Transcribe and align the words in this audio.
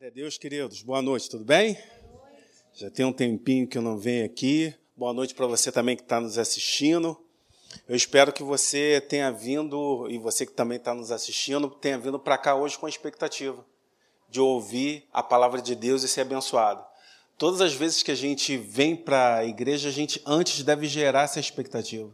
Glória 0.00 0.12
a 0.12 0.14
Deus, 0.14 0.38
queridos. 0.38 0.80
Boa 0.80 1.02
noite, 1.02 1.28
tudo 1.28 1.44
bem? 1.44 1.76
Já 2.72 2.90
tem 2.90 3.04
um 3.04 3.12
tempinho 3.12 3.68
que 3.68 3.76
eu 3.76 3.82
não 3.82 3.98
venho 3.98 4.24
aqui. 4.24 4.74
Boa 4.96 5.12
noite 5.12 5.34
para 5.34 5.46
você 5.46 5.70
também 5.70 5.94
que 5.94 6.00
está 6.00 6.18
nos 6.18 6.38
assistindo. 6.38 7.20
Eu 7.86 7.94
espero 7.94 8.32
que 8.32 8.42
você 8.42 8.98
tenha 9.06 9.30
vindo, 9.30 10.08
e 10.08 10.16
você 10.16 10.46
que 10.46 10.54
também 10.54 10.78
está 10.78 10.94
nos 10.94 11.10
assistindo, 11.10 11.68
tenha 11.68 11.98
vindo 11.98 12.18
para 12.18 12.38
cá 12.38 12.54
hoje 12.54 12.78
com 12.78 12.86
a 12.86 12.88
expectativa 12.88 13.62
de 14.26 14.40
ouvir 14.40 15.06
a 15.12 15.22
palavra 15.22 15.60
de 15.60 15.74
Deus 15.74 16.02
e 16.02 16.08
ser 16.08 16.22
abençoado. 16.22 16.82
Todas 17.36 17.60
as 17.60 17.74
vezes 17.74 18.02
que 18.02 18.10
a 18.10 18.16
gente 18.16 18.56
vem 18.56 18.96
para 18.96 19.36
a 19.36 19.44
igreja, 19.44 19.90
a 19.90 19.92
gente 19.92 20.22
antes 20.24 20.62
deve 20.62 20.86
gerar 20.86 21.24
essa 21.24 21.38
expectativa 21.38 22.10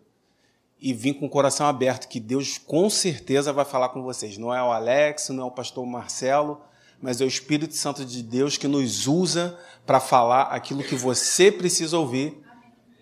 e 0.80 0.92
vir 0.92 1.14
com 1.14 1.26
o 1.26 1.30
coração 1.30 1.68
aberto, 1.68 2.08
que 2.08 2.18
Deus 2.18 2.58
com 2.58 2.90
certeza 2.90 3.52
vai 3.52 3.64
falar 3.64 3.90
com 3.90 4.02
vocês. 4.02 4.36
Não 4.36 4.52
é 4.52 4.60
o 4.60 4.72
Alex, 4.72 5.28
não 5.28 5.44
é 5.44 5.46
o 5.46 5.52
pastor 5.52 5.86
Marcelo, 5.86 6.60
mas 7.00 7.20
é 7.20 7.24
o 7.24 7.28
Espírito 7.28 7.74
Santo 7.74 8.04
de 8.04 8.22
Deus 8.22 8.56
que 8.56 8.66
nos 8.66 9.06
usa 9.06 9.58
para 9.84 10.00
falar 10.00 10.42
aquilo 10.44 10.82
que 10.82 10.94
você 10.94 11.52
precisa 11.52 11.98
ouvir 11.98 12.40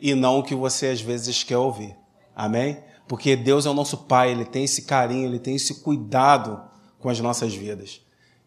e 0.01 0.15
não 0.15 0.41
o 0.41 0.43
que 0.43 0.55
você 0.55 0.89
às 0.89 1.01
vezes 1.01 1.43
quer 1.43 1.57
ouvir. 1.57 1.97
Amém? 2.35 2.83
Porque 3.07 3.37
Deus 3.37 3.67
é 3.67 3.71
o 3.71 3.75
nosso 3.75 3.99
Pai, 3.99 4.31
Ele 4.31 4.45
tem 4.45 4.65
esse 4.65 4.83
carinho, 4.83 5.27
Ele 5.27 5.39
tem 5.39 5.55
esse 5.55 5.83
cuidado 5.83 6.63
com 6.99 7.09
as 7.09 7.21
nossas 7.21 7.55
vidas. 7.55 8.01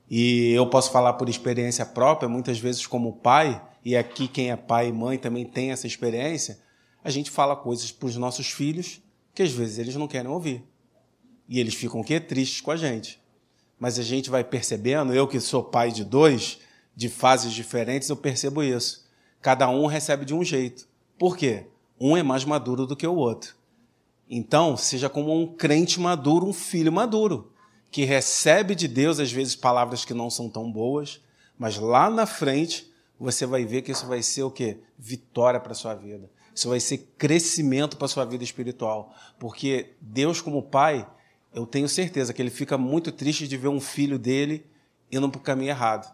E 0.10 0.52
eu 0.52 0.68
posso 0.68 0.92
falar 0.92 1.14
por 1.14 1.30
experiência 1.30 1.86
própria, 1.86 2.30
muitas 2.30 2.60
vezes 2.60 2.86
como 2.86 3.18
pai, 3.18 3.62
e 3.84 3.96
aqui 3.96 4.28
quem 4.28 4.52
é 4.52 4.56
pai 4.56 4.88
e 4.88 4.94
mãe 4.94 5.18
também 5.18 5.46
tem 5.46 5.72
essa 5.72 5.86
experiência, 5.86 6.60
a 7.04 7.10
gente 7.10 7.30
fala 7.30 7.56
coisas 7.56 7.92
para 7.92 8.08
os 8.08 8.16
nossos 8.16 8.50
filhos 8.50 9.02
que 9.34 9.44
às 9.44 9.52
vezes 9.52 9.78
eles 9.78 9.96
não 9.96 10.08
querem 10.08 10.32
ouvir. 10.32 10.64
E 11.48 11.60
eles 11.60 11.74
ficam 11.74 12.00
o 12.00 12.04
quê? 12.04 12.20
Tristes 12.20 12.62
com 12.62 12.72
a 12.72 12.78
gente 12.78 13.20
mas 13.80 14.00
a 14.00 14.04
gente 14.04 14.30
vai 14.30 14.44
percebendo, 14.44 15.14
eu 15.14 15.28
que 15.28 15.40
sou 15.40 15.64
pai 15.64 15.92
de 15.92 16.04
dois, 16.04 16.60
de 16.96 17.10
fases 17.10 17.54
diferentes, 17.54 18.10
eu 18.10 18.16
percebo 18.16 18.64
isso. 18.64 19.08
Cada 19.42 19.70
um 19.70 19.86
recebe 19.86 20.26
de 20.26 20.34
um 20.34 20.44
jeito. 20.44 20.88
Por 21.18 21.38
quê? 21.38 21.68
Um 22.00 22.18
é 22.18 22.24
mais 22.24 22.44
maduro 22.44 22.86
do 22.86 22.96
que 22.96 23.06
o 23.06 23.16
outro. 23.16 23.56
Então, 24.30 24.76
seja 24.76 25.10
como 25.10 25.34
um 25.34 25.48
crente 25.56 26.00
maduro, 26.00 26.48
um 26.48 26.54
filho 26.54 26.92
maduro, 26.92 27.52
que 27.90 28.04
recebe 28.04 28.76
de 28.76 28.88
Deus, 28.88 29.20
às 29.20 29.32
vezes, 29.32 29.56
palavras 29.56 30.04
que 30.04 30.14
não 30.14 30.30
são 30.30 30.50
tão 30.50 30.72
boas, 30.72 31.22
mas 31.58 31.78
lá 31.78 32.10
na 32.10 32.26
frente 32.26 32.92
você 33.20 33.46
vai 33.46 33.66
ver 33.66 33.82
que 33.82 33.92
isso 33.92 34.06
vai 34.06 34.22
ser 34.22 34.44
o 34.44 34.52
quê? 34.52 34.80
Vitória 34.98 35.60
para 35.60 35.72
a 35.72 35.76
sua 35.76 35.96
vida. 35.96 36.30
Isso 36.54 36.70
vai 36.70 36.80
ser 36.80 36.98
crescimento 37.18 37.98
para 37.98 38.06
a 38.06 38.10
sua 38.10 38.26
vida 38.26 38.44
espiritual. 38.44 39.14
Porque 39.40 39.96
Deus, 40.02 40.42
como 40.42 40.62
Pai, 40.62 41.08
eu 41.54 41.66
tenho 41.66 41.88
certeza 41.88 42.34
que 42.34 42.42
ele 42.42 42.50
fica 42.50 42.78
muito 42.78 43.12
triste 43.12 43.48
de 43.48 43.58
ver 43.58 43.68
um 43.68 43.80
filho 43.80 44.20
dele 44.20 44.66
indo 45.12 45.30
para 45.30 45.40
o 45.40 45.42
caminho 45.42 45.70
errado. 45.70 46.14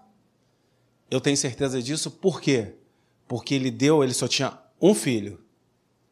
Eu 1.10 1.20
tenho 1.20 1.38
certeza 1.38 1.82
disso 1.82 2.10
por 2.10 2.40
quê? 2.40 2.76
Porque 3.28 3.54
ele 3.54 3.72
deu, 3.72 4.04
ele 4.04 4.14
só 4.14 4.28
tinha 4.28 4.58
um 4.82 4.94
filho. 4.94 5.44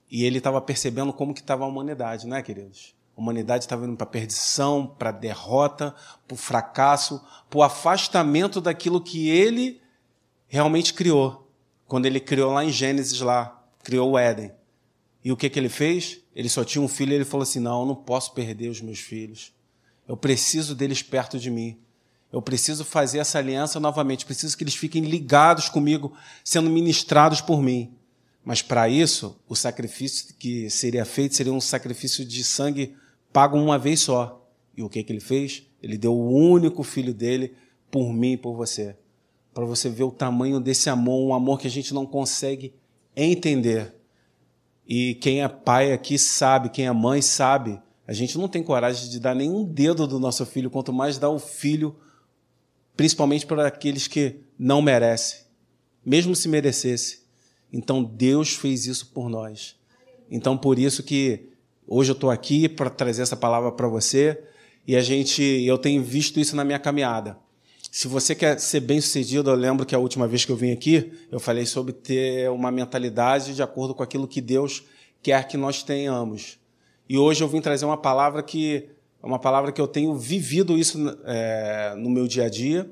E 0.09 0.25
ele 0.25 0.39
estava 0.39 0.59
percebendo 0.59 1.13
como 1.13 1.33
que 1.33 1.39
estava 1.39 1.63
a 1.63 1.67
humanidade, 1.67 2.27
né, 2.27 2.41
queridos? 2.41 2.93
A 3.15 3.21
humanidade 3.21 3.63
estava 3.63 3.85
indo 3.85 3.95
para 3.95 4.05
perdição, 4.05 4.85
para 4.85 5.11
derrota, 5.11 5.95
para 6.27 6.35
o 6.35 6.37
fracasso, 6.37 7.23
para 7.49 7.59
o 7.59 7.63
afastamento 7.63 8.59
daquilo 8.59 9.01
que 9.01 9.29
ele 9.29 9.81
realmente 10.47 10.93
criou. 10.93 11.49
Quando 11.87 12.05
ele 12.05 12.19
criou 12.19 12.51
lá 12.51 12.63
em 12.63 12.71
Gênesis, 12.71 13.21
lá, 13.21 13.63
criou 13.83 14.11
o 14.11 14.17
Éden. 14.17 14.51
E 15.23 15.31
o 15.31 15.37
que, 15.37 15.49
que 15.49 15.59
ele 15.59 15.69
fez? 15.69 16.19
Ele 16.35 16.49
só 16.49 16.63
tinha 16.63 16.81
um 16.81 16.87
filho 16.87 17.11
e 17.11 17.15
ele 17.15 17.25
falou 17.25 17.43
assim: 17.43 17.59
Não, 17.59 17.81
eu 17.81 17.85
não 17.85 17.95
posso 17.95 18.33
perder 18.33 18.69
os 18.69 18.81
meus 18.81 18.99
filhos. 18.99 19.53
Eu 20.07 20.17
preciso 20.17 20.75
deles 20.75 21.01
perto 21.01 21.39
de 21.39 21.49
mim. 21.49 21.77
Eu 22.31 22.41
preciso 22.41 22.85
fazer 22.85 23.19
essa 23.19 23.37
aliança 23.37 23.79
novamente. 23.79 24.25
Preciso 24.25 24.57
que 24.57 24.63
eles 24.63 24.75
fiquem 24.75 25.03
ligados 25.03 25.69
comigo, 25.69 26.13
sendo 26.43 26.69
ministrados 26.69 27.41
por 27.41 27.61
mim. 27.61 27.93
Mas 28.43 28.61
para 28.61 28.89
isso, 28.89 29.37
o 29.47 29.55
sacrifício 29.55 30.33
que 30.39 30.69
seria 30.69 31.05
feito 31.05 31.35
seria 31.35 31.53
um 31.53 31.61
sacrifício 31.61 32.25
de 32.25 32.43
sangue 32.43 32.95
pago 33.31 33.57
uma 33.57 33.77
vez 33.77 33.99
só. 33.99 34.49
E 34.75 34.81
o 34.81 34.89
que, 34.89 35.03
que 35.03 35.11
ele 35.11 35.19
fez? 35.19 35.63
Ele 35.83 35.97
deu 35.97 36.13
o 36.13 36.31
único 36.31 36.83
filho 36.83 37.13
dele 37.13 37.53
por 37.91 38.11
mim 38.13 38.33
e 38.33 38.37
por 38.37 38.55
você. 38.55 38.95
Para 39.53 39.65
você 39.65 39.89
ver 39.89 40.03
o 40.03 40.11
tamanho 40.11 40.59
desse 40.59 40.89
amor, 40.89 41.27
um 41.27 41.33
amor 41.33 41.59
que 41.59 41.67
a 41.67 41.71
gente 41.71 41.93
não 41.93 42.05
consegue 42.05 42.73
entender. 43.15 43.93
E 44.93 45.15
quem 45.15 45.41
é 45.41 45.47
pai 45.47 45.93
aqui 45.93 46.19
sabe, 46.19 46.67
quem 46.67 46.85
é 46.85 46.91
mãe 46.91 47.21
sabe. 47.21 47.79
A 48.05 48.11
gente 48.11 48.37
não 48.37 48.49
tem 48.49 48.61
coragem 48.61 49.09
de 49.09 49.21
dar 49.21 49.33
nenhum 49.33 49.63
dedo 49.63 50.05
do 50.05 50.19
nosso 50.19 50.45
filho, 50.45 50.69
quanto 50.69 50.91
mais 50.91 51.17
dar 51.17 51.29
o 51.29 51.39
filho, 51.39 51.95
principalmente 52.97 53.45
para 53.45 53.67
aqueles 53.67 54.05
que 54.05 54.41
não 54.59 54.81
merecem, 54.81 55.45
mesmo 56.05 56.35
se 56.35 56.49
merecesse. 56.49 57.21
Então 57.71 58.03
Deus 58.03 58.53
fez 58.53 58.85
isso 58.85 59.13
por 59.13 59.29
nós. 59.29 59.77
Então 60.29 60.57
por 60.57 60.77
isso 60.77 61.03
que 61.03 61.53
hoje 61.87 62.11
eu 62.11 62.15
estou 62.15 62.29
aqui 62.29 62.67
para 62.67 62.89
trazer 62.89 63.21
essa 63.21 63.37
palavra 63.37 63.71
para 63.71 63.87
você 63.87 64.43
e 64.85 64.97
a 64.97 65.01
gente, 65.01 65.41
eu 65.41 65.77
tenho 65.77 66.03
visto 66.03 66.37
isso 66.37 66.53
na 66.53 66.65
minha 66.65 66.79
caminhada. 66.79 67.37
Se 67.93 68.07
você 68.07 68.33
quer 68.33 68.57
ser 68.57 68.79
bem-sucedido, 68.79 69.49
eu 69.49 69.55
lembro 69.55 69.85
que 69.85 69.93
a 69.93 69.99
última 69.99 70.25
vez 70.25 70.45
que 70.45 70.51
eu 70.53 70.55
vim 70.55 70.71
aqui, 70.71 71.11
eu 71.29 71.41
falei 71.41 71.65
sobre 71.65 71.91
ter 71.91 72.49
uma 72.49 72.71
mentalidade 72.71 73.53
de 73.53 73.61
acordo 73.61 73.93
com 73.93 74.01
aquilo 74.01 74.29
que 74.29 74.39
Deus 74.39 74.85
quer 75.21 75.45
que 75.45 75.57
nós 75.57 75.83
tenhamos. 75.83 76.57
E 77.09 77.17
hoje 77.17 77.43
eu 77.43 77.49
vim 77.49 77.59
trazer 77.59 77.83
uma 77.83 77.97
palavra 77.97 78.41
que 78.41 78.89
é 79.21 79.25
uma 79.25 79.37
palavra 79.37 79.73
que 79.73 79.81
eu 79.81 79.89
tenho 79.89 80.15
vivido 80.15 80.77
isso 80.77 80.97
é, 81.25 81.93
no 81.97 82.09
meu 82.09 82.29
dia 82.29 82.45
a 82.45 82.49
dia, 82.49 82.89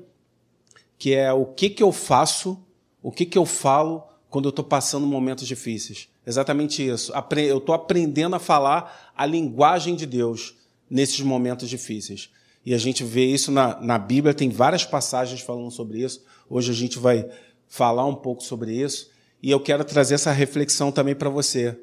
que 0.98 1.14
é 1.14 1.32
o 1.32 1.46
que, 1.46 1.70
que 1.70 1.82
eu 1.82 1.92
faço, 1.92 2.62
o 3.02 3.10
que, 3.10 3.24
que 3.24 3.38
eu 3.38 3.46
falo 3.46 4.06
quando 4.28 4.44
eu 4.44 4.50
estou 4.50 4.64
passando 4.64 5.06
momentos 5.06 5.46
difíceis. 5.46 6.10
Exatamente 6.26 6.86
isso. 6.86 7.10
Eu 7.38 7.56
estou 7.56 7.74
aprendendo 7.74 8.36
a 8.36 8.38
falar 8.38 9.12
a 9.16 9.24
linguagem 9.24 9.96
de 9.96 10.04
Deus 10.04 10.56
nesses 10.90 11.20
momentos 11.20 11.70
difíceis. 11.70 12.30
E 12.70 12.74
a 12.74 12.78
gente 12.78 13.02
vê 13.02 13.24
isso 13.24 13.50
na, 13.50 13.80
na 13.80 13.98
Bíblia, 13.98 14.32
tem 14.32 14.48
várias 14.48 14.84
passagens 14.84 15.40
falando 15.40 15.72
sobre 15.72 16.04
isso. 16.04 16.22
Hoje 16.48 16.70
a 16.70 16.72
gente 16.72 17.00
vai 17.00 17.28
falar 17.66 18.06
um 18.06 18.14
pouco 18.14 18.44
sobre 18.44 18.72
isso. 18.72 19.10
E 19.42 19.50
eu 19.50 19.58
quero 19.58 19.82
trazer 19.82 20.14
essa 20.14 20.30
reflexão 20.30 20.92
também 20.92 21.16
para 21.16 21.28
você. 21.28 21.76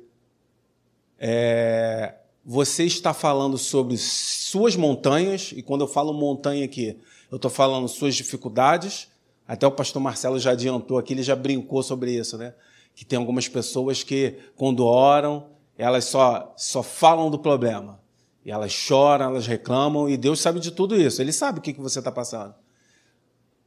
É, 1.20 2.16
você 2.46 2.86
está 2.86 3.14
falando 3.14 3.58
sobre 3.58 3.98
suas 3.98 4.78
montanhas, 4.78 5.52
e 5.54 5.62
quando 5.62 5.82
eu 5.82 5.90
falo 5.90 6.14
montanha 6.14 6.64
aqui, 6.64 6.98
eu 7.30 7.36
estou 7.36 7.52
falando 7.52 7.86
suas 7.90 8.16
dificuldades. 8.16 9.10
Até 9.46 9.68
o 9.68 9.72
pastor 9.74 10.02
Marcelo 10.02 10.40
já 10.40 10.52
adiantou 10.52 10.98
aqui, 10.98 11.14
ele 11.14 11.22
já 11.22 11.36
brincou 11.36 11.84
sobre 11.84 12.14
isso, 12.14 12.38
né? 12.38 12.54
Que 12.96 13.04
tem 13.04 13.20
algumas 13.20 13.50
pessoas 13.50 14.04
que, 14.04 14.36
quando 14.56 14.86
oram, 14.86 15.48
elas 15.78 16.06
só, 16.06 16.54
só 16.56 16.82
falam 16.82 17.30
do 17.30 17.38
problema. 17.38 18.00
E 18.48 18.52
elas 18.52 18.72
choram, 18.72 19.26
elas 19.26 19.46
reclamam, 19.46 20.10
e 20.10 20.16
Deus 20.16 20.40
sabe 20.40 20.62
de 20.62 20.72
tudo 20.72 20.96
isso. 20.96 21.22
Ele 21.22 21.34
sabe 21.34 21.60
o 21.60 21.62
que 21.62 21.74
você 21.74 22.00
está 22.00 22.10
passando. 22.10 22.56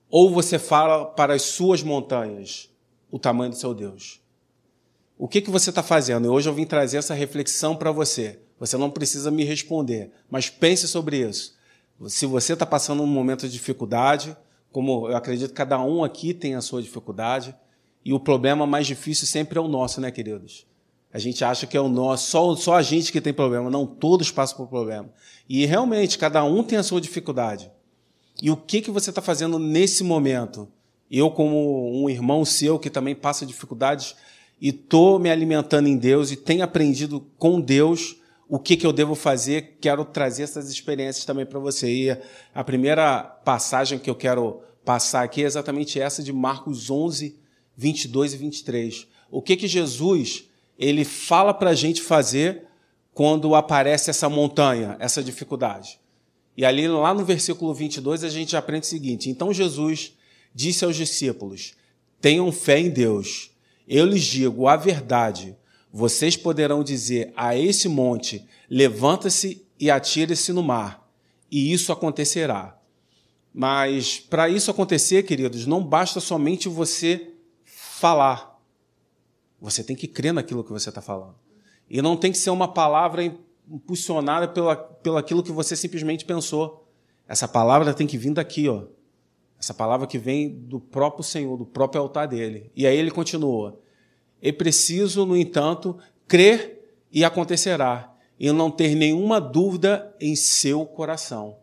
Ou 0.09 0.31
você 0.31 0.59
fala 0.59 1.05
para 1.05 1.35
as 1.35 1.43
suas 1.43 1.83
montanhas 1.83 2.71
o 3.11 3.19
tamanho 3.19 3.51
do 3.51 3.57
seu 3.59 3.75
Deus. 3.75 4.23
O 5.19 5.29
que, 5.29 5.43
que 5.43 5.51
você 5.51 5.69
está 5.69 5.83
fazendo? 5.83 6.25
E 6.25 6.31
hoje 6.31 6.49
eu 6.49 6.55
vim 6.55 6.65
trazer 6.65 6.97
essa 6.97 7.13
reflexão 7.13 7.77
para 7.77 7.93
você. 7.93 8.41
Você 8.59 8.79
não 8.79 8.91
precisa 8.91 9.31
me 9.31 9.45
responder, 9.45 10.13
mas 10.31 10.49
pense 10.49 10.89
sobre 10.89 11.29
isso. 11.29 11.55
Se 12.07 12.25
você 12.25 12.55
está 12.55 12.65
passando 12.65 13.03
um 13.03 13.07
momento 13.07 13.43
de 13.43 13.53
dificuldade, 13.53 14.35
como 14.73 15.11
eu 15.11 15.17
acredito 15.17 15.51
que 15.51 15.57
cada 15.57 15.79
um 15.79 16.03
aqui 16.03 16.33
tem 16.33 16.55
a 16.55 16.63
sua 16.63 16.81
dificuldade, 16.81 17.55
e 18.03 18.15
o 18.15 18.19
problema 18.19 18.67
mais 18.67 18.87
difícil 18.87 19.27
sempre 19.27 19.59
é 19.59 19.61
o 19.61 19.69
nosso, 19.69 20.01
né, 20.01 20.11
queridos? 20.11 20.70
A 21.13 21.19
gente 21.19 21.45
acha 21.45 21.67
que 21.67 21.77
é 21.77 21.81
o 21.81 21.89
nosso, 21.89 22.31
só, 22.31 22.55
só 22.57 22.75
a 22.75 22.83
gente 22.83 23.11
que 23.11 23.21
tem 23.21 23.33
problema. 23.33 23.69
Não, 23.69 23.87
todos 23.87 24.31
passam 24.31 24.57
por 24.57 24.69
problema. 24.69 25.11
E 25.49 25.67
realmente, 25.67 26.19
cada 26.19 26.45
um 26.45 26.63
tem 26.63 26.79
a 26.79 26.83
sua 26.83 27.01
dificuldade. 27.01 27.71
E 28.41 28.51
o 28.51 28.57
que, 28.57 28.81
que 28.81 28.91
você 28.91 29.11
está 29.11 29.21
fazendo 29.21 29.59
nesse 29.59 30.05
momento? 30.05 30.69
Eu, 31.11 31.31
como 31.31 32.03
um 32.03 32.09
irmão 32.09 32.45
seu 32.45 32.79
que 32.79 32.89
também 32.89 33.15
passa 33.15 33.45
dificuldades, 33.45 34.15
e 34.61 34.69
estou 34.69 35.19
me 35.19 35.31
alimentando 35.31 35.89
em 35.89 35.97
Deus 35.97 36.31
e 36.31 36.37
tenho 36.37 36.63
aprendido 36.63 37.27
com 37.39 37.61
Deus 37.61 38.17
o 38.47 38.59
que, 38.59 38.77
que 38.77 38.87
eu 38.87 38.93
devo 38.93 39.15
fazer, 39.15 39.79
quero 39.81 40.05
trazer 40.05 40.43
essas 40.43 40.71
experiências 40.71 41.25
também 41.25 41.47
para 41.47 41.59
você. 41.59 41.89
E 41.89 42.19
a 42.55 42.63
primeira 42.63 43.23
passagem 43.23 43.99
que 43.99 44.11
eu 44.11 44.15
quero 44.15 44.61
passar 44.85 45.23
aqui 45.23 45.43
é 45.43 45.47
exatamente 45.47 46.01
essa 46.01 46.23
de 46.23 46.33
Marcos 46.33 46.91
11, 46.91 47.39
22 47.77 48.35
e 48.35 48.37
23. 48.37 49.09
O 49.31 49.41
que, 49.41 49.57
que 49.57 49.69
Jesus 49.69 50.50
ele 50.81 51.05
fala 51.05 51.53
para 51.53 51.71
a 51.71 51.75
gente 51.75 52.01
fazer 52.01 52.65
quando 53.13 53.55
aparece 53.55 54.09
essa 54.09 54.31
montanha, 54.31 54.97
essa 54.99 55.23
dificuldade. 55.23 56.01
E 56.57 56.65
ali, 56.65 56.89
lá 56.89 57.13
no 57.13 57.25
versículo 57.25 57.75
22, 57.75 58.25
a 58.25 58.31
gente 58.31 58.57
aprende 58.57 58.87
o 58.87 58.89
seguinte: 58.89 59.29
Então 59.29 59.53
Jesus 59.53 60.17
disse 60.55 60.85
aos 60.85 60.97
discípulos: 60.97 61.75
Tenham 62.21 62.51
fé 62.51 62.81
em 62.81 62.89
Deus. 62.89 63.51
Eu 63.87 64.07
lhes 64.07 64.25
digo 64.25 64.67
a 64.67 64.77
verdade. 64.77 65.55
Vocês 65.93 66.37
poderão 66.37 66.83
dizer 66.83 67.33
a 67.37 67.55
esse 67.55 67.89
monte: 67.89 68.47
Levanta-se 68.69 69.67
e 69.79 69.91
atire-se 69.91 70.53
no 70.53 70.63
mar, 70.63 71.07
e 71.51 71.73
isso 71.73 71.93
acontecerá. 71.93 72.79
Mas 73.53 74.19
para 74.19 74.49
isso 74.49 74.71
acontecer, 74.71 75.25
queridos, 75.25 75.67
não 75.67 75.83
basta 75.85 76.21
somente 76.21 76.69
você 76.69 77.33
falar. 77.65 78.50
Você 79.61 79.85
tem 79.85 79.95
que 79.95 80.09
crer 80.09 80.33
naquilo 80.33 80.65
que 80.65 80.73
você 80.73 80.89
está 80.89 81.03
falando. 81.03 81.35
E 81.89 82.01
não 82.01 82.17
tem 82.17 82.33
que 82.33 82.39
ser 82.39 82.51
uma 82.51 82.69
palavra 82.69 83.23
impulsionada 83.69 84.49
pela, 84.49 84.77
pelo 84.77 85.17
aquilo 85.17 85.43
que 85.43 85.53
você 85.53 85.77
simplesmente 85.77 86.25
pensou. 86.25 86.89
Essa 87.29 87.47
palavra 87.47 87.93
tem 87.93 88.07
que 88.07 88.19
vir 88.19 88.33
daqui, 88.33 88.69
ó. 88.69 88.85
Essa 89.59 89.75
palavra 89.75 90.07
que 90.07 90.19
vem 90.19 90.49
do 90.49 90.81
próprio 90.81 91.23
Senhor, 91.23 91.57
do 91.57 91.67
próprio 91.67 92.01
altar 92.01 92.27
dele. 92.27 92.71
E 92.75 92.87
aí 92.87 92.97
ele 92.97 93.11
continua: 93.11 93.79
É 94.41 94.51
preciso, 94.51 95.27
no 95.27 95.37
entanto, 95.37 95.99
crer 96.27 96.97
e 97.13 97.25
acontecerá, 97.25 98.15
e 98.39 98.51
não 98.51 98.71
ter 98.71 98.95
nenhuma 98.95 99.41
dúvida 99.41 100.15
em 100.19 100.35
seu 100.35 100.87
coração. 100.87 101.59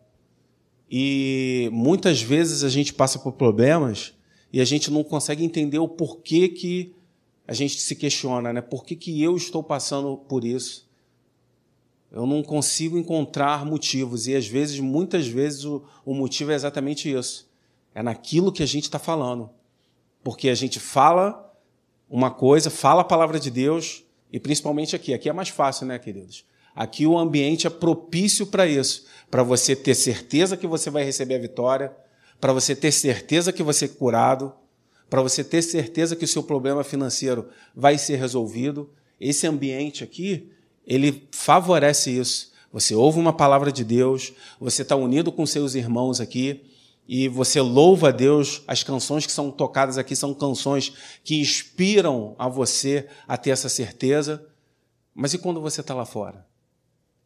E 0.90 1.68
muitas 1.72 2.22
vezes 2.22 2.62
a 2.62 2.68
gente 2.68 2.94
passa 2.94 3.18
por 3.18 3.32
problemas 3.32 4.14
e 4.52 4.60
a 4.60 4.64
gente 4.64 4.90
não 4.90 5.04
consegue 5.04 5.44
entender 5.44 5.78
o 5.78 5.88
porquê 5.88 6.48
que 6.48 6.94
a 7.48 7.54
gente 7.54 7.80
se 7.80 7.96
questiona, 7.96 8.52
né? 8.52 8.60
Por 8.60 8.84
que, 8.84 8.94
que 8.94 9.22
eu 9.22 9.34
estou 9.34 9.62
passando 9.62 10.18
por 10.18 10.44
isso? 10.44 10.86
Eu 12.12 12.26
não 12.26 12.42
consigo 12.42 12.98
encontrar 12.98 13.64
motivos. 13.64 14.26
E 14.26 14.36
às 14.36 14.46
vezes, 14.46 14.78
muitas 14.80 15.26
vezes, 15.26 15.64
o, 15.64 15.82
o 16.04 16.12
motivo 16.12 16.52
é 16.52 16.54
exatamente 16.54 17.10
isso. 17.10 17.48
É 17.94 18.02
naquilo 18.02 18.52
que 18.52 18.62
a 18.62 18.66
gente 18.66 18.84
está 18.84 18.98
falando. 18.98 19.48
Porque 20.22 20.50
a 20.50 20.54
gente 20.54 20.78
fala 20.78 21.50
uma 22.08 22.30
coisa, 22.30 22.68
fala 22.68 23.00
a 23.00 23.04
palavra 23.04 23.40
de 23.40 23.50
Deus, 23.50 24.04
e 24.30 24.38
principalmente 24.38 24.94
aqui. 24.94 25.14
Aqui 25.14 25.30
é 25.30 25.32
mais 25.32 25.48
fácil, 25.48 25.86
né, 25.86 25.98
queridos? 25.98 26.44
Aqui 26.76 27.06
o 27.06 27.16
ambiente 27.16 27.66
é 27.66 27.70
propício 27.70 28.46
para 28.46 28.66
isso. 28.66 29.06
Para 29.30 29.42
você 29.42 29.74
ter 29.74 29.94
certeza 29.94 30.54
que 30.54 30.66
você 30.66 30.90
vai 30.90 31.02
receber 31.02 31.36
a 31.36 31.40
vitória, 31.40 31.96
para 32.38 32.52
você 32.52 32.76
ter 32.76 32.92
certeza 32.92 33.54
que 33.54 33.62
você 33.62 33.86
é 33.86 33.88
curado, 33.88 34.52
para 35.08 35.22
você 35.22 35.42
ter 35.42 35.62
certeza 35.62 36.16
que 36.16 36.24
o 36.24 36.28
seu 36.28 36.42
problema 36.42 36.84
financeiro 36.84 37.48
vai 37.74 37.96
ser 37.98 38.16
resolvido. 38.16 38.90
Esse 39.20 39.46
ambiente 39.46 40.04
aqui 40.04 40.50
ele 40.86 41.28
favorece 41.30 42.10
isso. 42.10 42.52
Você 42.72 42.94
ouve 42.94 43.18
uma 43.18 43.32
palavra 43.32 43.72
de 43.72 43.84
Deus, 43.84 44.32
você 44.60 44.82
está 44.82 44.94
unido 44.94 45.32
com 45.32 45.46
seus 45.46 45.74
irmãos 45.74 46.20
aqui 46.20 46.64
e 47.08 47.26
você 47.26 47.60
louva 47.60 48.08
a 48.08 48.12
Deus. 48.12 48.62
As 48.66 48.82
canções 48.82 49.24
que 49.24 49.32
são 49.32 49.50
tocadas 49.50 49.96
aqui 49.96 50.14
são 50.14 50.34
canções 50.34 50.92
que 51.24 51.40
inspiram 51.40 52.36
a 52.38 52.48
você 52.48 53.08
a 53.26 53.36
ter 53.36 53.50
essa 53.50 53.68
certeza. 53.68 54.46
Mas 55.14 55.32
e 55.32 55.38
quando 55.38 55.60
você 55.60 55.80
está 55.80 55.94
lá 55.94 56.04
fora? 56.04 56.46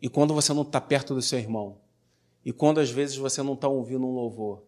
E 0.00 0.08
quando 0.08 0.32
você 0.32 0.52
não 0.52 0.62
está 0.62 0.81
perto 0.81 1.14
do 1.14 1.23
seu 1.23 1.38
irmão? 1.38 1.78
E 2.44 2.52
quando 2.52 2.78
às 2.81 2.90
vezes 2.90 3.17
você 3.17 3.43
não 3.43 3.55
está 3.55 3.67
ouvindo 3.69 4.06
um 4.06 4.14
louvor? 4.14 4.62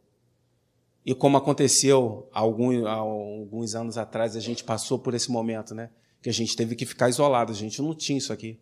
E 1.04 1.14
como 1.14 1.36
aconteceu 1.36 2.28
alguns, 2.32 2.84
alguns 2.86 3.74
anos 3.74 3.98
atrás, 3.98 4.36
a 4.36 4.40
gente 4.40 4.64
passou 4.64 4.98
por 4.98 5.12
esse 5.12 5.30
momento, 5.30 5.74
né? 5.74 5.90
Que 6.22 6.30
a 6.30 6.32
gente 6.32 6.56
teve 6.56 6.74
que 6.74 6.86
ficar 6.86 7.10
isolado, 7.10 7.52
a 7.52 7.54
gente 7.54 7.82
não 7.82 7.94
tinha 7.94 8.16
isso 8.16 8.32
aqui. 8.32 8.58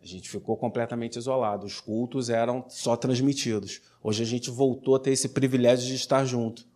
A 0.00 0.06
gente 0.06 0.28
ficou 0.28 0.56
completamente 0.56 1.16
isolado. 1.16 1.66
Os 1.66 1.80
cultos 1.80 2.28
eram 2.28 2.64
só 2.68 2.94
transmitidos. 2.94 3.80
Hoje 4.02 4.22
a 4.22 4.26
gente 4.26 4.50
voltou 4.50 4.94
a 4.94 4.98
ter 5.00 5.10
esse 5.10 5.30
privilégio 5.30 5.88
de 5.88 5.94
estar 5.94 6.24
junto. 6.24 6.66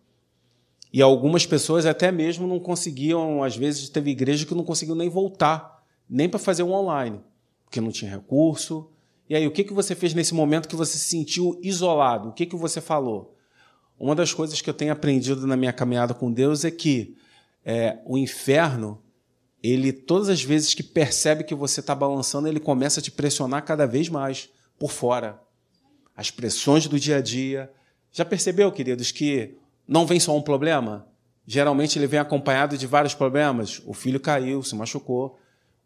E 0.91 1.01
algumas 1.01 1.45
pessoas 1.45 1.85
até 1.85 2.11
mesmo 2.11 2.47
não 2.47 2.59
conseguiam, 2.59 3.43
às 3.43 3.55
vezes 3.55 3.87
teve 3.87 4.09
igreja 4.09 4.45
que 4.45 4.55
não 4.55 4.63
conseguiu 4.63 4.95
nem 4.95 5.07
voltar, 5.07 5.85
nem 6.09 6.27
para 6.27 6.39
fazer 6.39 6.63
um 6.63 6.73
online, 6.73 7.21
porque 7.63 7.79
não 7.79 7.91
tinha 7.91 8.09
recurso. 8.09 8.89
E 9.29 9.35
aí, 9.35 9.45
o 9.45 9.51
que, 9.51 9.63
que 9.63 9.73
você 9.73 9.93
fez 9.93 10.15
nesse 10.15 10.33
momento 10.33 10.67
que 10.67 10.75
você 10.75 10.97
se 10.97 11.05
sentiu 11.05 11.59
isolado? 11.61 12.29
O 12.29 12.33
que, 12.33 12.47
que 12.47 12.55
você 12.55 12.81
falou? 12.81 13.35
Uma 13.99 14.15
das 14.15 14.33
coisas 14.33 14.61
que 14.61 14.69
eu 14.69 14.73
tenho 14.73 14.93
aprendido 14.93 15.45
na 15.45 15.57
minha 15.57 15.73
caminhada 15.73 16.13
com 16.13 16.31
Deus 16.31 16.63
é 16.63 16.71
que 16.71 17.17
é, 17.65 17.99
o 18.05 18.17
inferno 18.17 19.03
ele 19.61 19.91
todas 19.91 20.29
as 20.29 20.41
vezes 20.41 20.73
que 20.73 20.81
percebe 20.81 21.43
que 21.43 21.53
você 21.53 21.81
está 21.81 21.93
balançando, 21.93 22.47
ele 22.47 22.59
começa 22.59 22.99
a 23.01 23.03
te 23.03 23.11
pressionar 23.11 23.65
cada 23.65 23.85
vez 23.85 24.07
mais 24.07 24.49
por 24.77 24.91
fora. 24.91 25.41
As 26.15 26.31
pressões 26.31 26.87
do 26.87 26.99
dia 26.99 27.17
a 27.17 27.21
dia. 27.21 27.69
Já 28.11 28.23
percebeu, 28.23 28.71
queridos, 28.71 29.11
que 29.11 29.57
não 29.87 30.05
vem 30.05 30.19
só 30.19 30.35
um 30.35 30.41
problema? 30.41 31.07
Geralmente 31.45 31.99
ele 31.99 32.07
vem 32.07 32.19
acompanhado 32.19 32.77
de 32.77 32.87
vários 32.87 33.13
problemas. 33.13 33.81
O 33.85 33.93
filho 33.93 34.19
caiu, 34.19 34.63
se 34.63 34.75
machucou, 34.75 35.37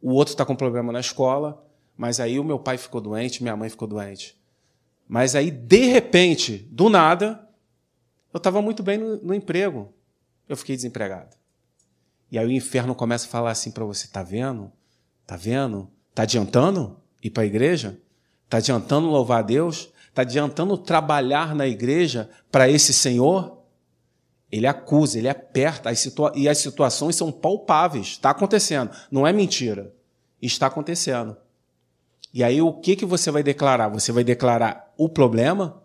o 0.01 0.12
outro 0.12 0.33
está 0.33 0.45
com 0.45 0.56
problema 0.56 0.92
na 0.92 1.00
escola, 1.00 1.65
mas 1.98 2.19
aí 2.19 2.39
o 2.39 2.44
meu 2.44 2.60
pai 2.60 2.77
ficou 2.77 3.01
doente, 3.01 3.42
minha 3.42 3.56
mãe 3.56 3.69
ficou 3.69 3.88
doente. 3.88 4.38
Mas 5.07 5.36
aí, 5.36 5.50
de 5.50 5.86
repente, 5.86 6.57
do 6.71 6.89
nada, 6.89 7.43
eu 8.33 8.38
estava 8.39 8.62
muito 8.62 8.81
bem 8.81 8.97
no, 8.97 9.18
no 9.18 9.33
emprego, 9.33 9.94
eu 10.50 10.57
fiquei 10.57 10.75
desempregado. 10.75 11.35
E 12.31 12.39
aí 12.39 12.47
o 12.47 12.51
inferno 12.51 12.95
começa 12.95 13.27
a 13.27 13.30
falar 13.30 13.51
assim 13.51 13.69
para 13.69 13.85
você: 13.85 14.07
tá 14.07 14.24
vendo? 14.24 14.71
Tá 15.25 15.35
vendo? 15.35 15.88
Tá 16.15 16.24
adiantando 16.24 16.97
ir 17.21 17.30
para 17.30 17.44
a 17.44 17.45
igreja? 17.45 18.00
Tá 18.50 18.57
adiantando 18.57 19.07
louvar 19.07 19.39
a 19.39 19.44
Deus? 19.44 19.91
Tá 20.13 20.24
adiantando 20.24 20.77
trabalhar 20.77 21.53
na 21.53 21.68
igreja 21.68 22.30
para 22.51 22.68
esse 22.68 22.91
Senhor? 22.91 23.59
Ele 24.51 24.68
acusa, 24.68 25.18
ele 25.18 25.29
aperta, 25.29 25.89
as 25.89 26.07
e 26.36 26.50
as 26.50 26.57
situações 26.57 27.15
são 27.15 27.31
palpáveis. 27.31 28.07
Está 28.07 28.31
acontecendo. 28.31 28.91
Não 29.12 29.25
é 29.25 29.33
mentira. 29.33 29.94
Está 30.41 30.68
acontecendo. 30.68 31.38
E 32.33 32.44
aí 32.44 32.62
o 32.62 32.74
que, 32.74 32.95
que 32.95 33.06
você 33.06 33.29
vai 33.29 33.44
declarar? 33.44 33.89
Você 33.89 34.12
vai 34.12 34.24
declarar 34.24 34.91
o 34.97 35.07
problema? 35.07 35.82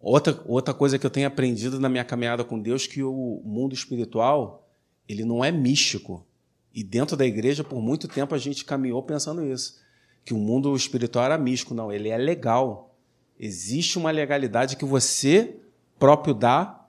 Outra, 0.00 0.40
outra 0.46 0.74
coisa 0.74 0.98
que 0.98 1.06
eu 1.06 1.10
tenho 1.10 1.26
aprendido 1.26 1.80
na 1.80 1.88
minha 1.88 2.04
caminhada 2.04 2.44
com 2.44 2.60
Deus 2.60 2.86
que 2.86 3.02
o 3.02 3.42
mundo 3.44 3.74
espiritual 3.74 4.68
ele 5.08 5.24
não 5.24 5.44
é 5.44 5.50
místico. 5.50 6.26
E 6.74 6.82
dentro 6.84 7.16
da 7.16 7.24
igreja, 7.24 7.64
por 7.64 7.80
muito 7.80 8.06
tempo, 8.06 8.34
a 8.34 8.38
gente 8.38 8.64
caminhou 8.64 9.02
pensando 9.02 9.44
isso. 9.44 9.80
Que 10.24 10.34
o 10.34 10.38
mundo 10.38 10.74
espiritual 10.76 11.24
era 11.24 11.38
místico. 11.38 11.74
Não, 11.74 11.90
ele 11.90 12.08
é 12.08 12.16
legal. 12.18 12.94
Existe 13.38 13.98
uma 13.98 14.10
legalidade 14.10 14.76
que 14.76 14.84
você 14.84 15.56
próprio 15.98 16.34
dá 16.34 16.86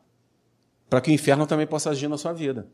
para 0.90 1.02
que 1.02 1.12
o 1.12 1.14
inferno 1.14 1.46
também 1.46 1.68
possa 1.68 1.90
agir 1.90 2.08
na 2.08 2.18
sua 2.18 2.34
vida. 2.34 2.68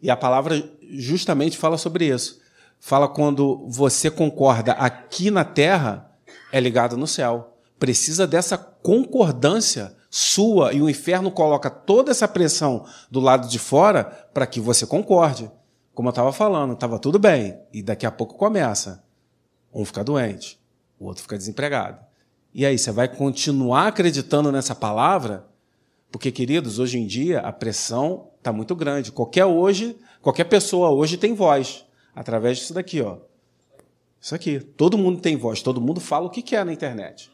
E 0.00 0.10
a 0.10 0.16
palavra 0.16 0.70
justamente 0.90 1.58
fala 1.58 1.76
sobre 1.76 2.06
isso. 2.06 2.40
Fala 2.80 3.08
quando 3.08 3.66
você 3.68 4.10
concorda 4.10 4.72
aqui 4.72 5.30
na 5.30 5.44
terra, 5.44 6.16
é 6.52 6.60
ligado 6.60 6.96
no 6.96 7.06
céu. 7.06 7.57
Precisa 7.78 8.26
dessa 8.26 8.58
concordância 8.58 9.96
sua 10.10 10.72
e 10.72 10.80
o 10.80 10.88
inferno 10.88 11.30
coloca 11.30 11.68
toda 11.68 12.10
essa 12.10 12.26
pressão 12.26 12.84
do 13.10 13.20
lado 13.20 13.48
de 13.48 13.58
fora 13.58 14.04
para 14.32 14.46
que 14.46 14.60
você 14.60 14.86
concorde. 14.86 15.50
Como 15.94 16.08
eu 16.08 16.10
estava 16.10 16.32
falando, 16.32 16.74
estava 16.74 16.98
tudo 16.98 17.18
bem. 17.18 17.58
E 17.72 17.82
daqui 17.82 18.06
a 18.06 18.10
pouco 18.10 18.36
começa. 18.36 19.04
Um 19.72 19.84
fica 19.84 20.02
doente, 20.02 20.58
o 20.98 21.06
outro 21.06 21.22
fica 21.22 21.36
desempregado. 21.36 22.00
E 22.54 22.64
aí, 22.64 22.78
você 22.78 22.90
vai 22.90 23.06
continuar 23.06 23.88
acreditando 23.88 24.50
nessa 24.50 24.74
palavra? 24.74 25.46
Porque, 26.10 26.32
queridos, 26.32 26.78
hoje 26.78 26.98
em 26.98 27.06
dia 27.06 27.40
a 27.40 27.52
pressão 27.52 28.30
está 28.38 28.52
muito 28.52 28.74
grande. 28.74 29.12
Qualquer 29.12 29.44
hoje, 29.44 29.96
qualquer 30.22 30.44
pessoa 30.44 30.90
hoje 30.90 31.16
tem 31.16 31.34
voz. 31.34 31.84
Através 32.14 32.58
disso 32.58 32.72
daqui, 32.72 33.02
ó. 33.02 33.18
Isso 34.20 34.34
aqui. 34.34 34.58
Todo 34.58 34.98
mundo 34.98 35.20
tem 35.20 35.36
voz, 35.36 35.62
todo 35.62 35.80
mundo 35.80 36.00
fala 36.00 36.26
o 36.26 36.30
que 36.30 36.42
quer 36.42 36.64
na 36.64 36.72
internet. 36.72 37.30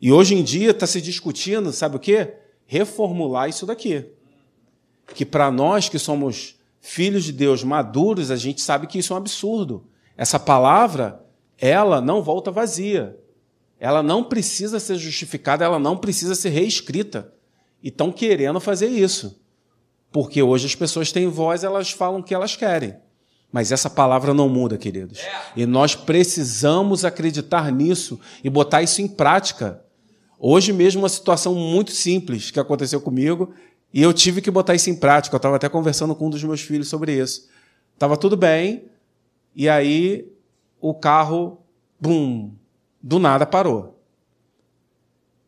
E 0.00 0.12
hoje 0.12 0.34
em 0.34 0.42
dia 0.42 0.70
está 0.70 0.86
se 0.86 1.00
discutindo, 1.00 1.72
sabe 1.72 1.96
o 1.96 2.00
quê? 2.00 2.34
Reformular 2.66 3.48
isso 3.48 3.66
daqui. 3.66 4.06
Que 5.14 5.24
para 5.24 5.50
nós 5.50 5.88
que 5.88 5.98
somos 5.98 6.56
filhos 6.80 7.24
de 7.24 7.32
Deus 7.32 7.64
maduros, 7.64 8.30
a 8.30 8.36
gente 8.36 8.60
sabe 8.60 8.86
que 8.86 8.98
isso 8.98 9.12
é 9.12 9.14
um 9.14 9.18
absurdo. 9.18 9.84
Essa 10.16 10.38
palavra, 10.38 11.24
ela 11.58 12.00
não 12.00 12.22
volta 12.22 12.50
vazia. 12.50 13.18
Ela 13.80 14.02
não 14.02 14.24
precisa 14.24 14.80
ser 14.80 14.96
justificada, 14.96 15.64
ela 15.64 15.78
não 15.78 15.96
precisa 15.96 16.34
ser 16.34 16.50
reescrita. 16.50 17.32
E 17.82 17.88
estão 17.88 18.10
querendo 18.10 18.60
fazer 18.60 18.88
isso. 18.88 19.40
Porque 20.10 20.42
hoje 20.42 20.66
as 20.66 20.74
pessoas 20.74 21.12
têm 21.12 21.28
voz, 21.28 21.62
elas 21.64 21.90
falam 21.90 22.20
o 22.20 22.22
que 22.22 22.34
elas 22.34 22.56
querem. 22.56 22.96
Mas 23.52 23.72
essa 23.72 23.88
palavra 23.88 24.34
não 24.34 24.48
muda, 24.48 24.76
queridos. 24.76 25.20
E 25.56 25.64
nós 25.64 25.94
precisamos 25.94 27.04
acreditar 27.04 27.72
nisso 27.72 28.20
e 28.42 28.50
botar 28.50 28.82
isso 28.82 29.00
em 29.00 29.08
prática. 29.08 29.82
Hoje 30.38 30.72
mesmo, 30.72 31.02
uma 31.02 31.08
situação 31.08 31.54
muito 31.54 31.90
simples 31.90 32.50
que 32.50 32.60
aconteceu 32.60 33.00
comigo 33.00 33.52
e 33.92 34.02
eu 34.02 34.12
tive 34.12 34.40
que 34.40 34.50
botar 34.50 34.74
isso 34.74 34.88
em 34.90 34.94
prática. 34.94 35.34
Eu 35.34 35.38
estava 35.38 35.56
até 35.56 35.68
conversando 35.68 36.14
com 36.14 36.26
um 36.26 36.30
dos 36.30 36.44
meus 36.44 36.60
filhos 36.60 36.88
sobre 36.88 37.12
isso. 37.12 37.48
Estava 37.94 38.16
tudo 38.16 38.36
bem, 38.36 38.84
e 39.54 39.68
aí 39.68 40.30
o 40.80 40.94
carro, 40.94 41.58
bum, 42.00 42.52
do 43.02 43.18
nada 43.18 43.44
parou. 43.44 44.00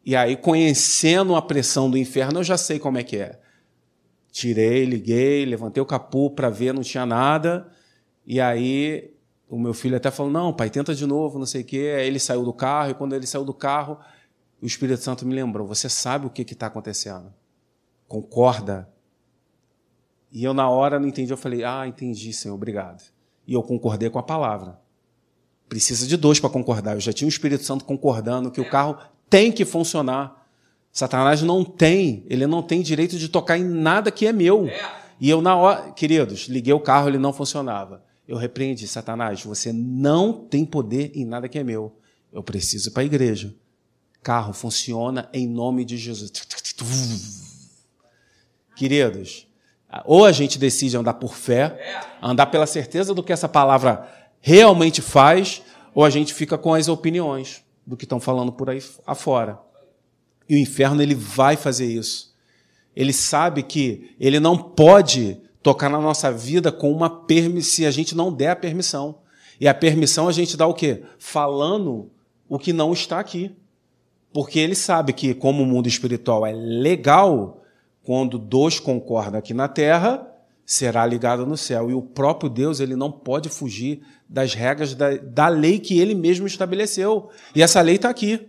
E 0.05 0.17
aí, 0.17 0.37
conhecendo 0.37 1.37
a 1.37 1.43
pressão 1.43 1.89
do 1.89 1.97
inferno, 1.97 2.41
eu 2.41 2.45
já 2.45 2.57
sei 2.57 2.81
como 2.81 2.99
é 2.99 3.05
que 3.05 3.17
é. 3.17 3.39
Tirei, 4.33 4.85
liguei, 4.85 5.45
levantei 5.45 5.81
o 5.81 5.87
capô 5.87 6.31
para 6.31 6.51
ver, 6.51 6.75
não 6.75 6.83
tinha 6.83 7.07
nada. 7.07 7.69
E 8.27 8.41
aí 8.41 9.13
o 9.49 9.59
meu 9.59 9.75
filho 9.75 9.97
até 9.97 10.11
falou: 10.11 10.33
Não, 10.33 10.53
pai, 10.53 10.71
tenta 10.71 10.95
de 10.95 11.07
novo, 11.07 11.39
não 11.39 11.47
sei 11.47 11.63
o 11.63 11.65
quê. 11.65 11.95
Aí 11.97 12.07
ele 12.07 12.19
saiu 12.19 12.45
do 12.45 12.53
carro, 12.53 12.91
e 12.91 12.95
quando 12.95 13.15
ele 13.15 13.27
saiu 13.27 13.45
do 13.45 13.55
carro, 13.55 13.99
o 14.63 14.67
Espírito 14.67 15.03
Santo 15.03 15.27
me 15.27 15.35
lembrou: 15.35 15.67
você 15.67 15.89
sabe 15.89 16.27
o 16.27 16.31
que 16.31 16.43
está 16.43 16.67
acontecendo? 16.67 17.33
Concorda? 18.07 18.89
E 20.33 20.45
eu, 20.45 20.55
na 20.55 20.69
hora, 20.69 21.01
não 21.01 21.09
entendi. 21.09 21.33
Eu 21.33 21.37
falei: 21.37 21.65
ah, 21.65 21.87
entendi, 21.87 22.33
Senhor, 22.33 22.55
obrigado. 22.55 23.03
E 23.47 23.55
eu 23.55 23.63
concordei 23.63 24.11
com 24.11 24.19
a 24.19 24.23
palavra. 24.23 24.81
Precisa 25.69 26.07
de 26.07 26.17
dois 26.17 26.41
para 26.41 26.51
concordar. 26.51 26.95
Eu 26.95 27.01
já 27.01 27.13
tinha 27.13 27.27
o 27.27 27.29
Espírito 27.29 27.65
Santo 27.65 27.85
concordando 27.85 28.51
que 28.51 28.61
o 28.61 28.69
carro 28.69 28.99
tem 29.29 29.53
que 29.53 29.65
funcionar. 29.65 30.49
Satanás 30.93 31.41
não 31.43 31.65
tem, 31.65 32.25
ele 32.29 32.47
não 32.47 32.63
tem 32.63 32.83
direito 32.83 33.17
de 33.17 33.29
tocar 33.29 33.57
em 33.57 33.65
nada 33.65 34.11
que 34.11 34.27
é 34.27 34.33
meu. 34.33 34.69
E 35.21 35.31
eu, 35.31 35.41
na 35.41 35.55
hora, 35.55 35.93
queridos, 35.93 36.49
liguei 36.49 36.73
o 36.73 36.81
carro, 36.81 37.09
ele 37.09 37.19
não 37.19 37.33
funcionava. 37.33 38.03
Eu 38.27 38.37
repreendi, 38.37 38.89
Satanás, 38.89 39.45
você 39.45 39.73
não 39.73 40.33
tem 40.33 40.65
poder 40.65 41.13
em 41.15 41.25
nada 41.25 41.49
que 41.49 41.59
é 41.59 41.65
meu. 41.65 41.97
Eu 42.33 42.43
preciso 42.43 42.89
ir 42.89 42.93
para 42.93 43.03
a 43.03 43.07
igreja. 43.07 43.55
Carro 44.23 44.53
funciona 44.53 45.29
em 45.33 45.47
nome 45.47 45.85
de 45.85 45.97
Jesus. 45.97 46.31
Queridos, 48.77 49.47
ou 50.05 50.25
a 50.25 50.33
gente 50.33 50.59
decide 50.59 50.97
andar 50.97 51.15
por 51.15 51.35
fé, 51.35 52.03
andar 52.23 52.47
pela 52.47 52.67
certeza 52.67 53.15
do 53.15 53.23
que 53.23 53.33
essa 53.33 53.49
palavra 53.49 54.09
realmente 54.41 55.03
faz, 55.03 55.63
ou 55.95 56.05
a 56.05 56.11
gente 56.11 56.33
fica 56.33 56.57
com 56.57 56.73
as 56.75 56.89
opiniões 56.89 57.65
do 57.87 57.97
que 57.97 58.05
estão 58.05 58.21
falando 58.21 58.53
por 58.53 58.71
aí 58.71 58.83
afora. 59.07 59.59
E 60.49 60.55
o 60.55 60.59
inferno 60.59 61.03
ele 61.03 61.15
vai 61.15 61.57
fazer 61.57 61.87
isso. 61.87 62.35
Ele 62.95 63.13
sabe 63.13 63.63
que 63.63 64.15
ele 64.19 64.41
não 64.41 64.57
pode 64.57 65.41
tocar 65.63 65.89
na 65.89 66.01
nossa 66.01 66.33
vida 66.33 66.73
com 66.73 66.91
uma 66.91 67.09
permissão 67.09 67.71
se 67.71 67.87
a 67.87 67.91
gente 67.91 68.15
não 68.15 68.33
der 68.33 68.51
a 68.51 68.57
permissão. 68.57 69.19
E 69.61 69.69
a 69.69 69.75
permissão 69.75 70.27
a 70.27 70.33
gente 70.33 70.57
dá 70.57 70.67
o 70.67 70.75
quê? 70.75 71.03
Falando 71.19 72.11
o 72.49 72.59
que 72.59 72.73
não 72.73 72.93
está 72.93 73.21
aqui. 73.21 73.55
Porque 74.33 74.59
ele 74.59 74.75
sabe 74.75 75.13
que, 75.13 75.35
como 75.35 75.63
o 75.63 75.67
mundo 75.67 75.89
espiritual 75.89 76.47
é 76.47 76.53
legal, 76.53 77.63
quando 78.03 78.39
dois 78.39 78.79
concordam 78.79 79.39
aqui 79.39 79.53
na 79.53 79.69
terra, 79.69 80.27
será 80.65 81.05
ligado 81.05 81.45
no 81.45 81.57
céu. 81.57 81.91
E 81.91 81.95
o 81.95 82.03
próprio 82.03 82.49
Deus 82.49 82.79
ele 82.79 82.95
não 82.95 83.11
pode 83.11 83.49
fugir 83.49 84.03
das 84.29 84.55
regras 84.55 84.95
da, 84.95 85.17
da 85.17 85.49
lei 85.49 85.81
que 85.81 85.99
ele 85.99 86.15
mesmo 86.15 86.47
estabeleceu. 86.47 87.29
E 87.55 87.63
essa 87.63 87.81
lei 87.81 87.97
está 87.97 88.09
aqui. 88.09 88.49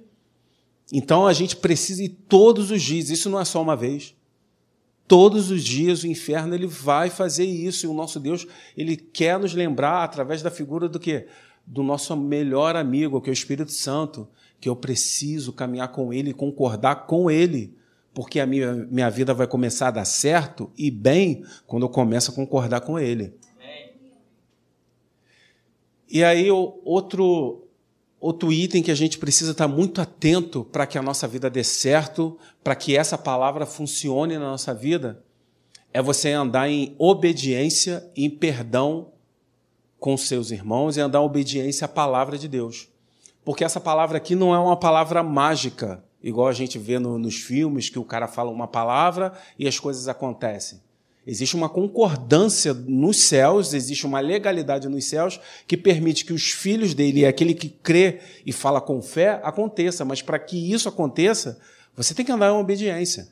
Então 0.93 1.25
a 1.25 1.33
gente 1.33 1.55
precisa 1.55 2.03
ir 2.03 2.09
todos 2.09 2.69
os 2.69 2.81
dias, 2.81 3.09
isso 3.09 3.29
não 3.29 3.39
é 3.39 3.45
só 3.45 3.61
uma 3.61 3.75
vez. 3.75 4.13
Todos 5.07 5.49
os 5.49 5.63
dias 5.63 6.03
o 6.03 6.07
inferno 6.07 6.53
ele 6.53 6.67
vai 6.67 7.09
fazer 7.09 7.45
isso 7.45 7.85
e 7.85 7.89
o 7.89 7.93
nosso 7.93 8.19
Deus 8.19 8.45
ele 8.77 8.95
quer 8.95 9.39
nos 9.39 9.53
lembrar 9.53 10.03
através 10.03 10.41
da 10.41 10.51
figura 10.51 10.87
do 10.87 10.99
que 10.99 11.27
do 11.65 11.83
nosso 11.83 12.15
melhor 12.15 12.75
amigo, 12.75 13.19
que 13.21 13.29
é 13.29 13.31
o 13.31 13.33
Espírito 13.33 13.71
Santo, 13.71 14.27
que 14.61 14.69
eu 14.69 14.75
preciso 14.75 15.51
caminhar 15.51 15.87
com 15.87 16.13
ele 16.13 16.29
e 16.29 16.33
concordar 16.33 17.07
com 17.07 17.31
ele, 17.31 17.75
porque 18.13 18.39
a 18.39 18.45
minha, 18.45 18.73
minha 18.73 19.09
vida 19.09 19.33
vai 19.33 19.47
começar 19.47 19.87
a 19.87 19.91
dar 19.91 20.05
certo 20.05 20.71
e 20.77 20.91
bem 20.91 21.43
quando 21.65 21.83
eu 21.83 21.89
começo 21.89 22.29
a 22.29 22.33
concordar 22.33 22.81
com 22.81 22.99
ele. 22.99 23.33
E 26.07 26.23
aí 26.23 26.51
outro 26.51 27.67
outro 28.19 28.53
item 28.53 28.83
que 28.83 28.91
a 28.91 28.95
gente 28.95 29.17
precisa 29.17 29.49
estar 29.51 29.67
muito 29.67 29.99
atento 29.99 30.63
para 30.65 30.85
que 30.85 30.95
a 30.95 31.01
nossa 31.01 31.27
vida 31.27 31.49
dê 31.49 31.63
certo, 31.63 32.37
para 32.63 32.75
que 32.75 32.95
essa 32.95 33.17
palavra 33.17 33.65
funcione 33.65 34.37
na 34.37 34.51
nossa 34.51 34.75
vida, 34.75 35.23
é 35.91 35.99
você 36.03 36.31
andar 36.31 36.69
em 36.69 36.95
obediência 36.99 38.07
em 38.15 38.29
perdão 38.29 39.11
com 39.99 40.15
seus 40.15 40.51
irmãos 40.51 40.97
e 40.97 41.01
andar 41.01 41.19
em 41.19 41.25
obediência 41.25 41.85
à 41.85 41.87
palavra 41.87 42.37
de 42.37 42.47
Deus. 42.47 42.90
Porque 43.43 43.63
essa 43.63 43.79
palavra 43.79 44.17
aqui 44.17 44.35
não 44.35 44.53
é 44.53 44.59
uma 44.59 44.77
palavra 44.77 45.23
mágica, 45.23 46.03
igual 46.21 46.47
a 46.47 46.53
gente 46.53 46.77
vê 46.77 46.99
no, 46.99 47.17
nos 47.17 47.35
filmes, 47.35 47.89
que 47.89 47.99
o 47.99 48.05
cara 48.05 48.27
fala 48.27 48.51
uma 48.51 48.67
palavra 48.67 49.33
e 49.57 49.67
as 49.67 49.79
coisas 49.79 50.07
acontecem. 50.07 50.79
Existe 51.25 51.55
uma 51.55 51.69
concordância 51.69 52.73
nos 52.73 53.17
céus, 53.17 53.73
existe 53.73 54.07
uma 54.07 54.19
legalidade 54.19 54.89
nos 54.89 55.05
céus 55.05 55.39
que 55.67 55.77
permite 55.77 56.25
que 56.25 56.33
os 56.33 56.51
filhos 56.51 56.95
dele, 56.95 57.25
aquele 57.25 57.53
que 57.53 57.69
crê 57.69 58.19
e 58.43 58.51
fala 58.51 58.81
com 58.81 59.01
fé, 59.01 59.39
aconteça. 59.43 60.03
Mas 60.03 60.21
para 60.21 60.39
que 60.39 60.71
isso 60.71 60.89
aconteça, 60.89 61.59
você 61.95 62.15
tem 62.15 62.25
que 62.25 62.31
andar 62.31 62.47
em 62.47 62.57
obediência. 62.57 63.27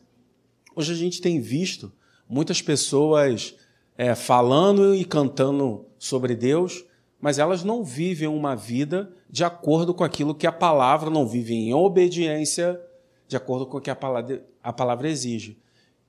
Hoje 0.75 0.93
a 0.93 0.95
gente 0.95 1.19
tem 1.19 1.41
visto 1.41 1.91
muitas 2.29 2.61
pessoas 2.61 3.55
é, 3.97 4.13
falando 4.13 4.93
e 4.93 5.03
cantando 5.03 5.85
sobre 5.97 6.35
Deus, 6.35 6.85
mas 7.21 7.37
elas 7.37 7.63
não 7.63 7.83
vivem 7.83 8.27
uma 8.27 8.55
vida 8.55 9.11
de 9.29 9.43
acordo 9.43 9.93
com 9.93 10.03
aquilo 10.03 10.33
que 10.33 10.47
a 10.47 10.51
palavra, 10.51 11.09
não 11.09 11.27
vivem 11.27 11.69
em 11.69 11.73
obediência 11.73 12.79
de 13.27 13.35
acordo 13.35 13.65
com 13.65 13.77
o 13.77 13.81
que 13.81 13.89
a 13.89 13.95
palavra, 13.95 14.43
a 14.63 14.73
palavra 14.73 15.07
exige. 15.07 15.57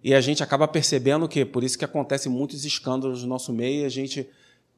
E 0.03 0.15
a 0.15 0.21
gente 0.21 0.43
acaba 0.43 0.67
percebendo 0.67 1.29
que, 1.29 1.45
por 1.45 1.63
isso 1.63 1.79
que 1.79 1.85
acontecem 1.85 2.33
muitos 2.33 2.65
escândalos 2.65 3.23
no 3.23 3.29
nosso 3.29 3.53
meio, 3.53 3.83
e 3.83 3.85
a 3.85 3.91
gente 3.91 4.29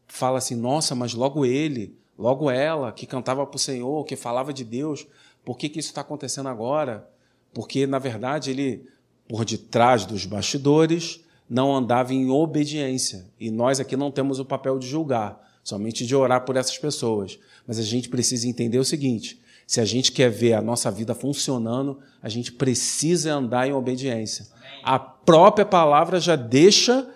fala 0.08 0.38
assim: 0.38 0.56
nossa, 0.56 0.94
mas 0.94 1.14
logo 1.14 1.46
ele, 1.46 1.96
logo 2.18 2.50
ela, 2.50 2.90
que 2.90 3.06
cantava 3.06 3.46
para 3.46 3.56
o 3.56 3.60
Senhor, 3.60 4.04
que 4.04 4.16
falava 4.16 4.52
de 4.52 4.64
Deus, 4.64 5.06
por 5.44 5.56
que, 5.56 5.68
que 5.68 5.78
isso 5.78 5.90
está 5.90 6.00
acontecendo 6.00 6.48
agora? 6.48 7.08
Porque, 7.54 7.86
na 7.86 7.98
verdade, 7.98 8.50
ele, 8.50 8.88
por 9.28 9.44
detrás 9.44 10.04
dos 10.04 10.26
bastidores, 10.26 11.20
não 11.48 11.74
andava 11.74 12.14
em 12.14 12.30
obediência. 12.30 13.26
E 13.38 13.50
nós 13.50 13.78
aqui 13.78 13.96
não 13.96 14.10
temos 14.10 14.40
o 14.40 14.44
papel 14.44 14.78
de 14.78 14.88
julgar, 14.88 15.51
somente 15.62 16.06
de 16.06 16.14
orar 16.14 16.44
por 16.44 16.56
essas 16.56 16.78
pessoas. 16.78 17.38
Mas 17.66 17.78
a 17.78 17.82
gente 17.82 18.08
precisa 18.08 18.48
entender 18.48 18.78
o 18.78 18.84
seguinte: 18.84 19.40
se 19.66 19.80
a 19.80 19.84
gente 19.84 20.12
quer 20.12 20.30
ver 20.30 20.54
a 20.54 20.62
nossa 20.62 20.90
vida 20.90 21.14
funcionando, 21.14 21.98
a 22.22 22.28
gente 22.28 22.52
precisa 22.52 23.34
andar 23.34 23.68
em 23.68 23.72
obediência. 23.72 24.46
A 24.82 24.98
própria 24.98 25.64
palavra 25.64 26.20
já 26.20 26.36
deixa 26.36 27.08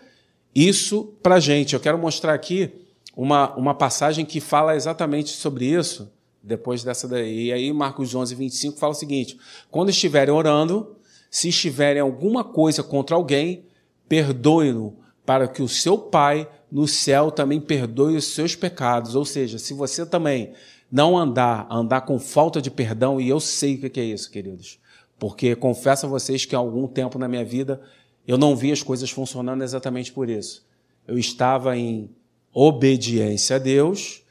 isso 0.55 1.15
para 1.23 1.37
a 1.37 1.41
gente. 1.41 1.75
Eu 1.75 1.81
quero 1.81 1.99
mostrar 1.99 2.33
aqui 2.33 2.73
uma, 3.17 3.55
uma 3.57 3.75
passagem 3.75 4.25
que 4.25 4.41
fala 4.41 4.76
exatamente 4.76 5.31
sobre 5.31 5.67
isso, 5.67 6.12
depois 6.43 6.85
dessa 6.85 7.09
daí. 7.09 7.47
E 7.47 7.53
aí, 7.53 7.73
Marcos 7.73 8.15
11, 8.15 8.35
25 8.35 8.79
fala 8.79 8.93
o 8.93 8.97
seguinte: 8.97 9.38
quando 9.71 9.91
estiverem 9.91 10.33
orando, 10.33 10.97
se 11.31 11.49
estiverem 11.49 12.00
alguma 12.00 12.45
coisa 12.45 12.83
contra 12.83 13.17
alguém, 13.17 13.65
perdoe-no, 14.09 14.97
para 15.26 15.49
que 15.49 15.61
o 15.61 15.68
seu 15.68 15.99
Pai 15.99 16.49
no 16.71 16.87
céu 16.87 17.33
também 17.33 17.61
perdoe 17.61 18.16
os 18.16 18.26
seus 18.26 18.54
pecados. 18.54 19.16
Ou 19.16 19.25
seja, 19.25 19.59
se 19.59 19.75
você 19.75 20.06
também 20.06 20.52
não 20.90 21.18
andar, 21.18 21.66
andar 21.68 22.02
com 22.02 22.18
falta 22.18 22.62
de 22.62 22.71
perdão, 22.71 23.21
e 23.21 23.28
eu 23.28 23.40
sei 23.40 23.75
o 23.75 23.90
que 23.90 24.00
é 24.00 24.04
isso, 24.04 24.30
queridos. 24.30 24.78
Porque 25.18 25.56
confesso 25.56 26.06
a 26.06 26.09
vocês 26.09 26.45
que 26.45 26.54
há 26.54 26.59
algum 26.59 26.87
tempo 26.87 27.18
na 27.18 27.26
minha 27.26 27.45
vida 27.45 27.83
eu 28.26 28.37
não 28.37 28.56
vi 28.56 28.73
as 28.73 28.83
coisas 28.83 29.11
funcionando 29.11 29.62
exatamente 29.62 30.12
por 30.12 30.28
isso. 30.28 30.66
Eu 31.06 31.18
estava 31.18 31.76
em 31.76 32.11
obediência 32.52 33.56
a 33.56 33.59
Deus, 33.59 34.25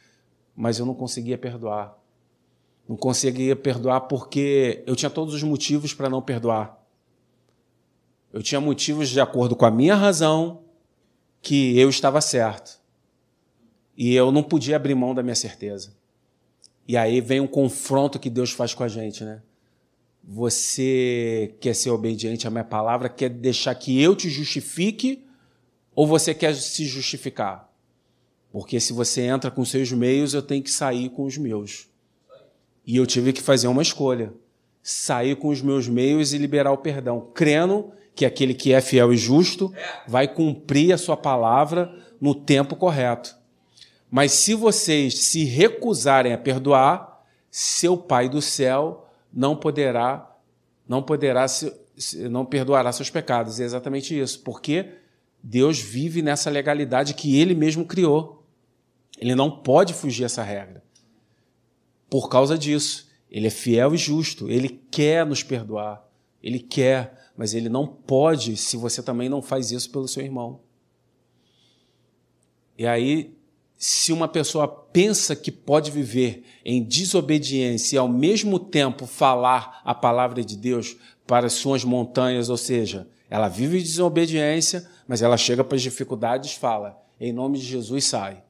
mas 0.56 0.80
eu 0.80 0.86
não 0.86 0.94
conseguia 0.94 1.38
perdoar. 1.38 1.98
Não 2.88 2.98
conseguia 2.98 3.56
perdoar 3.56 4.02
porque 4.02 4.84
eu 4.86 4.96
tinha 4.96 5.10
todos 5.10 5.34
os 5.34 5.44
motivos 5.44 5.94
para 5.94 6.10
não 6.10 6.22
perdoar. 6.22 6.78
Eu 8.34 8.44
tinha 8.44 8.60
motivos 8.60 9.10
de 9.10 9.20
acordo 9.22 9.56
com 9.56 9.66
a 9.66 9.72
minha 9.72 9.96
razão 9.96 10.65
que 11.46 11.78
eu 11.78 11.88
estava 11.92 12.20
certo. 12.22 12.82
E 13.96 14.16
eu 14.16 14.32
não 14.32 14.42
podia 14.42 14.78
abrir 14.78 14.96
mão 14.96 15.14
da 15.14 15.22
minha 15.22 15.36
certeza. 15.36 15.96
E 16.88 16.98
aí 16.98 17.22
vem 17.22 17.40
um 17.40 17.46
confronto 17.46 18.18
que 18.18 18.32
Deus 18.32 18.50
faz 18.50 18.74
com 18.74 18.84
a 18.84 18.88
gente, 18.88 19.24
né? 19.24 19.44
Você 20.24 21.56
quer 21.60 21.76
ser 21.76 21.92
obediente 21.92 22.48
à 22.48 22.50
minha 22.50 22.64
palavra, 22.64 23.08
quer 23.08 23.30
deixar 23.30 23.76
que 23.76 24.02
eu 24.02 24.16
te 24.16 24.28
justifique, 24.28 25.24
ou 25.94 26.08
você 26.08 26.34
quer 26.34 26.56
se 26.56 26.84
justificar? 26.86 27.72
Porque 28.52 28.80
se 28.80 28.92
você 28.92 29.22
entra 29.22 29.52
com 29.52 29.64
seus 29.64 29.92
meios, 29.92 30.34
eu 30.34 30.42
tenho 30.42 30.64
que 30.64 30.72
sair 30.72 31.10
com 31.10 31.26
os 31.26 31.38
meus. 31.38 31.88
E 32.84 32.98
eu 32.98 33.06
tive 33.06 33.32
que 33.32 33.42
fazer 33.42 33.68
uma 33.68 33.84
escolha: 33.84 34.34
sair 34.82 35.36
com 35.36 35.50
os 35.50 35.62
meus 35.62 35.88
meios 35.88 36.34
e 36.34 36.40
liberar 36.40 36.72
o 36.72 36.78
perdão, 36.78 37.30
crendo 37.36 37.94
que 38.16 38.26
aquele 38.26 38.54
que 38.54 38.74
é 38.74 38.82
fiel 38.82 39.14
e 39.14 39.18
justo 39.18 39.74
vai 40.08 40.28
cumprir 40.28 40.94
a 40.94 40.98
sua 40.98 41.18
palavra 41.18 41.94
no 42.20 42.34
tempo 42.34 42.76
correto. 42.76 43.36
Mas 44.10 44.32
se 44.32 44.54
vocês 44.54 45.20
se 45.26 45.44
recusarem 45.44 46.34
a 46.34 46.38
perdoar, 46.38 47.24
seu 47.52 47.98
Pai 47.98 48.30
do 48.30 48.42
céu 48.42 49.08
não 49.34 49.56
poderá, 49.56 50.34
não 50.88 51.04
poderá, 51.04 51.46
não 52.30 52.46
perdoará 52.46 52.92
seus 52.92 53.10
pecados. 53.10 53.60
É 53.60 53.64
exatamente 53.64 54.18
isso, 54.18 54.42
porque 54.42 54.94
Deus 55.44 55.80
vive 55.80 56.22
nessa 56.22 56.50
legalidade 56.50 57.14
que 57.14 57.40
Ele 57.40 57.54
mesmo 57.54 57.86
criou. 57.86 58.46
Ele 59.18 59.36
não 59.36 59.52
pode 59.52 59.94
fugir 59.94 60.24
essa 60.24 60.44
regra. 60.44 60.84
Por 62.10 62.30
causa 62.30 62.58
disso, 62.58 63.10
Ele 63.30 63.48
é 63.48 63.52
fiel 63.52 63.94
e 63.94 63.98
justo. 63.98 64.50
Ele 64.50 64.70
quer 64.90 65.26
nos 65.26 65.44
perdoar. 65.44 66.04
Ele 66.42 66.60
quer, 66.60 67.25
mas 67.38 67.54
Ele 67.54 67.70
não 67.70 67.86
pode 67.86 68.56
se 68.58 68.78
você 68.78 69.04
também 69.04 69.30
não 69.30 69.42
faz 69.42 69.72
isso 69.72 69.90
pelo 69.92 70.08
seu 70.08 70.24
irmão. 70.24 70.62
E 72.78 72.86
aí, 72.86 73.36
se 73.78 74.14
uma 74.14 74.28
pessoa 74.28 74.68
pensa 74.68 75.36
que 75.36 75.52
pode 75.52 75.92
viver 75.92 76.44
em 76.64 76.82
desobediência 76.82 77.96
e 77.96 78.00
ao 78.00 78.08
mesmo 78.08 78.60
tempo 78.60 79.06
falar 79.06 79.82
a 79.84 79.94
palavra 79.94 80.44
de 80.44 80.56
Deus 80.56 80.96
para 81.28 81.48
as 81.48 81.54
suas 81.54 81.84
montanhas, 81.84 82.50
ou 82.50 82.58
seja, 82.58 83.08
ela 83.30 83.48
vive 83.48 83.82
desobediência, 83.82 84.88
mas 85.08 85.22
ela 85.22 85.38
chega 85.38 85.64
para 85.64 85.76
as 85.76 85.82
dificuldades 85.82 86.54
fala: 86.54 87.02
em 87.20 87.34
nome 87.34 87.58
de 87.58 87.66
Jesus 87.66 88.06
sai. 88.06 88.44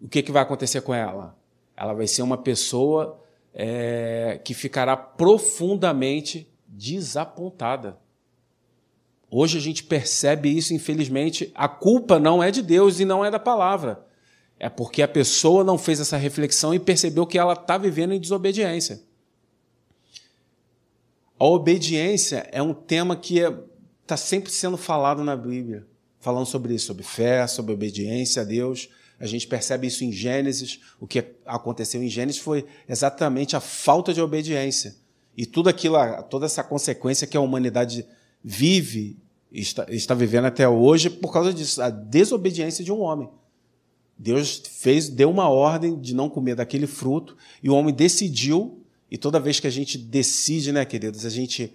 O 0.00 0.08
que, 0.08 0.22
que 0.22 0.32
vai 0.32 0.42
acontecer 0.42 0.80
com 0.82 0.92
ela? 0.92 1.36
Ela 1.76 1.92
vai 1.92 2.06
ser 2.06 2.22
uma 2.22 2.36
pessoa 2.36 3.20
é, 3.54 4.40
que 4.44 4.52
ficará 4.54 4.96
profundamente 4.96 6.51
desapontada. 6.72 7.98
Hoje 9.30 9.58
a 9.58 9.60
gente 9.60 9.84
percebe 9.84 10.48
isso, 10.56 10.74
infelizmente. 10.74 11.52
A 11.54 11.68
culpa 11.68 12.18
não 12.18 12.42
é 12.42 12.50
de 12.50 12.62
Deus 12.62 12.98
e 12.98 13.04
não 13.04 13.24
é 13.24 13.30
da 13.30 13.38
palavra. 13.38 14.06
É 14.58 14.68
porque 14.68 15.02
a 15.02 15.08
pessoa 15.08 15.62
não 15.62 15.76
fez 15.76 16.00
essa 16.00 16.16
reflexão 16.16 16.74
e 16.74 16.78
percebeu 16.78 17.26
que 17.26 17.38
ela 17.38 17.52
está 17.52 17.76
vivendo 17.76 18.14
em 18.14 18.20
desobediência. 18.20 19.02
A 21.38 21.44
obediência 21.44 22.48
é 22.52 22.62
um 22.62 22.72
tema 22.72 23.16
que 23.16 23.38
está 23.38 23.50
é, 23.50 23.64
tá 24.06 24.16
sempre 24.16 24.52
sendo 24.52 24.76
falado 24.76 25.24
na 25.24 25.36
Bíblia, 25.36 25.86
falando 26.20 26.46
sobre 26.46 26.74
isso, 26.74 26.86
sobre 26.86 27.02
fé, 27.02 27.46
sobre 27.46 27.72
obediência 27.72 28.42
a 28.42 28.44
Deus. 28.44 28.88
A 29.18 29.26
gente 29.26 29.46
percebe 29.46 29.88
isso 29.88 30.04
em 30.04 30.12
Gênesis. 30.12 30.80
O 31.00 31.06
que 31.06 31.24
aconteceu 31.44 32.02
em 32.02 32.08
Gênesis 32.08 32.40
foi 32.40 32.64
exatamente 32.88 33.56
a 33.56 33.60
falta 33.60 34.14
de 34.14 34.20
obediência. 34.20 35.01
E 35.36 35.46
tudo 35.46 35.68
aquilo, 35.68 35.96
toda 36.28 36.46
essa 36.46 36.62
consequência 36.62 37.26
que 37.26 37.36
a 37.36 37.40
humanidade 37.40 38.06
vive, 38.42 39.18
está, 39.50 39.86
está 39.88 40.14
vivendo 40.14 40.46
até 40.46 40.68
hoje 40.68 41.08
por 41.08 41.32
causa 41.32 41.52
disso, 41.52 41.80
a 41.82 41.90
desobediência 41.90 42.84
de 42.84 42.92
um 42.92 43.00
homem. 43.00 43.28
Deus 44.18 44.62
fez, 44.66 45.08
deu 45.08 45.30
uma 45.30 45.48
ordem 45.48 45.98
de 45.98 46.14
não 46.14 46.28
comer 46.28 46.54
daquele 46.54 46.86
fruto, 46.86 47.36
e 47.62 47.68
o 47.68 47.74
homem 47.74 47.94
decidiu, 47.94 48.84
e 49.10 49.18
toda 49.18 49.40
vez 49.40 49.58
que 49.58 49.66
a 49.66 49.70
gente 49.70 49.98
decide, 49.98 50.70
né, 50.72 50.84
queridos, 50.84 51.26
a 51.26 51.30
gente 51.30 51.74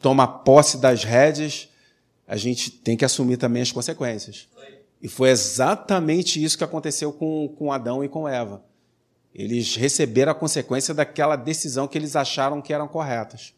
toma 0.00 0.26
posse 0.26 0.78
das 0.78 1.04
rédeas, 1.04 1.68
a 2.26 2.36
gente 2.36 2.70
tem 2.70 2.96
que 2.96 3.04
assumir 3.04 3.36
também 3.36 3.62
as 3.62 3.72
consequências. 3.72 4.48
E 5.00 5.08
foi 5.08 5.30
exatamente 5.30 6.42
isso 6.42 6.58
que 6.58 6.64
aconteceu 6.64 7.12
com, 7.12 7.48
com 7.56 7.72
Adão 7.72 8.02
e 8.02 8.08
com 8.08 8.28
Eva. 8.28 8.62
Eles 9.38 9.76
receberam 9.76 10.32
a 10.32 10.34
consequência 10.34 10.94
daquela 10.94 11.36
decisão 11.36 11.86
que 11.86 11.98
eles 11.98 12.16
acharam 12.16 12.62
que 12.62 12.72
eram 12.72 12.88
corretas. 12.88 13.52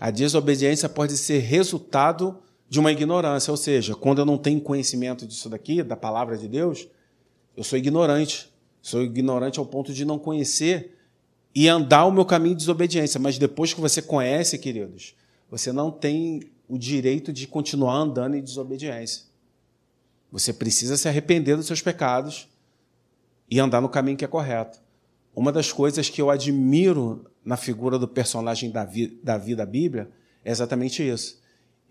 A 0.00 0.10
desobediência 0.10 0.88
pode 0.88 1.14
ser 1.18 1.40
resultado 1.40 2.38
de 2.70 2.80
uma 2.80 2.90
ignorância, 2.90 3.50
ou 3.50 3.56
seja, 3.58 3.94
quando 3.94 4.20
eu 4.20 4.24
não 4.24 4.38
tenho 4.38 4.62
conhecimento 4.62 5.26
disso 5.26 5.50
daqui, 5.50 5.82
da 5.82 5.94
palavra 5.94 6.38
de 6.38 6.48
Deus, 6.48 6.88
eu 7.54 7.62
sou 7.62 7.78
ignorante. 7.78 8.50
Sou 8.80 9.02
ignorante 9.02 9.58
ao 9.58 9.66
ponto 9.66 9.92
de 9.92 10.06
não 10.06 10.18
conhecer 10.18 10.96
e 11.54 11.68
andar 11.68 12.06
o 12.06 12.10
meu 12.10 12.24
caminho 12.24 12.54
de 12.54 12.60
desobediência. 12.60 13.20
Mas 13.20 13.36
depois 13.36 13.74
que 13.74 13.80
você 13.80 14.00
conhece, 14.00 14.58
queridos, 14.58 15.14
você 15.50 15.70
não 15.70 15.90
tem 15.90 16.50
o 16.66 16.78
direito 16.78 17.30
de 17.30 17.46
continuar 17.46 17.96
andando 17.96 18.36
em 18.36 18.42
desobediência. 18.42 19.24
Você 20.32 20.50
precisa 20.50 20.96
se 20.96 21.06
arrepender 21.06 21.56
dos 21.56 21.66
seus 21.66 21.82
pecados 21.82 22.48
e 23.52 23.60
andar 23.60 23.82
no 23.82 23.88
caminho 23.90 24.16
que 24.16 24.24
é 24.24 24.28
correto. 24.28 24.80
Uma 25.36 25.52
das 25.52 25.70
coisas 25.70 26.08
que 26.08 26.22
eu 26.22 26.30
admiro 26.30 27.30
na 27.44 27.54
figura 27.54 27.98
do 27.98 28.08
personagem 28.08 28.70
Davi, 28.70 29.20
Davi 29.22 29.54
da 29.54 29.66
Bíblia 29.66 30.10
é 30.42 30.50
exatamente 30.50 31.06
isso. 31.06 31.38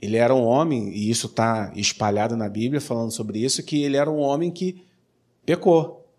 Ele 0.02 0.18
era 0.18 0.34
um 0.34 0.44
homem, 0.44 0.90
e 0.90 1.08
isso 1.08 1.28
está 1.28 1.72
espalhado 1.76 2.36
na 2.36 2.50
Bíblia 2.50 2.82
falando 2.82 3.12
sobre 3.12 3.38
isso, 3.38 3.62
que 3.62 3.84
ele 3.84 3.96
era 3.96 4.10
um 4.10 4.18
homem 4.18 4.50
que 4.50 4.84
pecou. 5.46 6.12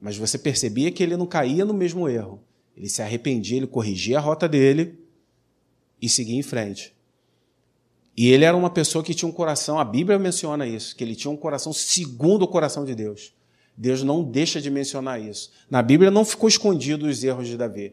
Mas 0.00 0.16
você 0.16 0.38
percebia 0.38 0.92
que 0.92 1.02
ele 1.02 1.16
não 1.16 1.26
caía 1.26 1.64
no 1.64 1.74
mesmo 1.74 2.08
erro. 2.08 2.40
Ele 2.76 2.88
se 2.88 3.02
arrependia, 3.02 3.56
ele 3.56 3.66
corrigia 3.66 4.18
a 4.18 4.20
rota 4.20 4.48
dele 4.48 4.96
e 6.00 6.08
seguia 6.08 6.38
em 6.38 6.42
frente. 6.42 6.94
E 8.16 8.30
ele 8.30 8.44
era 8.44 8.56
uma 8.56 8.70
pessoa 8.70 9.02
que 9.02 9.12
tinha 9.12 9.28
um 9.28 9.32
coração, 9.32 9.80
a 9.80 9.84
Bíblia 9.84 10.20
menciona 10.20 10.68
isso, 10.68 10.94
que 10.94 11.02
ele 11.02 11.16
tinha 11.16 11.32
um 11.32 11.36
coração 11.36 11.72
segundo 11.72 12.42
o 12.42 12.48
coração 12.48 12.84
de 12.84 12.94
Deus. 12.94 13.34
Deus 13.82 14.04
não 14.04 14.22
deixa 14.22 14.60
de 14.60 14.70
mencionar 14.70 15.20
isso. 15.20 15.50
Na 15.68 15.82
Bíblia 15.82 16.08
não 16.08 16.24
ficou 16.24 16.48
escondido 16.48 17.04
os 17.06 17.24
erros 17.24 17.48
de 17.48 17.56
Davi, 17.56 17.92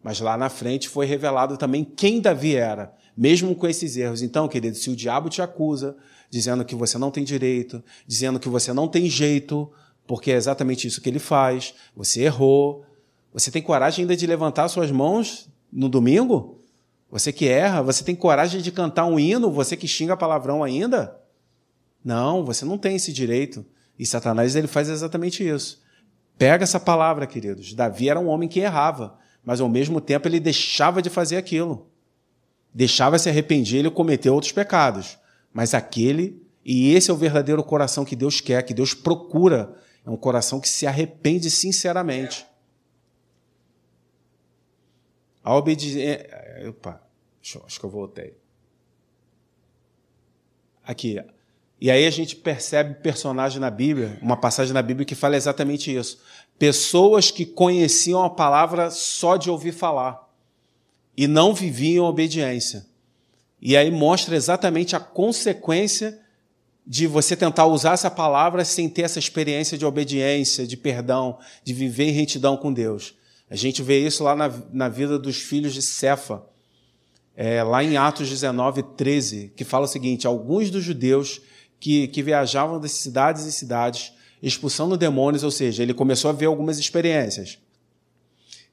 mas 0.00 0.20
lá 0.20 0.36
na 0.36 0.48
frente 0.48 0.88
foi 0.88 1.06
revelado 1.06 1.56
também 1.56 1.82
quem 1.82 2.20
Davi 2.20 2.54
era, 2.54 2.94
mesmo 3.16 3.52
com 3.52 3.66
esses 3.66 3.96
erros. 3.96 4.22
Então, 4.22 4.46
querido, 4.46 4.76
se 4.76 4.90
o 4.90 4.94
diabo 4.94 5.28
te 5.28 5.42
acusa, 5.42 5.96
dizendo 6.30 6.64
que 6.64 6.76
você 6.76 6.98
não 6.98 7.10
tem 7.10 7.24
direito, 7.24 7.82
dizendo 8.06 8.38
que 8.38 8.48
você 8.48 8.72
não 8.72 8.86
tem 8.86 9.10
jeito, 9.10 9.68
porque 10.06 10.30
é 10.30 10.36
exatamente 10.36 10.86
isso 10.86 11.00
que 11.00 11.08
ele 11.08 11.18
faz. 11.18 11.74
Você 11.96 12.22
errou. 12.22 12.84
Você 13.32 13.50
tem 13.50 13.60
coragem 13.60 14.04
ainda 14.04 14.16
de 14.16 14.28
levantar 14.28 14.68
suas 14.68 14.92
mãos 14.92 15.48
no 15.72 15.88
domingo? 15.88 16.60
Você 17.10 17.32
que 17.32 17.48
erra, 17.48 17.82
você 17.82 18.04
tem 18.04 18.14
coragem 18.14 18.60
de 18.60 18.70
cantar 18.70 19.06
um 19.06 19.18
hino, 19.18 19.50
você 19.50 19.76
que 19.76 19.88
xinga 19.88 20.16
palavrão 20.16 20.62
ainda? 20.62 21.20
Não, 22.04 22.44
você 22.44 22.64
não 22.64 22.78
tem 22.78 22.94
esse 22.94 23.12
direito. 23.12 23.66
E 23.98 24.04
Satanás 24.04 24.56
ele 24.56 24.66
faz 24.66 24.88
exatamente 24.88 25.46
isso. 25.46 25.82
Pega 26.36 26.64
essa 26.64 26.80
palavra, 26.80 27.26
queridos. 27.26 27.74
Davi 27.74 28.08
era 28.08 28.18
um 28.18 28.28
homem 28.28 28.48
que 28.48 28.60
errava, 28.60 29.18
mas 29.44 29.60
ao 29.60 29.68
mesmo 29.68 30.00
tempo 30.00 30.26
ele 30.26 30.40
deixava 30.40 31.00
de 31.00 31.08
fazer 31.08 31.36
aquilo. 31.36 31.88
Deixava 32.72 33.18
se 33.18 33.28
arrepender, 33.28 33.78
ele 33.78 33.90
cometeu 33.90 34.34
outros 34.34 34.52
pecados. 34.52 35.16
Mas 35.52 35.74
aquele, 35.74 36.44
e 36.64 36.92
esse 36.92 37.10
é 37.10 37.14
o 37.14 37.16
verdadeiro 37.16 37.62
coração 37.62 38.04
que 38.04 38.16
Deus 38.16 38.40
quer, 38.40 38.62
que 38.62 38.74
Deus 38.74 38.94
procura 38.94 39.76
é 40.04 40.10
um 40.10 40.16
coração 40.16 40.60
que 40.60 40.68
se 40.68 40.86
arrepende 40.86 41.50
sinceramente. 41.50 42.46
A 45.42 45.54
obediência. 45.54 46.28
Opa, 46.68 47.02
acho 47.42 47.80
que 47.80 47.84
eu 47.86 47.90
voltei. 47.90 48.36
Aqui. 50.82 51.18
E 51.84 51.90
aí 51.90 52.06
a 52.06 52.10
gente 52.10 52.34
percebe 52.36 52.94
personagem 53.02 53.60
na 53.60 53.68
Bíblia, 53.68 54.18
uma 54.22 54.38
passagem 54.38 54.72
na 54.72 54.80
Bíblia 54.80 55.04
que 55.04 55.14
fala 55.14 55.36
exatamente 55.36 55.94
isso. 55.94 56.18
Pessoas 56.58 57.30
que 57.30 57.44
conheciam 57.44 58.24
a 58.24 58.30
palavra 58.30 58.90
só 58.90 59.36
de 59.36 59.50
ouvir 59.50 59.72
falar 59.72 60.26
e 61.14 61.26
não 61.26 61.52
viviam 61.52 62.06
obediência. 62.06 62.86
E 63.60 63.76
aí 63.76 63.90
mostra 63.90 64.34
exatamente 64.34 64.96
a 64.96 64.98
consequência 64.98 66.18
de 66.86 67.06
você 67.06 67.36
tentar 67.36 67.66
usar 67.66 67.92
essa 67.92 68.10
palavra 68.10 68.64
sem 68.64 68.88
ter 68.88 69.02
essa 69.02 69.18
experiência 69.18 69.76
de 69.76 69.84
obediência, 69.84 70.66
de 70.66 70.78
perdão, 70.78 71.38
de 71.62 71.74
viver 71.74 72.04
em 72.04 72.12
retidão 72.12 72.56
com 72.56 72.72
Deus. 72.72 73.14
A 73.50 73.56
gente 73.56 73.82
vê 73.82 73.98
isso 73.98 74.24
lá 74.24 74.34
na, 74.34 74.50
na 74.72 74.88
vida 74.88 75.18
dos 75.18 75.36
filhos 75.36 75.74
de 75.74 75.82
Cefa, 75.82 76.46
é, 77.36 77.62
lá 77.62 77.84
em 77.84 77.98
Atos 77.98 78.30
19, 78.30 78.82
13, 78.96 79.52
que 79.54 79.64
fala 79.64 79.84
o 79.84 79.88
seguinte: 79.88 80.26
alguns 80.26 80.70
dos 80.70 80.82
judeus 80.82 81.42
que, 81.80 82.08
que 82.08 82.22
viajavam 82.22 82.80
de 82.80 82.88
cidades 82.88 83.46
em 83.46 83.50
cidades, 83.50 84.12
expulsando 84.42 84.96
demônios, 84.96 85.42
ou 85.42 85.50
seja, 85.50 85.82
ele 85.82 85.94
começou 85.94 86.30
a 86.30 86.32
ver 86.32 86.46
algumas 86.46 86.78
experiências. 86.78 87.58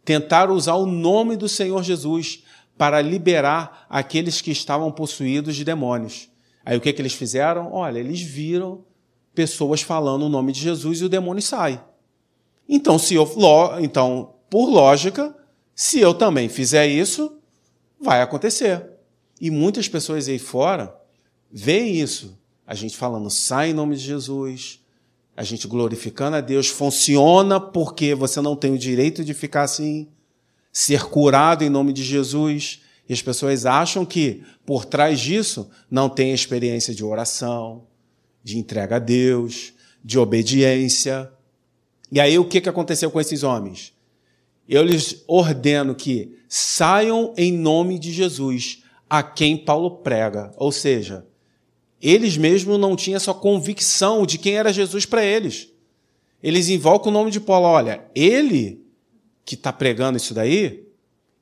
Tentaram 0.04 0.54
usar 0.54 0.76
o 0.76 0.86
nome 0.86 1.36
do 1.36 1.48
Senhor 1.48 1.84
Jesus 1.84 2.44
para 2.78 3.02
liberar 3.02 3.86
aqueles 3.90 4.42
que 4.42 4.52
estavam 4.52 4.92
possuídos 4.92 5.56
de 5.56 5.64
demônios. 5.64 6.30
Aí 6.66 6.78
o 6.78 6.82
que, 6.82 6.92
que 6.92 7.02
eles 7.02 7.14
fizeram? 7.14 7.72
Olha, 7.72 8.00
eles 8.00 8.22
viram 8.22 8.84
pessoas 9.34 9.82
falando 9.82 10.24
o 10.24 10.30
nome 10.30 10.52
de 10.52 10.60
Jesus 10.60 11.02
e 11.02 11.06
o 11.06 11.10
demônio 11.10 11.42
sai. 11.42 11.84
Então, 12.68 12.98
se 12.98 13.16
eu, 13.16 13.30
então, 13.82 14.36
por 14.50 14.70
lógica, 14.70 15.36
se 15.76 16.00
eu 16.00 16.14
também 16.14 16.50
fizer 16.50 16.88
isso, 16.88 17.38
vai 18.00 18.22
acontecer. 18.22 18.86
E 19.40 19.50
muitas 19.50 19.88
pessoas 19.88 20.28
aí 20.28 20.40
fora 20.40 20.96
veem 21.52 22.00
isso. 22.00 22.38
A 22.66 22.76
gente 22.76 22.96
falando, 22.96 23.30
sai 23.30 23.72
em 23.72 23.74
nome 23.74 23.96
de 23.96 24.04
Jesus, 24.04 24.80
a 25.36 25.44
gente 25.44 25.68
glorificando 25.68 26.38
a 26.38 26.42
Deus, 26.42 26.68
funciona 26.68 27.60
porque 27.60 28.14
você 28.14 28.42
não 28.42 28.56
tem 28.56 28.74
o 28.74 28.78
direito 28.78 29.24
de 29.24 29.34
ficar 29.34 29.64
assim, 29.64 30.08
ser 30.72 31.06
curado 31.06 31.64
em 31.64 31.70
nome 31.70 31.94
de 31.94 32.04
Jesus. 32.04 32.82
E 33.08 33.14
as 33.14 33.22
pessoas 33.22 33.66
acham 33.66 34.06
que 34.06 34.44
por 34.66 34.86
trás 34.86 35.20
disso 35.20 35.70
não 35.90 36.08
tem 36.10 36.34
experiência 36.34 36.94
de 36.94 37.04
oração, 37.04 37.88
de 38.44 38.58
entrega 38.58 38.98
a 38.98 39.00
Deus, 39.00 39.74
de 40.04 40.20
obediência. 40.20 41.32
E 42.12 42.20
aí 42.20 42.38
o 42.38 42.46
que 42.46 42.70
aconteceu 42.70 43.10
com 43.10 43.20
esses 43.20 43.44
homens? 43.44 43.94
Eu 44.68 44.84
lhes 44.84 45.24
ordeno 45.28 45.96
que 45.96 46.38
saiam 46.48 47.34
em 47.36 47.52
nome 47.52 47.98
de 47.98 48.12
Jesus, 48.12 48.84
a 49.10 49.22
quem 49.24 49.58
Paulo 49.58 49.98
prega. 49.98 50.52
Ou 50.56 50.72
seja, 50.72 51.26
eles 52.02 52.36
mesmos 52.36 52.80
não 52.80 52.96
tinham 52.96 53.18
essa 53.18 53.34
convicção 53.34 54.26
de 54.26 54.38
quem 54.38 54.56
era 54.56 54.74
Jesus 54.74 55.06
para 55.06 55.24
eles. 55.24 55.70
Eles 56.42 56.70
invocam 56.70 57.12
o 57.12 57.14
nome 57.14 57.30
de 57.30 57.40
Paulo. 57.40 57.68
Olha, 57.68 58.04
ele 58.16 58.82
que 59.46 59.56
está 59.56 59.72
pregando 59.72 60.18
isso 60.18 60.34
daí, 60.34 60.88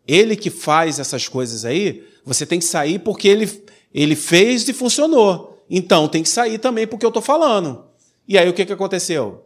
ele 0.07 0.35
que 0.35 0.49
faz 0.49 0.99
essas 0.99 1.27
coisas 1.27 1.63
aí, 1.63 2.03
você 2.25 2.45
tem 2.45 2.59
que 2.59 2.65
sair 2.65 2.99
porque 2.99 3.27
ele, 3.27 3.63
ele 3.93 4.15
fez 4.15 4.67
e 4.67 4.73
funcionou. 4.73 5.63
Então 5.69 6.07
tem 6.07 6.23
que 6.23 6.29
sair 6.29 6.57
também 6.57 6.85
porque 6.87 7.05
eu 7.05 7.09
estou 7.09 7.21
falando. 7.21 7.85
E 8.27 8.37
aí 8.37 8.49
o 8.49 8.53
que, 8.53 8.65
que 8.65 8.73
aconteceu? 8.73 9.45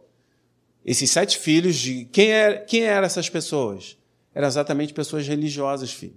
Esses 0.84 1.10
sete 1.10 1.38
filhos 1.38 1.76
de. 1.76 2.06
Quem, 2.06 2.32
é, 2.32 2.54
quem 2.58 2.82
eram 2.82 3.06
essas 3.06 3.28
pessoas? 3.28 3.96
Eram 4.34 4.48
exatamente 4.48 4.92
pessoas 4.92 5.26
religiosas, 5.26 5.92
filho. 5.92 6.16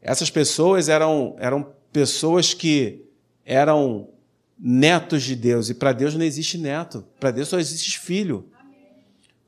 Essas 0.00 0.30
pessoas 0.30 0.88
eram, 0.88 1.34
eram 1.38 1.74
pessoas 1.92 2.54
que 2.54 3.07
eram 3.48 4.10
netos 4.58 5.22
de 5.22 5.34
Deus. 5.34 5.70
E 5.70 5.74
para 5.74 5.92
Deus 5.92 6.14
não 6.14 6.22
existe 6.22 6.58
neto. 6.58 7.02
Para 7.18 7.30
Deus 7.30 7.48
só 7.48 7.58
existe 7.58 7.98
filho. 7.98 8.46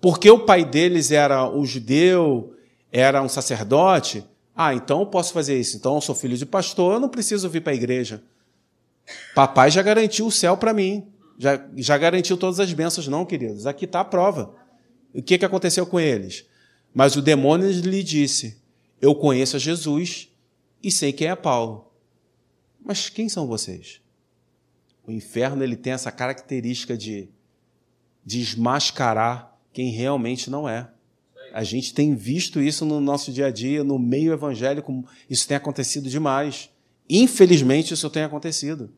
Porque 0.00 0.30
o 0.30 0.46
pai 0.46 0.64
deles 0.64 1.10
era 1.10 1.46
um 1.46 1.66
judeu, 1.66 2.56
era 2.90 3.22
um 3.22 3.28
sacerdote. 3.28 4.24
Ah, 4.56 4.74
então 4.74 5.00
eu 5.00 5.06
posso 5.06 5.34
fazer 5.34 5.60
isso. 5.60 5.76
Então 5.76 5.96
eu 5.96 6.00
sou 6.00 6.14
filho 6.14 6.34
de 6.34 6.46
pastor, 6.46 6.94
eu 6.94 7.00
não 7.00 7.10
preciso 7.10 7.50
vir 7.50 7.60
para 7.60 7.74
a 7.74 7.76
igreja. 7.76 8.22
Papai 9.34 9.70
já 9.70 9.82
garantiu 9.82 10.26
o 10.26 10.32
céu 10.32 10.56
para 10.56 10.72
mim. 10.72 11.06
Já, 11.38 11.62
já 11.76 11.98
garantiu 11.98 12.38
todas 12.38 12.58
as 12.58 12.72
bênçãos, 12.72 13.06
não, 13.06 13.26
queridos. 13.26 13.66
Aqui 13.66 13.84
está 13.84 14.00
a 14.00 14.04
prova. 14.04 14.54
O 15.12 15.20
que, 15.20 15.36
que 15.36 15.44
aconteceu 15.44 15.84
com 15.84 16.00
eles? 16.00 16.46
Mas 16.94 17.16
o 17.16 17.22
demônio 17.22 17.70
lhe 17.70 18.02
disse: 18.02 18.62
Eu 19.00 19.14
conheço 19.14 19.56
a 19.56 19.58
Jesus 19.58 20.28
e 20.82 20.90
sei 20.90 21.12
quem 21.12 21.28
é 21.28 21.36
Paulo. 21.36 21.89
Mas 22.82 23.08
quem 23.08 23.28
são 23.28 23.46
vocês? 23.46 24.00
O 25.06 25.10
inferno 25.12 25.62
ele 25.62 25.76
tem 25.76 25.92
essa 25.92 26.10
característica 26.10 26.96
de 26.96 27.28
desmascarar 28.24 29.56
quem 29.72 29.90
realmente 29.90 30.50
não 30.50 30.68
é. 30.68 30.90
A 31.52 31.64
gente 31.64 31.92
tem 31.92 32.14
visto 32.14 32.60
isso 32.60 32.84
no 32.84 33.00
nosso 33.00 33.32
dia 33.32 33.46
a 33.46 33.50
dia, 33.50 33.82
no 33.82 33.98
meio 33.98 34.32
evangélico, 34.32 35.04
isso 35.28 35.48
tem 35.48 35.56
acontecido 35.56 36.08
demais. 36.08 36.70
Infelizmente, 37.08 37.92
isso 37.92 38.08
tem 38.08 38.22
acontecido. 38.22 38.92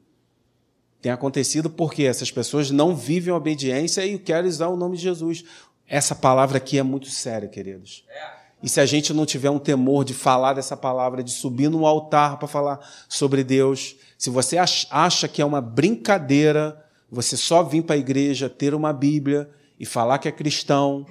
Tem 1.01 1.11
acontecido 1.11 1.71
porque 1.71 2.05
essas 2.05 2.31
pessoas 2.31 2.71
não 2.71 2.95
vivem 2.95 3.33
obediência 3.33 4.05
e 4.07 4.19
querem 4.19 4.49
usar 4.49 4.69
o 4.69 4.77
nome 4.77 4.97
de 4.97 5.03
Jesus. 5.03 5.45
Essa 5.89 6.15
palavra 6.15 6.59
aqui 6.59 6.79
é 6.79 6.83
muito 6.83 7.09
séria, 7.09 7.49
queridos. 7.49 8.05
E 8.63 8.69
se 8.69 8.81
a 8.81 8.87
gente 8.87 9.13
não 9.13 9.27
tiver 9.27 9.51
um 9.51 9.59
temor 9.59 10.05
de 10.05 10.15
falar 10.15 10.53
dessa 10.53 10.77
palavra, 10.77 11.23
de 11.23 11.33
subir 11.33 11.69
no 11.69 11.85
altar 11.85 12.39
para 12.39 12.47
falar 12.47 12.81
sobre 13.09 13.43
Deus, 13.43 13.97
se 14.17 14.31
você 14.31 14.57
acha 14.59 15.27
que 15.27 15.43
é 15.43 15.45
uma 15.45 15.61
brincadeira 15.61 16.83
você 17.13 17.37
só 17.37 17.63
vir 17.63 17.83
para 17.83 17.95
a 17.95 17.99
igreja, 17.99 18.49
ter 18.49 18.75
uma 18.75 18.91
Bíblia 18.91 19.51
e 19.79 19.85
falar 19.85 20.17
que 20.17 20.29
é 20.29 20.33
cristão, 20.33 21.05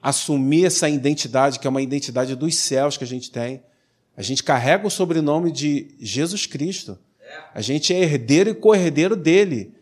assumir 0.00 0.66
essa 0.66 0.88
identidade, 0.88 1.58
que 1.58 1.66
é 1.66 1.70
uma 1.70 1.82
identidade 1.82 2.36
dos 2.36 2.54
céus 2.54 2.96
que 2.96 3.02
a 3.02 3.06
gente 3.06 3.28
tem, 3.28 3.60
a 4.16 4.22
gente 4.22 4.44
carrega 4.44 4.86
o 4.86 4.90
sobrenome 4.90 5.50
de 5.50 5.96
Jesus 5.98 6.46
Cristo. 6.46 6.96
A 7.52 7.60
gente 7.60 7.92
é 7.92 8.00
herdeiro 8.00 8.50
e 8.50 8.54
co-herdeiro 8.54 9.16
dele. 9.16 9.74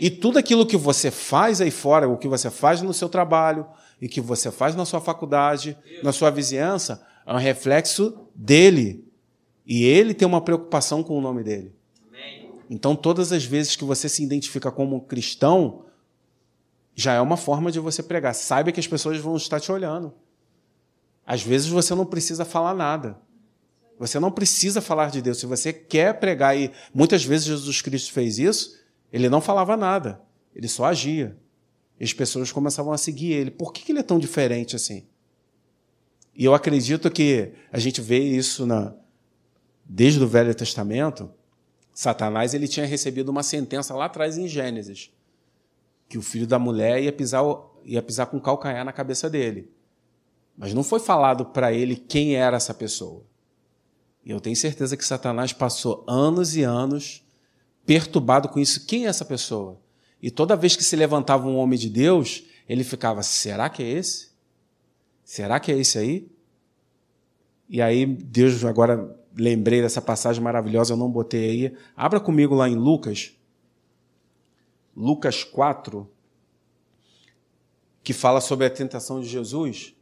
E 0.00 0.08
tudo 0.08 0.38
aquilo 0.38 0.66
que 0.66 0.76
você 0.76 1.10
faz 1.10 1.60
aí 1.60 1.70
fora, 1.70 2.08
o 2.08 2.16
que 2.16 2.28
você 2.28 2.48
faz 2.48 2.80
no 2.80 2.94
seu 2.94 3.08
trabalho, 3.08 3.66
e 4.00 4.08
que 4.08 4.20
você 4.20 4.50
faz 4.50 4.74
na 4.74 4.84
sua 4.84 5.00
faculdade, 5.00 5.76
na 6.02 6.12
sua 6.12 6.30
vizinhança, 6.30 7.04
é 7.26 7.32
um 7.32 7.38
reflexo 7.38 8.28
dele. 8.34 9.04
E 9.66 9.84
ele 9.84 10.14
tem 10.14 10.26
uma 10.26 10.40
preocupação 10.40 11.02
com 11.02 11.18
o 11.18 11.20
nome 11.20 11.42
dele. 11.42 11.74
Então, 12.70 12.94
todas 12.94 13.32
as 13.32 13.44
vezes 13.44 13.76
que 13.76 13.84
você 13.84 14.08
se 14.08 14.22
identifica 14.22 14.70
como 14.70 15.00
cristão, 15.02 15.84
já 16.94 17.14
é 17.14 17.20
uma 17.20 17.36
forma 17.36 17.72
de 17.72 17.80
você 17.80 18.02
pregar. 18.02 18.34
Saiba 18.34 18.72
que 18.72 18.80
as 18.80 18.86
pessoas 18.86 19.18
vão 19.18 19.36
estar 19.36 19.60
te 19.60 19.72
olhando. 19.72 20.12
Às 21.26 21.42
vezes 21.42 21.68
você 21.68 21.94
não 21.94 22.06
precisa 22.06 22.44
falar 22.44 22.74
nada. 22.74 23.18
Você 23.98 24.18
não 24.18 24.30
precisa 24.30 24.80
falar 24.80 25.10
de 25.10 25.20
Deus. 25.20 25.38
Se 25.38 25.46
você 25.46 25.72
quer 25.72 26.18
pregar, 26.18 26.56
e 26.56 26.70
muitas 26.94 27.24
vezes 27.24 27.46
Jesus 27.46 27.82
Cristo 27.82 28.12
fez 28.12 28.38
isso, 28.38 28.78
ele 29.12 29.28
não 29.28 29.40
falava 29.40 29.76
nada, 29.76 30.20
ele 30.54 30.68
só 30.68 30.84
agia. 30.84 31.36
E 31.98 32.04
as 32.04 32.12
pessoas 32.12 32.52
começavam 32.52 32.92
a 32.92 32.98
seguir 32.98 33.32
ele. 33.32 33.50
Por 33.50 33.72
que 33.72 33.90
ele 33.90 33.98
é 33.98 34.02
tão 34.02 34.18
diferente 34.18 34.76
assim? 34.76 35.06
E 36.34 36.44
eu 36.44 36.54
acredito 36.54 37.10
que 37.10 37.52
a 37.72 37.78
gente 37.78 38.00
vê 38.00 38.18
isso 38.20 38.64
na, 38.64 38.94
desde 39.84 40.22
o 40.22 40.28
Velho 40.28 40.54
Testamento. 40.54 41.30
Satanás 41.92 42.54
ele 42.54 42.68
tinha 42.68 42.86
recebido 42.86 43.30
uma 43.30 43.42
sentença 43.42 43.92
lá 43.94 44.04
atrás 44.04 44.38
em 44.38 44.46
Gênesis, 44.46 45.10
que 46.08 46.16
o 46.16 46.22
filho 46.22 46.46
da 46.46 46.58
mulher 46.58 47.02
ia 47.02 47.12
pisar, 47.12 47.42
ia 47.84 48.00
pisar 48.00 48.26
com 48.26 48.40
calcanhar 48.40 48.84
na 48.84 48.92
cabeça 48.92 49.28
dele. 49.28 49.68
Mas 50.56 50.72
não 50.72 50.84
foi 50.84 51.00
falado 51.00 51.46
para 51.46 51.72
ele 51.72 51.96
quem 51.96 52.36
era 52.36 52.56
essa 52.56 52.72
pessoa. 52.72 53.24
E 54.24 54.30
eu 54.30 54.40
tenho 54.40 54.54
certeza 54.54 54.96
que 54.96 55.04
Satanás 55.04 55.52
passou 55.52 56.04
anos 56.06 56.54
e 56.54 56.62
anos 56.62 57.24
perturbado 57.84 58.48
com 58.48 58.60
isso. 58.60 58.86
Quem 58.86 59.06
é 59.06 59.08
essa 59.08 59.24
pessoa? 59.24 59.80
E 60.22 60.30
toda 60.30 60.56
vez 60.56 60.74
que 60.74 60.84
se 60.84 60.96
levantava 60.96 61.46
um 61.46 61.56
homem 61.56 61.78
de 61.78 61.88
Deus, 61.88 62.44
ele 62.68 62.84
ficava: 62.84 63.22
será 63.22 63.68
que 63.68 63.82
é 63.82 63.88
esse? 63.88 64.28
Será 65.24 65.60
que 65.60 65.70
é 65.70 65.78
esse 65.78 65.98
aí? 65.98 66.28
E 67.68 67.82
aí, 67.82 68.06
Deus, 68.06 68.64
agora 68.64 69.14
lembrei 69.36 69.82
dessa 69.82 70.00
passagem 70.00 70.42
maravilhosa, 70.42 70.94
eu 70.94 70.96
não 70.96 71.10
botei 71.10 71.50
aí. 71.50 71.76
Abra 71.96 72.18
comigo 72.18 72.54
lá 72.54 72.68
em 72.68 72.74
Lucas. 72.74 73.32
Lucas 74.96 75.44
4, 75.44 76.10
que 78.02 78.12
fala 78.12 78.40
sobre 78.40 78.66
a 78.66 78.70
tentação 78.70 79.20
de 79.20 79.28
Jesus 79.28 79.94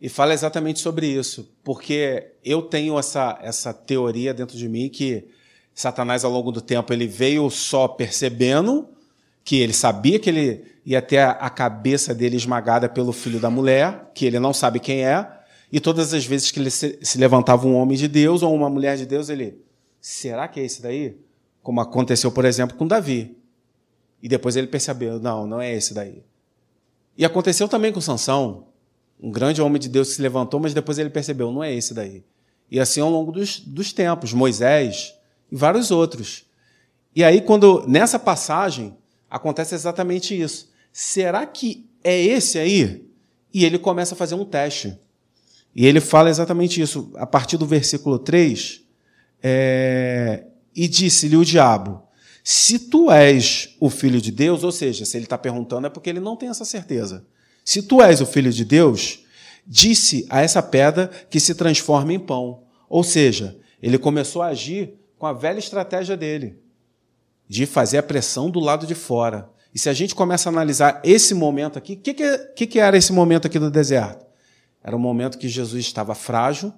e 0.00 0.08
fala 0.08 0.32
exatamente 0.32 0.80
sobre 0.80 1.06
isso, 1.06 1.54
porque 1.62 2.32
eu 2.42 2.62
tenho 2.62 2.98
essa, 2.98 3.38
essa 3.42 3.72
teoria 3.72 4.34
dentro 4.34 4.56
de 4.56 4.68
mim 4.68 4.88
que 4.88 5.28
Satanás, 5.72 6.24
ao 6.24 6.32
longo 6.32 6.50
do 6.50 6.60
tempo, 6.60 6.92
ele 6.92 7.06
veio 7.06 7.48
só 7.48 7.86
percebendo 7.86 8.88
que 9.44 9.60
ele 9.60 9.72
sabia 9.72 10.18
que 10.18 10.30
ele 10.30 10.64
ia 10.84 11.02
ter 11.02 11.18
a 11.18 11.50
cabeça 11.50 12.14
dele 12.14 12.36
esmagada 12.36 12.88
pelo 12.88 13.12
filho 13.12 13.40
da 13.40 13.50
mulher, 13.50 14.10
que 14.14 14.24
ele 14.24 14.38
não 14.38 14.52
sabe 14.52 14.80
quem 14.80 15.04
é, 15.04 15.26
e 15.72 15.78
todas 15.78 16.12
as 16.12 16.24
vezes 16.24 16.50
que 16.50 16.58
ele 16.58 16.70
se, 16.70 16.98
levantava 17.16 17.66
um 17.66 17.76
homem 17.76 17.96
de 17.96 18.08
Deus 18.08 18.42
ou 18.42 18.54
uma 18.54 18.68
mulher 18.68 18.96
de 18.96 19.06
Deus, 19.06 19.28
ele, 19.28 19.62
será 20.00 20.48
que 20.48 20.58
é 20.58 20.64
esse 20.64 20.82
daí? 20.82 21.16
Como 21.62 21.80
aconteceu, 21.80 22.32
por 22.32 22.44
exemplo, 22.44 22.76
com 22.76 22.86
Davi. 22.86 23.36
E 24.22 24.28
depois 24.28 24.56
ele 24.56 24.66
percebeu, 24.66 25.20
não, 25.20 25.46
não 25.46 25.60
é 25.60 25.72
esse 25.72 25.94
daí. 25.94 26.24
E 27.16 27.24
aconteceu 27.24 27.68
também 27.68 27.92
com 27.92 28.00
Sansão. 28.00 28.66
Um 29.22 29.30
grande 29.30 29.62
homem 29.62 29.80
de 29.80 29.88
Deus 29.88 30.08
que 30.08 30.14
se 30.14 30.22
levantou, 30.22 30.58
mas 30.58 30.74
depois 30.74 30.98
ele 30.98 31.10
percebeu, 31.10 31.52
não 31.52 31.62
é 31.62 31.72
esse 31.72 31.94
daí. 31.94 32.24
E 32.70 32.80
assim 32.80 33.00
ao 33.00 33.10
longo 33.10 33.30
dos, 33.30 33.60
dos 33.60 33.92
tempos, 33.92 34.32
Moisés 34.32 35.14
e 35.52 35.56
vários 35.56 35.90
outros. 35.90 36.46
E 37.14 37.22
aí, 37.22 37.40
quando 37.40 37.84
nessa 37.86 38.18
passagem, 38.18 38.96
acontece 39.30 39.74
exatamente 39.74 40.38
isso. 40.38 40.70
Será 40.92 41.46
que 41.46 41.88
é 42.02 42.20
esse 42.20 42.58
aí? 42.58 43.08
E 43.54 43.64
ele 43.64 43.78
começa 43.78 44.14
a 44.14 44.18
fazer 44.18 44.34
um 44.34 44.44
teste. 44.44 44.98
E 45.74 45.86
ele 45.86 46.00
fala 46.00 46.28
exatamente 46.28 46.80
isso, 46.80 47.12
a 47.14 47.26
partir 47.26 47.56
do 47.56 47.66
versículo 47.66 48.18
3. 48.18 48.82
É, 49.42 50.44
e 50.74 50.88
disse-lhe 50.88 51.36
o 51.36 51.44
diabo: 51.44 52.02
Se 52.42 52.78
tu 52.78 53.10
és 53.10 53.76
o 53.78 53.88
filho 53.88 54.20
de 54.20 54.32
Deus, 54.32 54.64
ou 54.64 54.72
seja, 54.72 55.04
se 55.04 55.16
ele 55.16 55.24
está 55.24 55.38
perguntando 55.38 55.86
é 55.86 55.90
porque 55.90 56.10
ele 56.10 56.20
não 56.20 56.36
tem 56.36 56.48
essa 56.48 56.64
certeza. 56.64 57.24
Se 57.64 57.82
tu 57.82 58.02
és 58.02 58.20
o 58.20 58.26
filho 58.26 58.52
de 58.52 58.64
Deus, 58.64 59.20
disse 59.66 60.26
a 60.28 60.40
essa 60.40 60.62
pedra 60.62 61.08
que 61.30 61.38
se 61.38 61.54
transforma 61.54 62.12
em 62.12 62.18
pão. 62.18 62.64
Ou 62.88 63.04
seja, 63.04 63.56
ele 63.80 63.98
começou 63.98 64.42
a 64.42 64.48
agir 64.48 64.94
com 65.18 65.26
a 65.26 65.32
velha 65.32 65.58
estratégia 65.58 66.16
dele, 66.16 66.58
de 67.50 67.66
fazer 67.66 67.98
a 67.98 68.02
pressão 68.04 68.48
do 68.48 68.60
lado 68.60 68.86
de 68.86 68.94
fora. 68.94 69.50
E 69.74 69.78
se 69.78 69.88
a 69.88 69.92
gente 69.92 70.14
começa 70.14 70.48
a 70.48 70.52
analisar 70.52 71.00
esse 71.02 71.34
momento 71.34 71.76
aqui, 71.76 71.94
o 71.94 71.96
que, 71.96 72.14
que, 72.14 72.66
que, 72.68 72.78
era 72.78 72.96
esse 72.96 73.12
momento 73.12 73.48
aqui 73.48 73.58
do 73.58 73.68
deserto? 73.68 74.24
Era 74.84 74.94
um 74.94 75.00
momento 75.00 75.36
que 75.36 75.48
Jesus 75.48 75.84
estava 75.84 76.14
frágil 76.14 76.72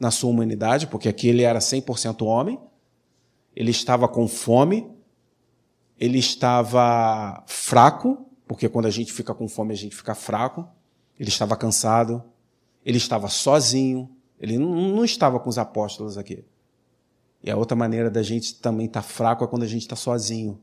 na 0.00 0.10
sua 0.10 0.28
humanidade, 0.28 0.88
porque 0.88 1.08
aqui 1.08 1.28
ele 1.28 1.42
era 1.42 1.60
100% 1.60 2.26
homem, 2.26 2.58
ele 3.54 3.70
estava 3.70 4.08
com 4.08 4.26
fome, 4.26 4.90
ele 5.96 6.18
estava 6.18 7.44
fraco, 7.46 8.26
porque 8.48 8.68
quando 8.68 8.86
a 8.86 8.90
gente 8.90 9.12
fica 9.12 9.32
com 9.32 9.46
fome, 9.46 9.74
a 9.74 9.76
gente 9.76 9.94
fica 9.94 10.12
fraco. 10.16 10.66
Ele 11.20 11.28
estava 11.28 11.56
cansado, 11.56 12.20
ele 12.84 12.98
estava 12.98 13.28
sozinho, 13.28 14.10
ele 14.40 14.58
não 14.58 15.04
estava 15.04 15.38
com 15.38 15.48
os 15.48 15.56
apóstolos 15.56 16.18
aqui. 16.18 16.44
E 17.46 17.50
a 17.50 17.56
outra 17.56 17.76
maneira 17.76 18.10
da 18.10 18.22
gente 18.22 18.56
também 18.56 18.86
estar 18.86 19.00
tá 19.02 19.08
fraco 19.08 19.44
é 19.44 19.46
quando 19.46 19.62
a 19.62 19.68
gente 19.68 19.82
está 19.82 19.94
sozinho. 19.94 20.60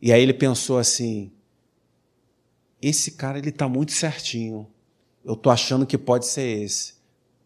E 0.00 0.12
aí 0.12 0.22
ele 0.22 0.32
pensou 0.32 0.78
assim: 0.78 1.30
esse 2.80 3.12
cara 3.12 3.38
ele 3.38 3.50
está 3.50 3.68
muito 3.68 3.92
certinho. 3.92 4.66
Eu 5.22 5.34
estou 5.34 5.52
achando 5.52 5.86
que 5.86 5.98
pode 5.98 6.26
ser 6.26 6.62
esse. 6.62 6.94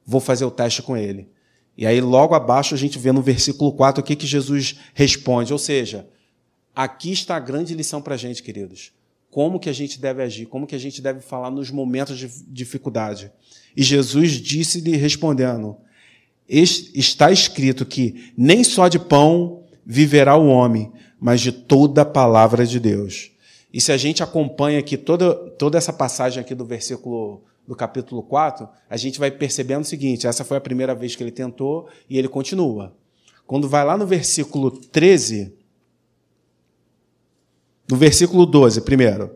Vou 0.06 0.20
fazer 0.20 0.44
o 0.44 0.50
teste 0.50 0.82
com 0.82 0.96
ele. 0.96 1.28
E 1.76 1.86
aí, 1.86 2.00
logo 2.00 2.34
abaixo, 2.34 2.74
a 2.74 2.78
gente 2.78 2.98
vê 2.98 3.10
no 3.10 3.22
versículo 3.22 3.72
4 3.72 4.00
o 4.00 4.04
que, 4.04 4.14
que 4.14 4.26
Jesus 4.26 4.78
responde. 4.94 5.52
Ou 5.52 5.58
seja, 5.58 6.08
aqui 6.74 7.10
está 7.10 7.36
a 7.36 7.40
grande 7.40 7.74
lição 7.74 8.00
para 8.00 8.14
a 8.14 8.18
gente, 8.18 8.42
queridos 8.42 8.92
como 9.32 9.58
que 9.58 9.70
a 9.70 9.72
gente 9.72 9.98
deve 9.98 10.22
agir, 10.22 10.44
como 10.44 10.66
que 10.66 10.74
a 10.74 10.78
gente 10.78 11.00
deve 11.00 11.20
falar 11.20 11.50
nos 11.50 11.70
momentos 11.70 12.18
de 12.18 12.28
dificuldade. 12.48 13.32
E 13.74 13.82
Jesus 13.82 14.32
disse-lhe 14.32 14.94
respondendo: 14.94 15.78
Está 16.48 17.30
escrito 17.30 17.86
que 17.86 18.32
nem 18.36 18.62
só 18.62 18.88
de 18.88 18.98
pão 18.98 19.64
viverá 19.84 20.36
o 20.36 20.48
homem, 20.48 20.92
mas 21.20 21.40
de 21.40 21.52
toda 21.52 22.02
a 22.02 22.06
palavra 22.06 22.66
de 22.66 22.78
Deus. 22.78 23.30
E 23.72 23.80
se 23.80 23.90
a 23.90 23.96
gente 23.96 24.22
acompanha 24.22 24.78
aqui 24.78 24.96
toda, 24.96 25.34
toda 25.34 25.78
essa 25.78 25.92
passagem 25.92 26.40
aqui 26.40 26.54
do 26.54 26.64
versículo 26.64 27.42
do 27.66 27.76
capítulo 27.76 28.22
4, 28.22 28.68
a 28.90 28.96
gente 28.96 29.18
vai 29.18 29.30
percebendo 29.30 29.82
o 29.82 29.86
seguinte: 29.86 30.26
essa 30.26 30.44
foi 30.44 30.56
a 30.56 30.60
primeira 30.60 30.94
vez 30.94 31.16
que 31.16 31.22
ele 31.22 31.30
tentou 31.30 31.88
e 32.08 32.18
ele 32.18 32.28
continua. 32.28 32.94
Quando 33.46 33.68
vai 33.68 33.84
lá 33.84 33.96
no 33.96 34.06
versículo 34.06 34.70
13, 34.70 35.54
no 37.90 37.96
versículo 37.96 38.44
12, 38.44 38.80
primeiro. 38.82 39.30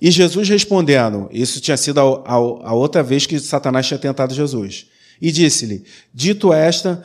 E 0.00 0.10
Jesus 0.10 0.48
respondendo, 0.48 1.28
isso 1.32 1.60
tinha 1.60 1.76
sido 1.76 1.98
a, 1.98 2.02
a, 2.02 2.34
a 2.34 2.72
outra 2.72 3.02
vez 3.02 3.26
que 3.26 3.38
Satanás 3.38 3.86
tinha 3.86 3.98
tentado 3.98 4.32
Jesus. 4.32 4.86
E 5.20 5.32
disse-lhe: 5.32 5.84
Dito 6.12 6.52
esta, 6.52 7.04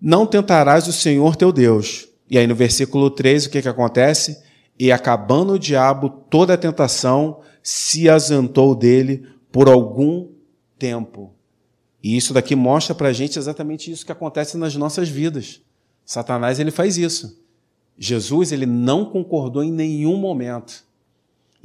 não 0.00 0.26
tentarás 0.26 0.86
o 0.86 0.92
Senhor 0.92 1.36
teu 1.36 1.52
Deus. 1.52 2.08
E 2.30 2.38
aí 2.38 2.46
no 2.46 2.54
versículo 2.54 3.10
13, 3.10 3.48
o 3.48 3.50
que, 3.50 3.62
que 3.62 3.68
acontece? 3.68 4.42
E 4.78 4.92
acabando 4.92 5.54
o 5.54 5.58
diabo 5.58 6.08
toda 6.08 6.54
a 6.54 6.58
tentação, 6.58 7.40
se 7.62 8.08
azentou 8.08 8.74
dele 8.74 9.26
por 9.50 9.68
algum 9.68 10.28
tempo. 10.78 11.34
E 12.02 12.16
isso 12.16 12.32
daqui 12.32 12.54
mostra 12.54 12.94
para 12.94 13.08
a 13.08 13.12
gente 13.12 13.38
exatamente 13.38 13.90
isso 13.90 14.06
que 14.06 14.12
acontece 14.12 14.56
nas 14.56 14.76
nossas 14.76 15.08
vidas. 15.08 15.60
Satanás 16.04 16.60
ele 16.60 16.70
faz 16.70 16.96
isso. 16.96 17.42
Jesus 17.98 18.52
ele 18.52 18.66
não 18.66 19.04
concordou 19.04 19.64
em 19.64 19.72
nenhum 19.72 20.16
momento. 20.16 20.84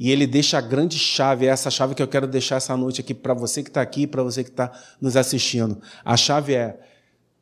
E 0.04 0.10
ele 0.10 0.26
deixa 0.26 0.58
a 0.58 0.60
grande 0.60 0.98
chave, 0.98 1.46
é 1.46 1.48
essa 1.48 1.70
chave 1.70 1.94
que 1.94 2.02
eu 2.02 2.06
quero 2.06 2.26
deixar 2.26 2.56
essa 2.56 2.76
noite 2.76 3.00
aqui 3.00 3.14
para 3.14 3.32
você 3.32 3.62
que 3.62 3.70
está 3.70 3.80
aqui, 3.80 4.06
para 4.06 4.22
você 4.22 4.44
que 4.44 4.50
está 4.50 4.70
nos 5.00 5.16
assistindo. 5.16 5.80
A 6.04 6.14
chave 6.14 6.54
é, 6.54 6.78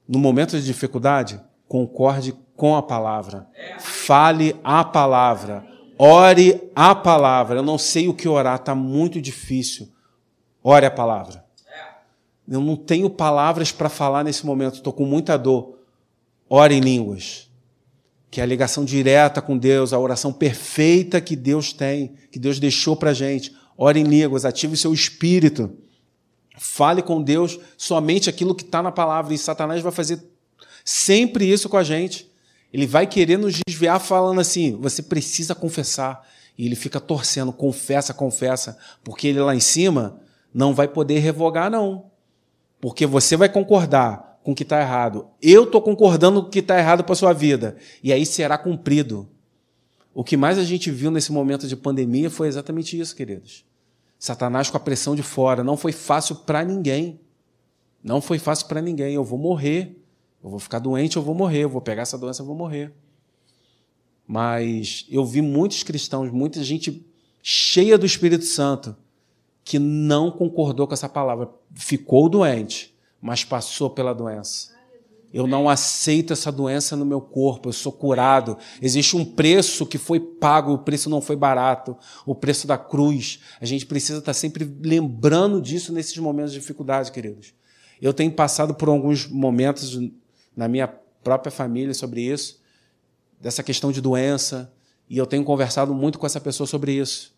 no 0.06 0.20
momento 0.20 0.52
de 0.56 0.64
dificuldade, 0.64 1.40
concorde 1.66 2.32
com 2.54 2.76
a 2.76 2.80
palavra. 2.80 3.48
Fale 3.80 4.54
a 4.62 4.84
palavra. 4.84 5.66
Ore 5.98 6.70
a 6.72 6.94
palavra. 6.94 7.58
Eu 7.58 7.64
não 7.64 7.76
sei 7.76 8.06
o 8.06 8.14
que 8.14 8.28
orar, 8.28 8.54
está 8.54 8.76
muito 8.76 9.20
difícil. 9.20 9.88
Ore 10.62 10.86
a 10.86 10.90
palavra. 10.92 11.44
Eu 12.48 12.60
não 12.60 12.76
tenho 12.76 13.10
palavras 13.10 13.72
para 13.72 13.88
falar 13.88 14.22
nesse 14.22 14.46
momento, 14.46 14.74
estou 14.74 14.92
com 14.92 15.04
muita 15.04 15.36
dor. 15.36 15.80
Ore 16.48 16.76
em 16.76 16.80
línguas. 16.80 17.50
Que 18.32 18.40
é 18.40 18.44
a 18.44 18.46
ligação 18.46 18.82
direta 18.82 19.42
com 19.42 19.58
Deus, 19.58 19.92
a 19.92 19.98
oração 19.98 20.32
perfeita 20.32 21.20
que 21.20 21.36
Deus 21.36 21.70
tem, 21.74 22.14
que 22.30 22.38
Deus 22.38 22.58
deixou 22.58 22.96
para 22.96 23.10
a 23.10 23.14
gente. 23.14 23.54
Ore 23.76 24.00
em 24.00 24.04
línguas, 24.04 24.46
ative 24.46 24.72
o 24.72 24.76
seu 24.78 24.94
espírito. 24.94 25.70
Fale 26.56 27.02
com 27.02 27.22
Deus 27.22 27.60
somente 27.76 28.30
aquilo 28.30 28.54
que 28.54 28.62
está 28.62 28.82
na 28.82 28.90
palavra. 28.90 29.34
E 29.34 29.38
Satanás 29.38 29.82
vai 29.82 29.92
fazer 29.92 30.18
sempre 30.82 31.44
isso 31.44 31.68
com 31.68 31.76
a 31.76 31.82
gente. 31.82 32.26
Ele 32.72 32.86
vai 32.86 33.06
querer 33.06 33.36
nos 33.36 33.60
desviar 33.68 34.00
falando 34.00 34.40
assim: 34.40 34.78
você 34.80 35.02
precisa 35.02 35.54
confessar. 35.54 36.26
E 36.56 36.64
ele 36.64 36.74
fica 36.74 36.98
torcendo, 36.98 37.52
confessa, 37.52 38.14
confessa, 38.14 38.78
porque 39.04 39.28
ele 39.28 39.40
lá 39.40 39.54
em 39.54 39.60
cima 39.60 40.18
não 40.54 40.72
vai 40.72 40.88
poder 40.88 41.18
revogar, 41.18 41.70
não. 41.70 42.06
Porque 42.80 43.04
você 43.04 43.36
vai 43.36 43.50
concordar 43.50 44.31
com 44.42 44.52
o 44.52 44.54
que 44.54 44.62
está 44.62 44.80
errado. 44.80 45.26
Eu 45.40 45.64
estou 45.64 45.80
concordando 45.80 46.42
com 46.42 46.48
o 46.48 46.50
que 46.50 46.58
está 46.58 46.78
errado 46.78 47.04
para 47.04 47.12
a 47.12 47.16
sua 47.16 47.32
vida. 47.32 47.76
E 48.02 48.12
aí 48.12 48.26
será 48.26 48.58
cumprido. 48.58 49.28
O 50.14 50.22
que 50.22 50.36
mais 50.36 50.58
a 50.58 50.64
gente 50.64 50.90
viu 50.90 51.10
nesse 51.10 51.32
momento 51.32 51.66
de 51.66 51.76
pandemia 51.76 52.28
foi 52.28 52.48
exatamente 52.48 52.98
isso, 52.98 53.14
queridos. 53.16 53.64
Satanás 54.18 54.70
com 54.70 54.76
a 54.76 54.80
pressão 54.80 55.14
de 55.14 55.22
fora. 55.22 55.64
Não 55.64 55.76
foi 55.76 55.92
fácil 55.92 56.36
para 56.36 56.64
ninguém. 56.64 57.20
Não 58.02 58.20
foi 58.20 58.38
fácil 58.38 58.66
para 58.66 58.82
ninguém. 58.82 59.14
Eu 59.14 59.24
vou 59.24 59.38
morrer. 59.38 59.98
Eu 60.42 60.50
vou 60.50 60.58
ficar 60.58 60.80
doente, 60.80 61.16
eu 61.16 61.22
vou 61.22 61.34
morrer. 61.34 61.64
Eu 61.64 61.68
vou 61.68 61.80
pegar 61.80 62.02
essa 62.02 62.18
doença, 62.18 62.42
eu 62.42 62.46
vou 62.46 62.56
morrer. 62.56 62.92
Mas 64.26 65.06
eu 65.08 65.24
vi 65.24 65.40
muitos 65.40 65.82
cristãos, 65.82 66.30
muita 66.30 66.62
gente 66.62 67.04
cheia 67.42 67.98
do 67.98 68.06
Espírito 68.06 68.44
Santo, 68.44 68.96
que 69.64 69.78
não 69.78 70.30
concordou 70.30 70.86
com 70.86 70.94
essa 70.94 71.08
palavra. 71.08 71.50
Ficou 71.74 72.28
doente, 72.28 72.91
mas 73.22 73.44
passou 73.44 73.88
pela 73.88 74.12
doença. 74.12 74.72
Eu 75.32 75.46
não 75.46 75.66
aceito 75.66 76.34
essa 76.34 76.52
doença 76.52 76.94
no 76.94 77.06
meu 77.06 77.20
corpo, 77.20 77.70
eu 77.70 77.72
sou 77.72 77.90
curado. 77.90 78.58
Existe 78.82 79.16
um 79.16 79.24
preço 79.24 79.86
que 79.86 79.96
foi 79.96 80.20
pago, 80.20 80.74
o 80.74 80.78
preço 80.78 81.08
não 81.08 81.22
foi 81.22 81.36
barato, 81.36 81.96
o 82.26 82.34
preço 82.34 82.66
da 82.66 82.76
cruz. 82.76 83.40
A 83.58 83.64
gente 83.64 83.86
precisa 83.86 84.18
estar 84.18 84.34
sempre 84.34 84.70
lembrando 84.82 85.62
disso 85.62 85.92
nesses 85.92 86.18
momentos 86.18 86.52
de 86.52 86.60
dificuldade, 86.60 87.10
queridos. 87.10 87.54
Eu 88.00 88.12
tenho 88.12 88.32
passado 88.32 88.74
por 88.74 88.88
alguns 88.88 89.26
momentos 89.26 89.98
na 90.54 90.68
minha 90.68 90.88
própria 90.88 91.50
família 91.50 91.94
sobre 91.94 92.20
isso, 92.20 92.60
dessa 93.40 93.62
questão 93.62 93.90
de 93.90 94.00
doença, 94.00 94.70
e 95.08 95.16
eu 95.16 95.26
tenho 95.26 95.44
conversado 95.44 95.94
muito 95.94 96.18
com 96.18 96.26
essa 96.26 96.40
pessoa 96.40 96.66
sobre 96.66 96.92
isso. 96.92 97.32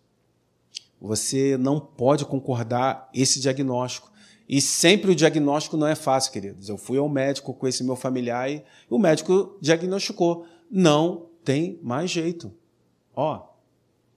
Você 1.01 1.57
não 1.59 1.79
pode 1.79 2.25
concordar 2.25 3.09
esse 3.13 3.39
diagnóstico. 3.39 4.11
E 4.49 4.61
sempre 4.61 5.11
o 5.11 5.15
diagnóstico 5.15 5.77
não 5.77 5.87
é 5.87 5.95
fácil, 5.95 6.33
queridos. 6.33 6.69
Eu 6.69 6.77
fui 6.77 6.99
ao 6.99 7.09
médico 7.09 7.55
com 7.55 7.67
esse 7.67 7.83
meu 7.83 7.97
familiar 7.97 8.51
e 8.51 8.63
o 8.91 8.99
médico 8.99 9.57
diagnosticou: 9.61 10.47
não 10.71 11.27
tem 11.43 11.79
mais 11.83 12.11
jeito. 12.11 12.53
Ó, 13.17 13.43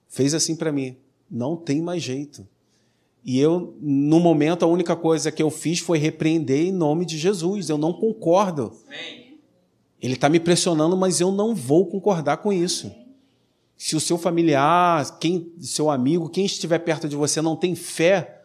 fez 0.08 0.34
assim 0.34 0.56
para 0.56 0.72
mim: 0.72 0.98
não 1.30 1.56
tem 1.56 1.82
mais 1.82 2.04
jeito. 2.04 2.48
E 3.24 3.40
eu, 3.40 3.76
no 3.82 4.20
momento, 4.20 4.64
a 4.64 4.68
única 4.68 4.96
coisa 4.96 5.32
que 5.32 5.44
eu 5.44 5.50
fiz 5.50 5.80
foi 5.80 5.98
repreender 5.98 6.68
em 6.68 6.72
nome 6.72 7.06
de 7.06 7.18
Jesus. 7.18 7.70
Eu 7.70 7.78
não 7.78 7.92
concordo. 7.92 8.74
Ele 10.02 10.14
está 10.14 10.30
me 10.30 10.40
pressionando, 10.40 10.96
mas 10.96 11.20
eu 11.20 11.32
não 11.32 11.54
vou 11.54 11.88
concordar 11.88 12.38
com 12.38 12.54
isso. 12.54 12.90
Se 13.76 13.96
o 13.96 14.00
seu 14.00 14.18
familiar, 14.18 15.20
quem, 15.20 15.52
seu 15.60 15.90
amigo, 15.90 16.30
quem 16.30 16.46
estiver 16.46 16.80
perto 16.80 17.08
de 17.08 17.16
você 17.16 17.42
não 17.42 17.56
tem 17.56 17.76
fé 17.76 18.37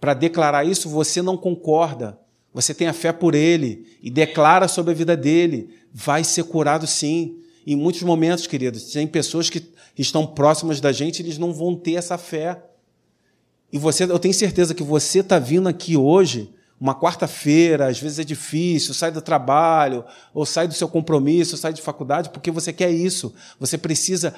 para 0.00 0.14
declarar 0.14 0.64
isso, 0.64 0.88
você 0.88 1.20
não 1.20 1.36
concorda. 1.36 2.18
Você 2.52 2.74
tem 2.74 2.88
a 2.88 2.92
fé 2.92 3.12
por 3.12 3.34
ele 3.34 3.86
e 4.02 4.10
declara 4.10 4.66
sobre 4.66 4.92
a 4.92 4.94
vida 4.94 5.16
dele, 5.16 5.70
vai 5.92 6.24
ser 6.24 6.44
curado 6.44 6.86
sim. 6.86 7.38
Em 7.66 7.76
muitos 7.76 8.02
momentos, 8.02 8.46
queridos, 8.46 8.84
tem 8.84 9.06
pessoas 9.06 9.50
que 9.50 9.70
estão 9.96 10.26
próximas 10.26 10.80
da 10.80 10.90
gente, 10.90 11.22
eles 11.22 11.38
não 11.38 11.52
vão 11.52 11.76
ter 11.76 11.94
essa 11.94 12.16
fé. 12.18 12.62
E 13.72 13.78
você, 13.78 14.04
eu 14.04 14.18
tenho 14.18 14.34
certeza 14.34 14.74
que 14.74 14.82
você 14.82 15.20
está 15.20 15.38
vindo 15.38 15.68
aqui 15.68 15.96
hoje, 15.96 16.52
uma 16.80 16.98
quarta-feira, 16.98 17.88
às 17.88 18.00
vezes 18.00 18.18
é 18.18 18.24
difícil, 18.24 18.94
sai 18.94 19.12
do 19.12 19.20
trabalho, 19.20 20.04
ou 20.32 20.46
sai 20.46 20.66
do 20.66 20.74
seu 20.74 20.88
compromisso, 20.88 21.56
sai 21.56 21.72
de 21.72 21.82
faculdade, 21.82 22.30
porque 22.30 22.50
você 22.50 22.72
quer 22.72 22.90
isso. 22.90 23.34
Você 23.60 23.76
precisa 23.76 24.34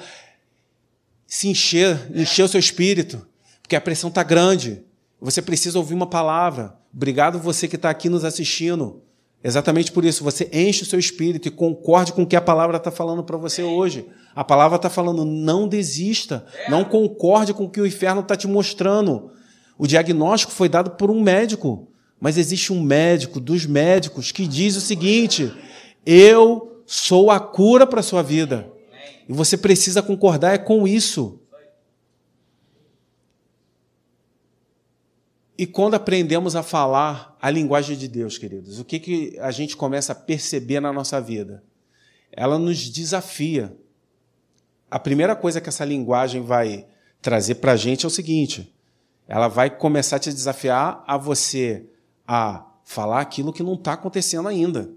se 1.25 1.47
encher, 1.47 2.11
encher 2.13 2.43
o 2.43 2.47
seu 2.47 2.59
espírito, 2.59 3.25
porque 3.61 3.75
a 3.75 3.81
pressão 3.81 4.09
está 4.09 4.21
grande. 4.21 4.83
Você 5.23 5.41
precisa 5.41 5.79
ouvir 5.79 5.93
uma 5.93 6.05
palavra. 6.05 6.75
Obrigado 6.93 7.39
você 7.39 7.65
que 7.65 7.77
está 7.77 7.89
aqui 7.89 8.09
nos 8.09 8.25
assistindo. 8.25 9.01
Exatamente 9.41 9.89
por 9.89 10.03
isso, 10.03 10.21
você 10.21 10.49
enche 10.51 10.83
o 10.83 10.85
seu 10.85 10.99
espírito 10.99 11.47
e 11.47 11.51
concorde 11.51 12.11
com 12.11 12.23
o 12.23 12.27
que 12.27 12.35
a 12.35 12.41
palavra 12.41 12.75
está 12.75 12.91
falando 12.91 13.23
para 13.23 13.37
você 13.37 13.63
hoje. 13.63 14.05
A 14.35 14.43
palavra 14.43 14.75
está 14.75 14.89
falando, 14.89 15.23
não 15.23 15.65
desista, 15.65 16.45
não 16.67 16.83
concorde 16.83 17.53
com 17.53 17.63
o 17.63 17.69
que 17.69 17.79
o 17.79 17.87
inferno 17.87 18.19
está 18.19 18.35
te 18.35 18.47
mostrando. 18.49 19.31
O 19.77 19.87
diagnóstico 19.87 20.51
foi 20.51 20.67
dado 20.67 20.91
por 20.91 21.09
um 21.09 21.21
médico, 21.21 21.87
mas 22.19 22.37
existe 22.37 22.73
um 22.73 22.81
médico 22.81 23.39
dos 23.39 23.65
médicos 23.65 24.29
que 24.29 24.45
diz 24.45 24.75
o 24.75 24.81
seguinte: 24.81 25.53
eu 26.05 26.81
sou 26.85 27.31
a 27.31 27.39
cura 27.39 27.87
para 27.87 28.01
a 28.01 28.03
sua 28.03 28.21
vida. 28.21 28.69
E 29.27 29.31
você 29.31 29.55
precisa 29.55 30.01
concordar 30.01 30.53
é 30.53 30.57
com 30.57 30.85
isso. 30.85 31.39
E 35.57 35.67
quando 35.67 35.93
aprendemos 35.93 36.55
a 36.55 36.63
falar 36.63 37.37
a 37.41 37.49
linguagem 37.49 37.95
de 37.95 38.07
Deus, 38.07 38.37
queridos, 38.37 38.79
o 38.79 38.85
que, 38.85 38.99
que 38.99 39.39
a 39.39 39.51
gente 39.51 39.77
começa 39.77 40.11
a 40.11 40.15
perceber 40.15 40.79
na 40.79 40.91
nossa 40.91 41.21
vida? 41.21 41.63
Ela 42.31 42.57
nos 42.57 42.89
desafia. 42.89 43.77
A 44.89 44.97
primeira 44.97 45.35
coisa 45.35 45.61
que 45.61 45.69
essa 45.69 45.85
linguagem 45.85 46.41
vai 46.41 46.87
trazer 47.21 47.55
para 47.55 47.73
a 47.73 47.75
gente 47.75 48.05
é 48.05 48.07
o 48.07 48.11
seguinte: 48.11 48.73
ela 49.27 49.47
vai 49.47 49.69
começar 49.69 50.15
a 50.15 50.19
te 50.19 50.33
desafiar 50.33 51.03
a 51.05 51.17
você 51.17 51.85
a 52.27 52.65
falar 52.83 53.21
aquilo 53.21 53.53
que 53.53 53.63
não 53.63 53.75
está 53.75 53.93
acontecendo 53.93 54.47
ainda 54.47 54.89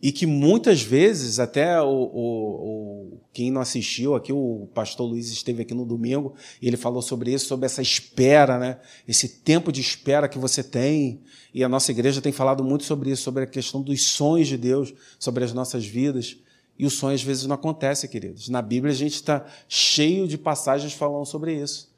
e 0.00 0.12
que 0.12 0.26
muitas 0.26 0.80
vezes, 0.80 1.40
até 1.40 1.80
o, 1.82 1.86
o, 1.86 3.10
o, 3.12 3.20
quem 3.32 3.50
não 3.50 3.60
assistiu 3.60 4.14
aqui, 4.14 4.32
o 4.32 4.68
pastor 4.72 5.08
Luiz 5.08 5.28
esteve 5.30 5.62
aqui 5.62 5.74
no 5.74 5.84
domingo, 5.84 6.34
e 6.62 6.68
ele 6.68 6.76
falou 6.76 7.02
sobre 7.02 7.32
isso, 7.32 7.46
sobre 7.46 7.66
essa 7.66 7.82
espera, 7.82 8.58
né? 8.58 8.78
esse 9.08 9.28
tempo 9.28 9.72
de 9.72 9.80
espera 9.80 10.28
que 10.28 10.38
você 10.38 10.62
tem. 10.62 11.20
E 11.52 11.64
a 11.64 11.68
nossa 11.68 11.90
igreja 11.90 12.22
tem 12.22 12.30
falado 12.30 12.62
muito 12.62 12.84
sobre 12.84 13.10
isso, 13.10 13.22
sobre 13.22 13.42
a 13.42 13.46
questão 13.46 13.82
dos 13.82 14.04
sonhos 14.04 14.46
de 14.46 14.56
Deus, 14.56 14.94
sobre 15.18 15.42
as 15.42 15.52
nossas 15.52 15.84
vidas. 15.84 16.36
E 16.78 16.86
o 16.86 16.90
sonho 16.90 17.16
às 17.16 17.22
vezes 17.22 17.46
não 17.46 17.56
acontece, 17.56 18.06
queridos. 18.06 18.48
Na 18.48 18.62
Bíblia 18.62 18.92
a 18.92 18.96
gente 18.96 19.14
está 19.14 19.44
cheio 19.68 20.28
de 20.28 20.38
passagens 20.38 20.92
falando 20.92 21.26
sobre 21.26 21.60
isso. 21.60 21.92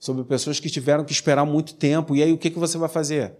Sobre 0.00 0.24
pessoas 0.24 0.58
que 0.58 0.68
tiveram 0.68 1.04
que 1.04 1.12
esperar 1.12 1.44
muito 1.44 1.74
tempo. 1.74 2.16
E 2.16 2.22
aí 2.22 2.32
o 2.32 2.38
que, 2.38 2.50
que 2.50 2.58
você 2.58 2.76
vai 2.76 2.88
fazer? 2.88 3.34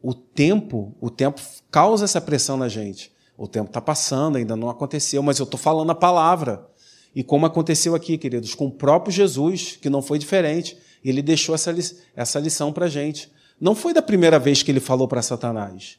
O 0.00 0.14
tempo, 0.14 0.96
o 1.00 1.10
tempo 1.10 1.40
causa 1.70 2.06
essa 2.06 2.20
pressão 2.20 2.56
na 2.56 2.66
gente. 2.66 3.12
O 3.42 3.48
tempo 3.48 3.70
está 3.70 3.80
passando, 3.80 4.36
ainda 4.36 4.54
não 4.54 4.70
aconteceu, 4.70 5.20
mas 5.20 5.40
eu 5.40 5.42
estou 5.42 5.58
falando 5.58 5.90
a 5.90 5.96
palavra. 5.96 6.64
E 7.12 7.24
como 7.24 7.44
aconteceu 7.44 7.92
aqui, 7.92 8.16
queridos, 8.16 8.54
com 8.54 8.66
o 8.66 8.70
próprio 8.70 9.12
Jesus, 9.12 9.76
que 9.82 9.90
não 9.90 10.00
foi 10.00 10.16
diferente, 10.16 10.78
ele 11.04 11.20
deixou 11.20 11.52
essa, 11.52 11.74
essa 12.14 12.38
lição 12.38 12.72
para 12.72 12.86
a 12.86 12.88
gente. 12.88 13.32
Não 13.60 13.74
foi 13.74 13.92
da 13.92 14.00
primeira 14.00 14.38
vez 14.38 14.62
que 14.62 14.70
ele 14.70 14.78
falou 14.78 15.08
para 15.08 15.20
Satanás. 15.22 15.98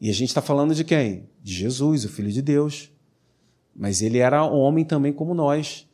E 0.00 0.10
a 0.10 0.12
gente 0.12 0.30
está 0.30 0.42
falando 0.42 0.74
de 0.74 0.82
quem? 0.82 1.28
De 1.40 1.54
Jesus, 1.54 2.04
o 2.04 2.08
Filho 2.08 2.32
de 2.32 2.42
Deus. 2.42 2.90
Mas 3.72 4.02
ele 4.02 4.18
era 4.18 4.44
homem 4.44 4.84
também 4.84 5.12
como 5.12 5.34
nós. 5.34 5.86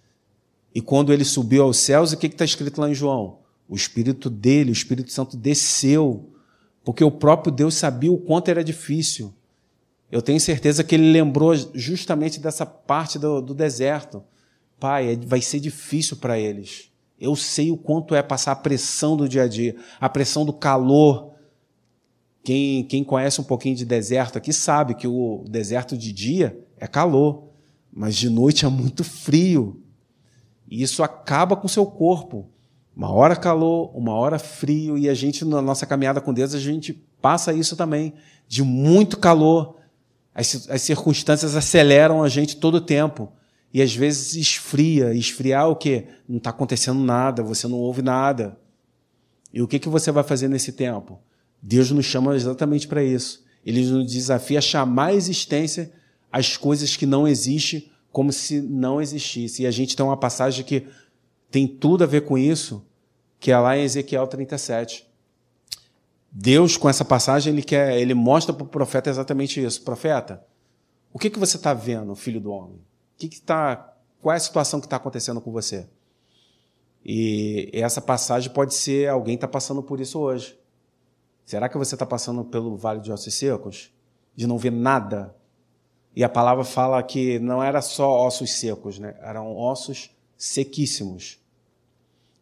E 0.74 0.80
quando 0.80 1.12
ele 1.12 1.26
subiu 1.26 1.64
aos 1.64 1.76
céus, 1.76 2.12
o 2.12 2.16
que 2.16 2.26
está 2.26 2.42
escrito 2.46 2.80
lá 2.80 2.88
em 2.88 2.94
João? 2.94 3.40
O 3.68 3.76
Espírito 3.76 4.30
dele, 4.30 4.70
o 4.70 4.72
Espírito 4.72 5.12
Santo 5.12 5.36
desceu, 5.36 6.32
porque 6.82 7.04
o 7.04 7.10
próprio 7.10 7.52
Deus 7.52 7.74
sabia 7.74 8.10
o 8.10 8.16
quanto 8.16 8.48
era 8.48 8.64
difícil. 8.64 9.30
Eu 10.14 10.22
tenho 10.22 10.38
certeza 10.38 10.84
que 10.84 10.94
ele 10.94 11.10
lembrou 11.10 11.56
justamente 11.74 12.38
dessa 12.38 12.64
parte 12.64 13.18
do, 13.18 13.42
do 13.42 13.52
deserto. 13.52 14.22
Pai, 14.78 15.14
é, 15.14 15.16
vai 15.16 15.40
ser 15.40 15.58
difícil 15.58 16.18
para 16.18 16.38
eles. 16.38 16.88
Eu 17.18 17.34
sei 17.34 17.72
o 17.72 17.76
quanto 17.76 18.14
é 18.14 18.22
passar 18.22 18.52
a 18.52 18.56
pressão 18.56 19.16
do 19.16 19.28
dia 19.28 19.42
a 19.42 19.48
dia, 19.48 19.74
a 20.00 20.08
pressão 20.08 20.44
do 20.44 20.52
calor. 20.52 21.32
Quem, 22.44 22.84
quem 22.84 23.02
conhece 23.02 23.40
um 23.40 23.44
pouquinho 23.44 23.74
de 23.74 23.84
deserto 23.84 24.38
aqui 24.38 24.52
sabe 24.52 24.94
que 24.94 25.08
o 25.08 25.44
deserto 25.48 25.98
de 25.98 26.12
dia 26.12 26.64
é 26.76 26.86
calor, 26.86 27.48
mas 27.92 28.14
de 28.14 28.30
noite 28.30 28.64
é 28.64 28.68
muito 28.68 29.02
frio. 29.02 29.82
E 30.70 30.80
isso 30.80 31.02
acaba 31.02 31.56
com 31.56 31.66
o 31.66 31.68
seu 31.68 31.86
corpo. 31.86 32.48
Uma 32.96 33.10
hora 33.10 33.34
calor, 33.34 33.90
uma 33.96 34.14
hora 34.14 34.38
frio, 34.38 34.96
e 34.96 35.08
a 35.08 35.14
gente, 35.14 35.44
na 35.44 35.60
nossa 35.60 35.84
caminhada 35.84 36.20
com 36.20 36.32
Deus, 36.32 36.54
a 36.54 36.60
gente 36.60 36.92
passa 37.20 37.52
isso 37.52 37.74
também, 37.74 38.14
de 38.46 38.62
muito 38.62 39.18
calor, 39.18 39.82
as, 40.34 40.68
as 40.68 40.82
circunstâncias 40.82 41.54
aceleram 41.54 42.22
a 42.22 42.28
gente 42.28 42.56
todo 42.56 42.76
o 42.76 42.80
tempo. 42.80 43.32
E 43.72 43.80
às 43.80 43.94
vezes 43.94 44.34
esfria. 44.34 45.14
Esfriar 45.14 45.68
o 45.68 45.76
quê? 45.76 46.06
Não 46.28 46.38
está 46.38 46.50
acontecendo 46.50 47.00
nada, 47.00 47.42
você 47.42 47.68
não 47.68 47.78
ouve 47.78 48.02
nada. 48.02 48.58
E 49.52 49.62
o 49.62 49.68
que, 49.68 49.78
que 49.78 49.88
você 49.88 50.10
vai 50.10 50.24
fazer 50.24 50.48
nesse 50.48 50.72
tempo? 50.72 51.20
Deus 51.62 51.90
nos 51.90 52.04
chama 52.04 52.34
exatamente 52.34 52.88
para 52.88 53.02
isso. 53.02 53.44
Ele 53.64 53.84
nos 53.84 54.10
desafia 54.10 54.58
a 54.58 54.62
chamar 54.62 55.06
a 55.06 55.14
existência 55.14 55.92
as 56.34 56.56
coisas 56.56 56.96
que 56.96 57.06
não 57.06 57.28
existem 57.28 57.88
como 58.10 58.32
se 58.32 58.60
não 58.60 59.00
existisse. 59.00 59.62
E 59.62 59.66
a 59.68 59.70
gente 59.70 59.94
tem 59.94 60.04
uma 60.04 60.16
passagem 60.16 60.64
que 60.64 60.84
tem 61.48 61.64
tudo 61.64 62.02
a 62.02 62.08
ver 62.08 62.22
com 62.22 62.36
isso, 62.36 62.84
que 63.38 63.52
é 63.52 63.58
lá 63.58 63.78
em 63.78 63.84
Ezequiel 63.84 64.26
37. 64.26 65.06
Deus, 66.36 66.76
com 66.76 66.88
essa 66.88 67.04
passagem, 67.04 67.52
ele 67.52 67.62
quer, 67.62 67.96
ele 67.96 68.12
mostra 68.12 68.52
para 68.52 68.64
o 68.64 68.68
profeta 68.68 69.08
exatamente 69.08 69.64
isso. 69.64 69.84
Profeta, 69.84 70.44
o 71.12 71.18
que, 71.18 71.30
que 71.30 71.38
você 71.38 71.56
está 71.56 71.72
vendo, 71.72 72.12
filho 72.16 72.40
do 72.40 72.50
homem? 72.50 72.78
O 72.78 73.18
que, 73.18 73.28
que 73.28 73.40
tá, 73.40 73.94
qual 74.20 74.32
é 74.32 74.36
a 74.36 74.40
situação 74.40 74.80
que 74.80 74.86
está 74.86 74.96
acontecendo 74.96 75.40
com 75.40 75.52
você? 75.52 75.88
E 77.04 77.70
essa 77.72 78.00
passagem 78.00 78.52
pode 78.52 78.74
ser 78.74 79.08
alguém 79.08 79.36
está 79.36 79.46
passando 79.46 79.80
por 79.80 80.00
isso 80.00 80.18
hoje. 80.18 80.58
Será 81.44 81.68
que 81.68 81.78
você 81.78 81.94
está 81.94 82.04
passando 82.04 82.44
pelo 82.44 82.76
vale 82.76 83.00
de 83.00 83.12
ossos 83.12 83.32
secos? 83.32 83.92
De 84.34 84.44
não 84.44 84.58
ver 84.58 84.72
nada? 84.72 85.36
E 86.16 86.24
a 86.24 86.28
palavra 86.28 86.64
fala 86.64 87.00
que 87.04 87.38
não 87.38 87.62
era 87.62 87.80
só 87.80 88.26
ossos 88.26 88.54
secos, 88.54 88.98
né? 88.98 89.14
eram 89.20 89.56
ossos 89.56 90.10
sequíssimos. 90.36 91.38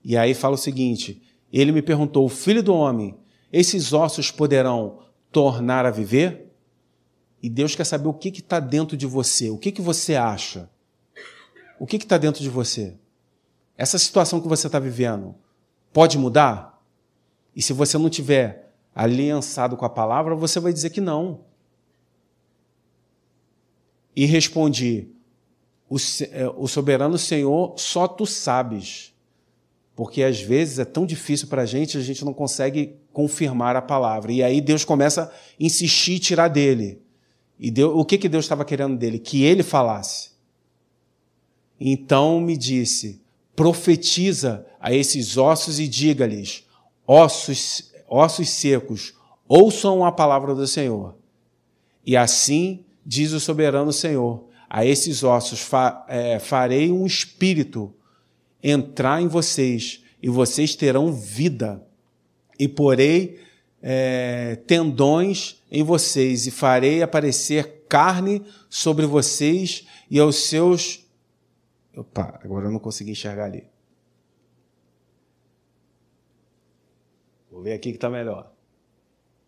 E 0.02 0.16
aí 0.16 0.32
fala 0.32 0.54
o 0.54 0.58
seguinte: 0.58 1.20
ele 1.52 1.72
me 1.72 1.82
perguntou, 1.82 2.26
filho 2.28 2.62
do 2.62 2.74
homem, 2.74 3.18
esses 3.52 3.92
ossos 3.92 4.30
poderão 4.30 5.00
tornar 5.30 5.84
a 5.84 5.90
viver? 5.90 6.50
E 7.42 7.50
Deus 7.50 7.74
quer 7.74 7.84
saber 7.84 8.08
o 8.08 8.14
que 8.14 8.28
está 8.28 8.58
dentro 8.58 8.96
de 8.96 9.06
você, 9.06 9.50
o 9.50 9.58
que, 9.58 9.70
que 9.70 9.82
você 9.82 10.14
acha. 10.14 10.70
O 11.78 11.86
que 11.86 11.96
está 11.96 12.16
dentro 12.16 12.40
de 12.40 12.48
você? 12.48 12.96
Essa 13.76 13.98
situação 13.98 14.40
que 14.40 14.48
você 14.48 14.68
está 14.68 14.78
vivendo 14.78 15.34
pode 15.92 16.16
mudar? 16.16 16.80
E 17.54 17.60
se 17.60 17.72
você 17.72 17.98
não 17.98 18.08
tiver 18.08 18.72
aliançado 18.94 19.76
com 19.76 19.84
a 19.84 19.90
palavra, 19.90 20.34
você 20.34 20.60
vai 20.60 20.72
dizer 20.72 20.90
que 20.90 21.00
não. 21.00 21.40
E 24.14 24.24
respondi: 24.24 25.08
o, 25.90 25.96
é, 26.30 26.48
o 26.56 26.68
soberano 26.68 27.18
Senhor, 27.18 27.74
só 27.76 28.06
tu 28.06 28.24
sabes. 28.24 29.12
Porque 29.94 30.22
às 30.22 30.40
vezes 30.40 30.78
é 30.78 30.84
tão 30.84 31.04
difícil 31.04 31.48
para 31.48 31.62
a 31.62 31.66
gente, 31.66 31.98
a 31.98 32.00
gente 32.00 32.24
não 32.24 32.32
consegue 32.32 33.01
confirmar 33.12 33.76
a 33.76 33.82
palavra. 33.82 34.32
E 34.32 34.42
aí 34.42 34.60
Deus 34.60 34.84
começa 34.84 35.24
a 35.24 35.30
insistir 35.58 36.18
tirar 36.18 36.48
dele. 36.48 37.00
E 37.58 37.70
Deus, 37.70 37.92
o 37.94 38.04
que, 38.04 38.18
que 38.18 38.28
Deus 38.28 38.44
estava 38.44 38.64
querendo 38.64 38.96
dele? 38.96 39.18
Que 39.18 39.44
ele 39.44 39.62
falasse. 39.62 40.30
Então 41.78 42.40
me 42.40 42.56
disse: 42.56 43.20
profetiza 43.54 44.66
a 44.80 44.92
esses 44.92 45.36
ossos 45.36 45.78
e 45.78 45.86
diga-lhes: 45.86 46.64
ossos, 47.06 47.92
ossos 48.08 48.48
secos, 48.50 49.14
ouçam 49.48 50.04
a 50.04 50.12
palavra 50.12 50.54
do 50.54 50.66
Senhor. 50.66 51.16
E 52.04 52.16
assim 52.16 52.84
diz 53.04 53.32
o 53.32 53.40
soberano 53.40 53.92
Senhor: 53.92 54.44
a 54.68 54.84
esses 54.84 55.22
ossos 55.22 55.60
fa, 55.60 56.04
é, 56.08 56.38
farei 56.38 56.90
um 56.90 57.06
espírito 57.06 57.94
entrar 58.62 59.20
em 59.20 59.28
vocês, 59.28 60.02
e 60.22 60.28
vocês 60.28 60.76
terão 60.76 61.12
vida. 61.12 61.84
E 62.62 62.68
porei 62.68 63.40
é, 63.82 64.54
tendões 64.68 65.60
em 65.68 65.82
vocês, 65.82 66.46
e 66.46 66.52
farei 66.52 67.02
aparecer 67.02 67.86
carne 67.88 68.40
sobre 68.70 69.04
vocês 69.04 69.84
e 70.08 70.20
aos 70.20 70.44
seus. 70.44 71.04
Opa, 71.96 72.38
agora 72.40 72.66
eu 72.66 72.70
não 72.70 72.78
consegui 72.78 73.10
enxergar 73.10 73.46
ali. 73.46 73.64
Vou 77.50 77.62
ver 77.62 77.72
aqui 77.72 77.90
que 77.90 77.96
está 77.96 78.08
melhor. 78.08 78.52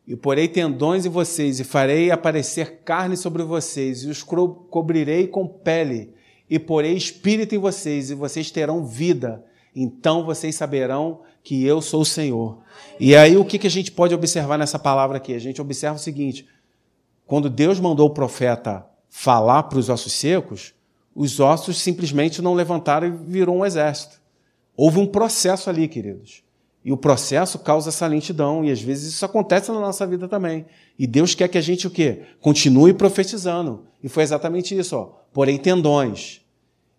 E 0.05 0.17
porei 0.17 0.49
tendões 0.49 1.07
em 1.07 1.09
vocês, 1.09 1.61
e 1.61 1.65
farei 1.65 2.11
aparecer 2.11 2.81
carne 2.83 3.17
sobre 3.17 3.45
vocês, 3.45 4.03
e 4.03 4.09
os 4.09 4.25
cobrirei 4.25 5.29
com 5.29 5.47
pele, 5.47 6.13
e 6.51 6.59
porei 6.59 6.97
espírito 6.97 7.55
em 7.55 7.59
vocês, 7.59 8.11
e 8.11 8.15
vocês 8.17 8.51
terão 8.51 8.85
vida. 8.85 9.45
Então 9.73 10.25
vocês 10.25 10.57
saberão 10.57 11.23
que 11.45 11.63
eu 11.65 11.83
sou 11.83 12.01
o 12.01 12.07
Senhor. 12.07 12.59
E 12.99 13.15
aí 13.15 13.37
o 13.37 13.45
que, 13.45 13.59
que 13.59 13.67
a 13.67 13.71
gente 13.71 13.93
pode 13.93 14.15
observar 14.15 14.59
nessa 14.59 14.79
palavra 14.79 15.19
aqui? 15.19 15.35
A 15.35 15.39
gente 15.39 15.61
observa 15.61 15.97
o 15.97 16.01
seguinte: 16.01 16.49
quando 17.27 17.51
Deus 17.51 17.79
mandou 17.79 18.09
o 18.09 18.15
profeta 18.15 18.85
falar 19.11 19.65
para 19.65 19.79
os 19.79 19.91
ossos 19.91 20.15
secos, 20.15 20.75
os 21.15 21.39
ossos 21.39 21.77
simplesmente 21.81 22.43
não 22.43 22.55
levantaram 22.55 23.07
e 23.07 23.11
virou 23.11 23.59
um 23.59 23.65
exército. 23.65 24.21
Houve 24.77 24.99
um 24.99 25.07
processo 25.07 25.71
ali, 25.71 25.87
queridos. 25.87 26.43
E 26.85 26.91
o 26.91 26.97
processo 26.97 27.59
causa 27.59 27.89
essa 27.89 28.07
lentidão, 28.07 28.65
e 28.65 28.71
às 28.71 28.81
vezes 28.81 29.15
isso 29.15 29.25
acontece 29.25 29.71
na 29.71 29.81
nossa 29.81 30.07
vida 30.07 30.29
também. 30.29 30.67
E 30.99 31.07
Deus 31.07 31.35
quer 31.35 31.49
que 31.49 31.57
a 31.57 31.63
gente 31.63 31.87
o 31.87 31.91
quê? 31.91 32.23
Continue 32.41 32.93
profetizando. 32.93 33.87
E 34.03 34.09
foi 34.09 34.23
exatamente 34.23 34.77
isso, 34.77 34.97
ó. 34.97 35.13
Porém 35.33 35.57
tendões 35.57 36.44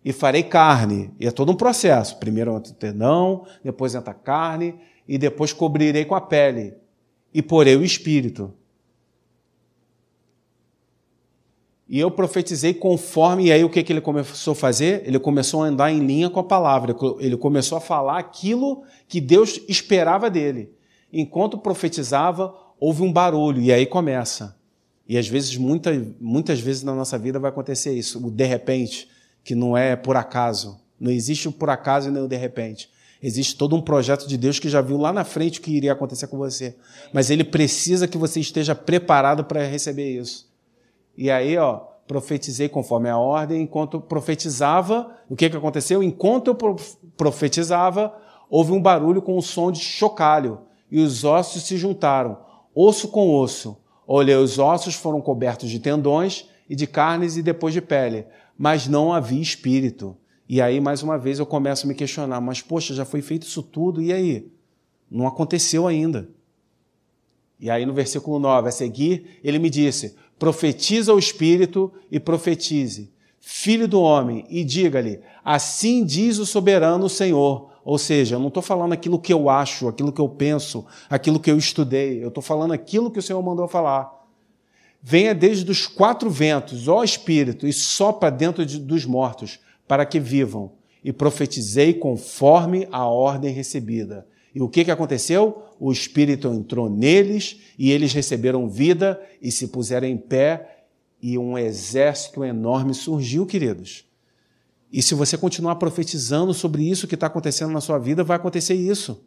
e 0.06 0.12
farei 0.12 0.44
carne. 0.44 1.10
E 1.18 1.26
é 1.26 1.32
todo 1.32 1.50
um 1.50 1.56
processo. 1.56 2.16
Primeiro 2.18 2.54
entra 2.54 2.70
o 2.72 2.76
tendão, 2.76 3.44
depois 3.64 3.92
entra 3.92 4.12
a 4.12 4.14
carne, 4.14 4.76
e 5.08 5.18
depois 5.18 5.52
cobrirei 5.52 6.04
com 6.04 6.14
a 6.14 6.20
pele. 6.20 6.74
E 7.34 7.42
porei 7.42 7.74
o 7.74 7.82
espírito. 7.82 8.54
E 11.88 11.98
eu 11.98 12.08
profetizei 12.08 12.72
conforme, 12.72 13.46
e 13.46 13.52
aí 13.52 13.64
o 13.64 13.68
que, 13.68 13.82
que 13.82 13.92
ele 13.92 14.00
começou 14.00 14.52
a 14.52 14.54
fazer? 14.54 15.02
Ele 15.04 15.18
começou 15.18 15.64
a 15.64 15.66
andar 15.66 15.90
em 15.90 15.98
linha 15.98 16.30
com 16.30 16.38
a 16.38 16.44
palavra, 16.44 16.94
ele 17.18 17.36
começou 17.36 17.76
a 17.76 17.80
falar 17.80 18.18
aquilo 18.18 18.84
que 19.08 19.20
Deus 19.20 19.60
esperava 19.68 20.30
dele. 20.30 20.72
Enquanto 21.12 21.58
profetizava, 21.58 22.54
houve 22.78 23.02
um 23.02 23.12
barulho, 23.12 23.60
e 23.60 23.72
aí 23.72 23.86
começa. 23.86 24.56
E 25.08 25.18
às 25.18 25.26
vezes, 25.26 25.56
muitas, 25.56 26.00
muitas 26.20 26.60
vezes 26.60 26.84
na 26.84 26.94
nossa 26.94 27.18
vida 27.18 27.40
vai 27.40 27.50
acontecer 27.50 27.92
isso, 27.92 28.24
o 28.24 28.30
de 28.30 28.44
repente, 28.44 29.08
que 29.46 29.54
não 29.54 29.76
é 29.76 29.94
por 29.94 30.16
acaso. 30.16 30.80
Não 30.98 31.12
existe 31.12 31.46
o 31.46 31.52
por 31.52 31.70
acaso 31.70 32.08
e 32.08 32.10
nem 32.10 32.20
o 32.20 32.26
de 32.26 32.36
repente. 32.36 32.90
Existe 33.22 33.56
todo 33.56 33.76
um 33.76 33.80
projeto 33.80 34.26
de 34.26 34.36
Deus 34.36 34.58
que 34.58 34.68
já 34.68 34.80
viu 34.80 34.98
lá 34.98 35.12
na 35.12 35.22
frente 35.22 35.60
o 35.60 35.62
que 35.62 35.70
iria 35.70 35.92
acontecer 35.92 36.26
com 36.26 36.36
você. 36.36 36.74
Mas 37.12 37.30
ele 37.30 37.44
precisa 37.44 38.08
que 38.08 38.18
você 38.18 38.40
esteja 38.40 38.74
preparado 38.74 39.44
para 39.44 39.64
receber 39.64 40.18
isso. 40.18 40.50
E 41.16 41.30
aí, 41.30 41.56
ó, 41.56 41.76
profetizei 42.08 42.68
conforme 42.68 43.08
a 43.08 43.16
ordem, 43.16 43.62
enquanto 43.62 44.00
profetizava, 44.00 45.16
o 45.30 45.36
que, 45.36 45.48
que 45.48 45.56
aconteceu? 45.56 46.02
Enquanto 46.02 46.48
eu 46.48 46.76
profetizava, 47.16 48.12
houve 48.50 48.72
um 48.72 48.82
barulho 48.82 49.22
com 49.22 49.38
o 49.38 49.42
som 49.42 49.70
de 49.70 49.78
chocalho, 49.78 50.62
e 50.90 51.00
os 51.00 51.22
ossos 51.22 51.62
se 51.62 51.76
juntaram, 51.76 52.36
osso 52.74 53.08
com 53.08 53.32
osso. 53.32 53.76
Olhei, 54.08 54.34
os 54.34 54.58
ossos 54.58 54.96
foram 54.96 55.20
cobertos 55.20 55.70
de 55.70 55.78
tendões 55.78 56.48
e 56.68 56.74
de 56.74 56.86
carnes 56.86 57.36
e 57.36 57.42
depois 57.42 57.72
de 57.72 57.80
pele, 57.80 58.26
mas 58.56 58.86
não 58.86 59.12
havia 59.12 59.40
espírito. 59.40 60.16
E 60.48 60.60
aí, 60.60 60.80
mais 60.80 61.02
uma 61.02 61.18
vez, 61.18 61.38
eu 61.38 61.46
começo 61.46 61.86
a 61.86 61.88
me 61.88 61.94
questionar, 61.94 62.40
mas 62.40 62.62
poxa, 62.62 62.94
já 62.94 63.04
foi 63.04 63.20
feito 63.20 63.46
isso 63.46 63.62
tudo, 63.62 64.00
e 64.00 64.12
aí? 64.12 64.50
Não 65.10 65.26
aconteceu 65.26 65.86
ainda. 65.86 66.28
E 67.58 67.70
aí, 67.70 67.86
no 67.86 67.92
versículo 67.92 68.38
9, 68.38 68.68
a 68.68 68.72
seguir, 68.72 69.40
ele 69.42 69.58
me 69.58 69.70
disse: 69.70 70.14
profetiza 70.38 71.12
o 71.12 71.18
Espírito 71.18 71.92
e 72.10 72.20
profetize. 72.20 73.12
filho 73.40 73.86
do 73.86 74.00
homem, 74.00 74.44
e 74.48 74.64
diga-lhe: 74.64 75.20
Assim 75.44 76.04
diz 76.04 76.38
o 76.38 76.46
soberano 76.46 77.08
Senhor. 77.08 77.70
Ou 77.84 77.98
seja, 77.98 78.34
eu 78.34 78.40
não 78.40 78.48
estou 78.48 78.62
falando 78.62 78.92
aquilo 78.92 79.16
que 79.16 79.32
eu 79.32 79.48
acho, 79.48 79.86
aquilo 79.86 80.12
que 80.12 80.20
eu 80.20 80.28
penso, 80.28 80.84
aquilo 81.08 81.38
que 81.38 81.48
eu 81.48 81.56
estudei. 81.56 82.22
Eu 82.22 82.28
estou 82.28 82.42
falando 82.42 82.72
aquilo 82.72 83.12
que 83.12 83.20
o 83.20 83.22
Senhor 83.22 83.40
mandou 83.40 83.68
falar. 83.68 84.12
Venha 85.08 85.32
desde 85.32 85.70
os 85.70 85.86
quatro 85.86 86.28
ventos, 86.28 86.88
ó 86.88 87.04
Espírito, 87.04 87.64
e 87.64 87.72
sopra 87.72 88.28
dentro 88.28 88.66
de, 88.66 88.76
dos 88.76 89.04
mortos, 89.04 89.60
para 89.86 90.04
que 90.04 90.18
vivam. 90.18 90.72
E 91.04 91.12
profetizei 91.12 91.94
conforme 91.94 92.88
a 92.90 93.06
ordem 93.06 93.54
recebida. 93.54 94.26
E 94.52 94.60
o 94.60 94.68
que, 94.68 94.84
que 94.84 94.90
aconteceu? 94.90 95.62
O 95.78 95.92
Espírito 95.92 96.48
entrou 96.48 96.90
neles 96.90 97.60
e 97.78 97.92
eles 97.92 98.12
receberam 98.12 98.68
vida 98.68 99.22
e 99.40 99.52
se 99.52 99.68
puseram 99.68 100.08
em 100.08 100.16
pé, 100.16 100.86
e 101.22 101.38
um 101.38 101.56
exército 101.56 102.44
enorme 102.44 102.92
surgiu, 102.92 103.46
queridos. 103.46 104.04
E 104.92 105.00
se 105.00 105.14
você 105.14 105.38
continuar 105.38 105.76
profetizando 105.76 106.52
sobre 106.52 106.82
isso 106.82 107.06
que 107.06 107.14
está 107.14 107.28
acontecendo 107.28 107.70
na 107.70 107.80
sua 107.80 108.00
vida, 108.00 108.24
vai 108.24 108.36
acontecer 108.36 108.74
isso. 108.74 109.24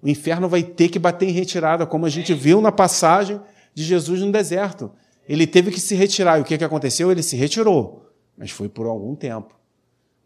O 0.00 0.08
inferno 0.08 0.48
vai 0.48 0.62
ter 0.62 0.88
que 0.88 0.98
bater 0.98 1.28
em 1.28 1.32
retirada, 1.32 1.84
como 1.84 2.06
a 2.06 2.10
gente 2.10 2.32
viu 2.32 2.62
na 2.62 2.72
passagem 2.72 3.38
de 3.74 3.84
Jesus 3.84 4.22
no 4.22 4.32
deserto. 4.32 4.90
Ele 5.28 5.46
teve 5.46 5.70
que 5.70 5.80
se 5.80 5.94
retirar. 5.94 6.38
E 6.38 6.42
o 6.42 6.44
que, 6.44 6.58
que 6.58 6.64
aconteceu? 6.64 7.10
Ele 7.10 7.22
se 7.22 7.36
retirou. 7.36 8.06
Mas 8.36 8.50
foi 8.50 8.68
por 8.68 8.86
algum 8.86 9.14
tempo. 9.14 9.58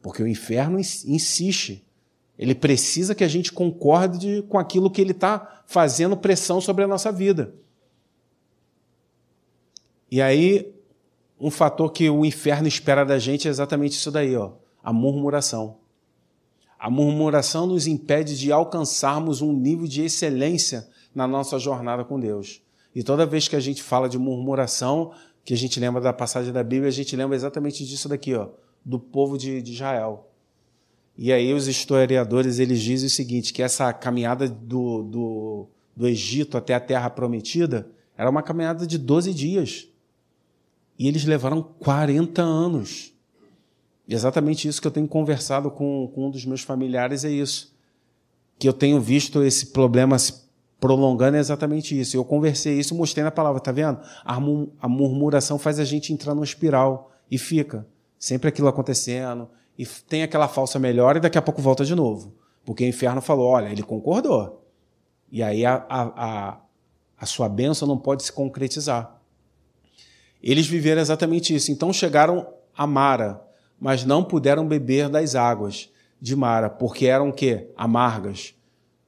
Porque 0.03 0.23
o 0.23 0.29
inferno 0.29 0.79
insiste. 0.79 1.87
Ele 2.39 2.55
precisa 2.55 3.15
que 3.15 3.25
a 3.25 3.29
gente 3.29 3.53
concorde 3.53 4.43
com 4.49 4.59
aquilo 4.59 4.91
que 4.91 5.01
ele 5.01 5.13
está 5.13 5.63
fazendo 5.67 6.17
pressão 6.17 6.61
sobre 6.61 6.85
a 6.85 6.89
nossa 6.89 7.13
vida. 7.13 7.55
E 10.11 10.21
aí, 10.21 10.75
um 11.41 11.51
fator 11.51 11.91
que 11.93 12.09
o 12.09 12.25
inferno 12.25 12.69
espera 12.69 13.05
da 13.05 13.19
gente 13.19 13.47
é 13.47 13.51
exatamente 13.51 13.93
isso 13.93 14.11
daí, 14.11 14.37
ó, 14.37 14.53
a 14.83 14.93
murmuração. 14.93 15.79
A 16.79 16.91
murmuração 16.91 17.67
nos 17.67 17.87
impede 17.87 18.39
de 18.39 18.53
alcançarmos 18.53 19.41
um 19.41 19.53
nível 19.53 19.87
de 19.87 20.03
excelência 20.03 20.89
na 21.15 21.27
nossa 21.27 21.59
jornada 21.59 22.05
com 22.05 22.19
Deus. 22.19 22.64
E 22.95 23.03
toda 23.03 23.27
vez 23.27 23.49
que 23.49 23.57
a 23.57 23.61
gente 23.61 23.83
fala 23.83 24.09
de 24.09 24.19
murmuração, 24.19 25.13
que 25.45 25.53
a 25.53 25.57
gente 25.57 25.81
lembra 25.81 26.01
da 26.01 26.13
passagem 26.13 26.53
da 26.53 26.63
Bíblia, 26.63 26.89
a 26.89 26.93
gente 26.93 27.15
lembra 27.17 27.37
exatamente 27.37 27.85
disso 27.85 28.09
daqui, 28.09 28.35
ó, 28.35 28.49
do 28.85 28.99
povo 28.99 29.37
de, 29.37 29.61
de 29.61 29.73
Israel. 29.73 30.31
E 31.17 31.33
aí 31.33 31.53
os 31.53 31.69
historiadores 31.69 32.59
eles 32.59 32.81
dizem 32.81 33.07
o 33.07 33.11
seguinte, 33.11 33.53
que 33.53 33.63
essa 33.63 33.93
caminhada 33.93 34.49
do, 34.49 35.03
do, 35.03 35.67
do 35.97 36.09
Egito 36.09 36.57
até 36.57 36.75
a 36.75 36.81
Terra 36.81 37.11
Prometida 37.11 37.89
era 38.17 38.31
uma 38.31 38.43
caminhada 38.43 38.87
de 38.87 38.99
12 38.99 39.35
dias. 39.35 39.89
E 40.99 41.09
eles 41.09 41.25
levaram 41.25 41.63
40 41.63 42.43
anos. 42.43 43.13
E 44.07 44.15
exatamente 44.15 44.69
isso 44.69 44.81
que 44.81 44.87
eu 44.87 44.93
tenho 44.93 45.09
conversado 45.09 45.71
com, 45.71 46.11
com 46.15 46.29
um 46.29 46.31
dos 46.31 46.45
meus 46.45 46.63
familiares 46.63 47.25
é 47.25 47.31
isso. 47.31 47.75
Que 48.59 48.69
eu 48.69 48.73
tenho 48.73 49.01
visto 49.01 49.43
esse 49.43 49.67
problema 49.67 50.17
prolongando 50.85 51.39
é 51.39 51.41
exatamente 51.41 51.99
isso. 51.99 52.15
Eu 52.15 52.27
conversei 52.27 52.79
isso, 52.79 52.95
mostrei 52.95 53.25
na 53.25 53.31
palavra, 53.31 53.59
tá 53.59 53.73
vendo? 53.73 53.99
A 54.23 54.87
murmuração 54.87 55.59
faz 55.59 55.79
a 55.79 55.85
gente 55.85 56.13
entrar 56.13 56.35
numa 56.35 56.45
espiral 56.45 57.11
e 57.31 57.39
fica 57.39 57.87
sempre 58.19 58.51
aquilo 58.51 58.69
acontecendo 58.69 59.49
e 59.79 59.87
tem 59.87 60.23
aquela 60.23 60.47
falsa 60.47 60.79
melhora 60.79 61.17
e 61.17 61.21
daqui 61.23 61.39
a 61.39 61.43
pouco 61.43 61.63
volta 61.63 61.87
de 61.87 61.95
novo, 61.95 62.35
porque 62.67 62.85
o 62.85 62.87
inferno 62.87 63.23
falou, 63.23 63.47
olha, 63.47 63.73
ele 63.73 63.83
concordou. 63.83 64.63
E 65.33 65.43
aí 65.43 65.65
a, 65.65 65.87
a, 65.89 66.03
a, 66.03 66.59
a 67.19 67.25
sua 67.25 67.49
bênção 67.49 67.89
não 67.89 67.97
pode 67.97 68.23
se 68.23 68.31
concretizar. 68.31 69.19
Eles 70.43 70.67
viveram 70.67 71.01
exatamente 71.01 71.55
isso. 71.55 71.73
Então 71.73 71.95
chegaram 71.95 72.47
a 72.77 72.87
Mara, 72.87 73.43
mas 73.81 74.05
não 74.05 74.23
puderam 74.23 74.69
beber 74.69 75.09
das 75.09 75.35
águas 75.35 75.91
de 76.21 76.37
Mara, 76.37 76.69
porque 76.69 77.07
eram 77.07 77.33
quê? 77.33 77.71
Amargas. 77.75 78.55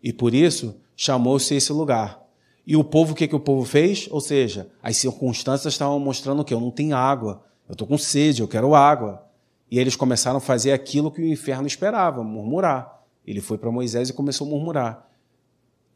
E 0.02 0.10
por 0.10 0.32
isso 0.32 0.80
chamou-se 0.96 1.54
esse 1.54 1.72
lugar. 1.72 2.24
E 2.66 2.76
o 2.76 2.82
povo, 2.82 3.12
o 3.12 3.14
que, 3.14 3.28
que 3.28 3.36
o 3.36 3.40
povo 3.40 3.64
fez? 3.64 4.08
Ou 4.10 4.20
seja, 4.20 4.68
as 4.82 4.96
circunstâncias 4.96 5.74
estavam 5.74 6.00
mostrando 6.00 6.44
que 6.44 6.52
eu 6.52 6.58
não 6.58 6.70
tenho 6.70 6.96
água, 6.96 7.44
eu 7.68 7.74
estou 7.74 7.86
com 7.86 7.96
sede, 7.96 8.40
eu 8.42 8.48
quero 8.48 8.74
água. 8.74 9.24
E 9.70 9.78
eles 9.78 9.94
começaram 9.94 10.38
a 10.38 10.40
fazer 10.40 10.72
aquilo 10.72 11.10
que 11.10 11.20
o 11.20 11.26
inferno 11.26 11.66
esperava, 11.66 12.24
murmurar. 12.24 13.02
Ele 13.26 13.40
foi 13.40 13.58
para 13.58 13.70
Moisés 13.70 14.08
e 14.08 14.12
começou 14.12 14.46
a 14.46 14.50
murmurar. 14.50 15.08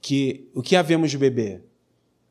Que 0.00 0.48
o 0.54 0.62
que 0.62 0.76
havemos 0.76 1.10
de 1.10 1.18
beber? 1.18 1.64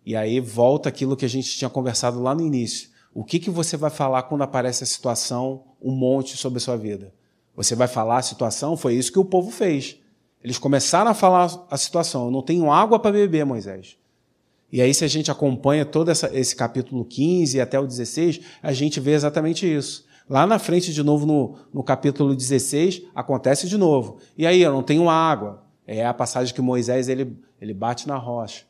E 0.06 0.16
aí 0.16 0.40
volta 0.40 0.90
aquilo 0.90 1.16
que 1.16 1.26
a 1.26 1.30
gente 1.30 1.58
tinha 1.58 1.70
conversado 1.70 2.22
lá 2.22 2.34
no 2.34 2.42
início. 2.42 2.90
O 3.14 3.24
que, 3.24 3.40
que 3.40 3.50
você 3.50 3.76
vai 3.76 3.90
falar 3.90 4.24
quando 4.24 4.44
aparece 4.44 4.84
a 4.84 4.88
situação, 4.88 5.64
um 5.82 5.92
monte 5.92 6.38
sobre 6.38 6.58
a 6.58 6.62
sua 6.62 6.78
vida? 6.78 7.14
Você 7.56 7.76
vai 7.76 7.88
falar 7.88 8.18
a 8.18 8.22
situação? 8.22 8.78
Foi 8.78 8.96
isso 8.96 9.12
que 9.12 9.20
o 9.20 9.26
povo 9.26 9.52
fez. 9.52 9.98
Eles 10.44 10.58
começaram 10.58 11.12
a 11.12 11.14
falar 11.14 11.50
a 11.70 11.78
situação. 11.78 12.26
Eu 12.26 12.32
não 12.32 12.42
tenho 12.42 12.72
água 12.72 13.00
para 13.00 13.12
beber, 13.12 13.46
Moisés. 13.46 13.98
E 14.72 14.82
aí, 14.82 14.94
se 14.94 15.04
a 15.04 15.08
gente 15.08 15.32
acompanha 15.32 15.84
todo 15.84 16.10
essa, 16.10 16.30
esse 16.38 16.56
capítulo 16.56 17.04
15 17.04 17.60
até 17.60 17.80
o 17.80 17.88
16, 17.88 18.40
a 18.62 18.72
gente 18.72 19.00
vê 19.00 19.12
exatamente 19.12 19.66
isso. 19.72 20.06
Lá 20.30 20.46
na 20.46 20.60
frente, 20.60 20.94
de 20.94 21.02
novo, 21.02 21.26
no, 21.26 21.56
no 21.74 21.84
capítulo 21.84 22.36
16, 22.36 23.02
acontece 23.16 23.68
de 23.68 23.78
novo. 23.78 24.18
E 24.38 24.46
aí, 24.46 24.62
eu 24.62 24.72
não 24.72 24.84
tenho 24.84 25.10
água. 25.10 25.64
É 25.88 26.06
a 26.06 26.14
passagem 26.14 26.54
que 26.54 26.62
Moisés 26.62 27.10
ele, 27.10 27.36
ele 27.60 27.74
bate 27.74 28.08
na 28.08 28.16
rocha. 28.16 28.64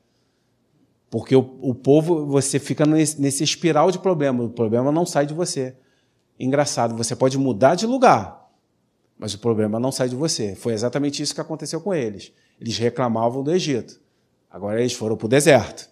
Porque 1.09 1.36
o, 1.36 1.57
o 1.61 1.76
povo, 1.76 2.26
você 2.26 2.59
fica 2.59 2.86
nesse, 2.86 3.20
nesse 3.20 3.43
espiral 3.43 3.91
de 3.91 3.99
problema. 3.99 4.43
O 4.43 4.49
problema 4.49 4.91
não 4.91 5.05
sai 5.05 5.26
de 5.26 5.34
você. 5.34 5.76
Engraçado, 6.39 6.95
você 6.95 7.15
pode 7.15 7.38
mudar 7.38 7.76
de 7.76 7.86
lugar, 7.86 8.38
mas 9.20 9.34
o 9.34 9.39
problema 9.39 9.78
não 9.80 9.91
sai 9.91 10.07
de 10.07 10.15
você. 10.15 10.55
Foi 10.55 10.72
exatamente 10.72 11.22
isso 11.22 11.36
que 11.36 11.41
aconteceu 11.41 11.82
com 11.82 11.93
eles. 11.93 12.32
Eles 12.59 12.78
reclamavam 12.78 13.43
do 13.43 13.51
Egito. 13.51 13.99
Agora 14.49 14.80
eles 14.80 14.93
foram 14.93 15.17
para 15.17 15.26
o 15.26 15.30
deserto. 15.30 15.89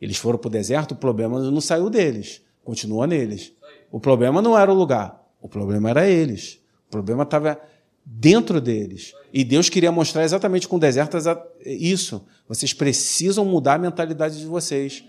Eles 0.00 0.16
foram 0.16 0.38
para 0.38 0.48
o 0.48 0.50
deserto, 0.50 0.92
o 0.92 0.96
problema 0.96 1.38
não 1.38 1.60
saiu 1.60 1.88
deles, 1.88 2.42
continua 2.64 3.06
neles. 3.06 3.52
O 3.90 4.00
problema 4.00 4.42
não 4.42 4.58
era 4.58 4.70
o 4.70 4.74
lugar, 4.74 5.24
o 5.40 5.48
problema 5.48 5.88
era 5.88 6.06
eles. 6.06 6.60
O 6.88 6.90
problema 6.90 7.22
estava 7.22 7.58
dentro 8.04 8.60
deles. 8.60 9.14
E 9.32 9.44
Deus 9.44 9.70
queria 9.70 9.92
mostrar 9.92 10.24
exatamente 10.24 10.68
com 10.68 10.76
o 10.76 10.80
deserto 10.80 11.16
isso. 11.64 12.26
Vocês 12.46 12.74
precisam 12.74 13.44
mudar 13.44 13.74
a 13.74 13.78
mentalidade 13.78 14.38
de 14.38 14.46
vocês. 14.46 15.04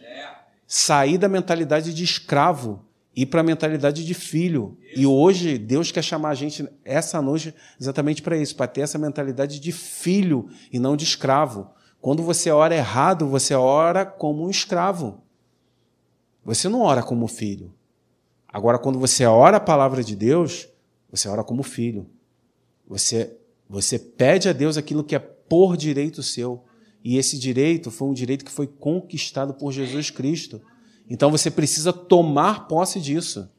Sair 0.68 1.18
da 1.18 1.28
mentalidade 1.28 1.94
de 1.94 2.04
escravo 2.04 2.85
ir 3.16 3.28
para 3.28 3.42
a 3.42 3.44
mentalidade 3.44 4.04
de 4.04 4.14
filho. 4.14 4.78
E 4.96 5.06
hoje 5.06 5.58
Deus 5.58 5.92
quer 5.92 6.04
chamar 6.04 6.30
a 6.30 6.36
gente 6.36 6.68
essa 6.84 7.22
noite 7.22 7.56
exatamente 7.80 8.22
para 8.22 8.38
isso, 8.38 8.56
para 8.56 8.68
ter 8.68 8.82
essa 8.82 8.98
mentalidade 8.98 9.60
de 9.60 9.72
filho 9.72 10.50
e 10.72 10.78
não 10.78 10.98
de 10.98 11.06
escravo. 11.06 11.70
Quando 12.02 12.22
você 12.22 12.52
ora 12.52 12.76
errado, 12.76 13.28
você 13.28 13.56
ora 13.56 14.06
como 14.06 14.46
um 14.46 14.50
escravo. 14.50 15.24
Você 16.44 16.68
não 16.68 16.82
ora 16.82 17.02
como 17.02 17.28
filho. 17.28 17.74
Agora, 18.48 18.78
quando 18.78 19.00
você 19.00 19.26
ora 19.26 19.58
a 19.58 19.62
palavra 19.62 20.04
de 20.04 20.16
Deus, 20.16 20.68
você 21.10 21.28
ora 21.28 21.44
como 21.44 21.64
filho. 21.64 22.08
Você, 22.88 23.36
você 23.68 23.98
pede 23.98 24.48
a 24.48 24.54
Deus 24.54 24.78
aquilo 24.78 25.04
que 25.04 25.16
é 25.16 25.20
por 25.20 25.76
direito 25.76 26.22
seu. 26.22 26.64
E 27.04 27.18
esse 27.18 27.40
direito 27.40 27.90
foi 27.90 28.08
um 28.08 28.14
direito 28.14 28.46
que 28.46 28.52
foi 28.52 28.68
conquistado 28.68 29.54
por 29.54 29.72
Jesus 29.72 30.10
Cristo. 30.10 30.62
Então 31.10 31.30
você 31.32 31.52
precisa 31.52 31.94
tomar 31.94 32.68
posse 32.68 33.00
disso. 33.00 33.50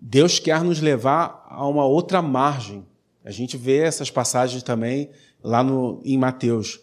Deus 0.00 0.38
quer 0.38 0.62
nos 0.62 0.80
levar 0.80 1.46
a 1.48 1.66
uma 1.66 1.84
outra 1.84 2.22
margem. 2.22 2.86
A 3.24 3.30
gente 3.30 3.56
vê 3.56 3.78
essas 3.78 4.10
passagens 4.10 4.62
também 4.62 5.10
lá 5.42 5.62
no, 5.62 6.00
em 6.04 6.16
Mateus. 6.16 6.80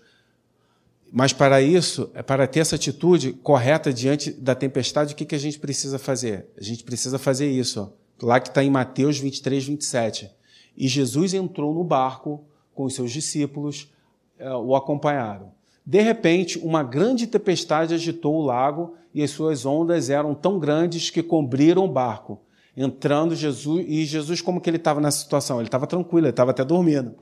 Mas 1.11 1.31
para 1.31 1.61
isso, 1.61 2.09
é 2.15 2.23
para 2.23 2.47
ter 2.47 2.61
essa 2.61 2.75
atitude 2.75 3.33
correta 3.33 3.93
diante 3.93 4.31
da 4.31 4.55
tempestade, 4.55 5.13
o 5.13 5.15
que, 5.15 5.25
que 5.25 5.35
a 5.35 5.39
gente 5.39 5.59
precisa 5.59 5.99
fazer? 5.99 6.47
A 6.57 6.63
gente 6.63 6.83
precisa 6.83 7.19
fazer 7.19 7.49
isso, 7.49 7.81
ó, 7.81 8.25
lá 8.25 8.39
que 8.39 8.49
está 8.49 8.63
em 8.63 8.69
Mateus 8.71 9.19
23, 9.19 9.63
27. 9.63 10.31
E 10.75 10.87
Jesus 10.87 11.35
entrou 11.35 11.71
no 11.71 11.83
barco 11.83 12.43
com 12.73 12.85
os 12.85 12.95
seus 12.95 13.11
discípulos, 13.11 13.93
eh, 14.39 14.51
o 14.55 14.75
acompanharam. 14.75 15.51
De 15.85 16.01
repente, 16.01 16.57
uma 16.59 16.81
grande 16.81 17.27
tempestade 17.27 17.93
agitou 17.93 18.35
o 18.35 18.45
lago 18.45 18.95
e 19.13 19.21
as 19.21 19.31
suas 19.31 19.65
ondas 19.65 20.09
eram 20.09 20.33
tão 20.33 20.57
grandes 20.57 21.09
que 21.09 21.21
cobriram 21.21 21.85
o 21.85 21.91
barco. 21.91 22.39
Entrando 22.75 23.35
Jesus, 23.35 23.85
e 23.87 24.05
Jesus, 24.05 24.41
como 24.41 24.59
que 24.59 24.69
ele 24.69 24.77
estava 24.77 24.99
nessa 24.99 25.19
situação? 25.19 25.59
Ele 25.59 25.67
estava 25.67 25.85
tranquilo, 25.85 26.25
ele 26.25 26.31
estava 26.31 26.51
até 26.51 26.63
dormindo. 26.63 27.13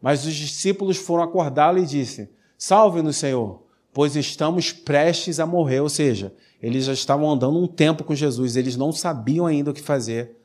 Mas 0.00 0.26
os 0.26 0.34
discípulos 0.34 0.96
foram 0.96 1.22
acordá-lo 1.22 1.78
e 1.78 1.86
disse: 1.86 2.28
Salve-nos, 2.58 3.16
Senhor, 3.16 3.62
pois 3.92 4.16
estamos 4.16 4.72
prestes 4.72 5.38
a 5.38 5.46
morrer. 5.46 5.80
Ou 5.80 5.88
seja, 5.88 6.34
eles 6.60 6.84
já 6.84 6.92
estavam 6.92 7.30
andando 7.30 7.58
um 7.58 7.66
tempo 7.66 8.02
com 8.02 8.14
Jesus, 8.14 8.56
eles 8.56 8.76
não 8.76 8.90
sabiam 8.90 9.46
ainda 9.46 9.70
o 9.70 9.74
que 9.74 9.82
fazer. 9.82 10.36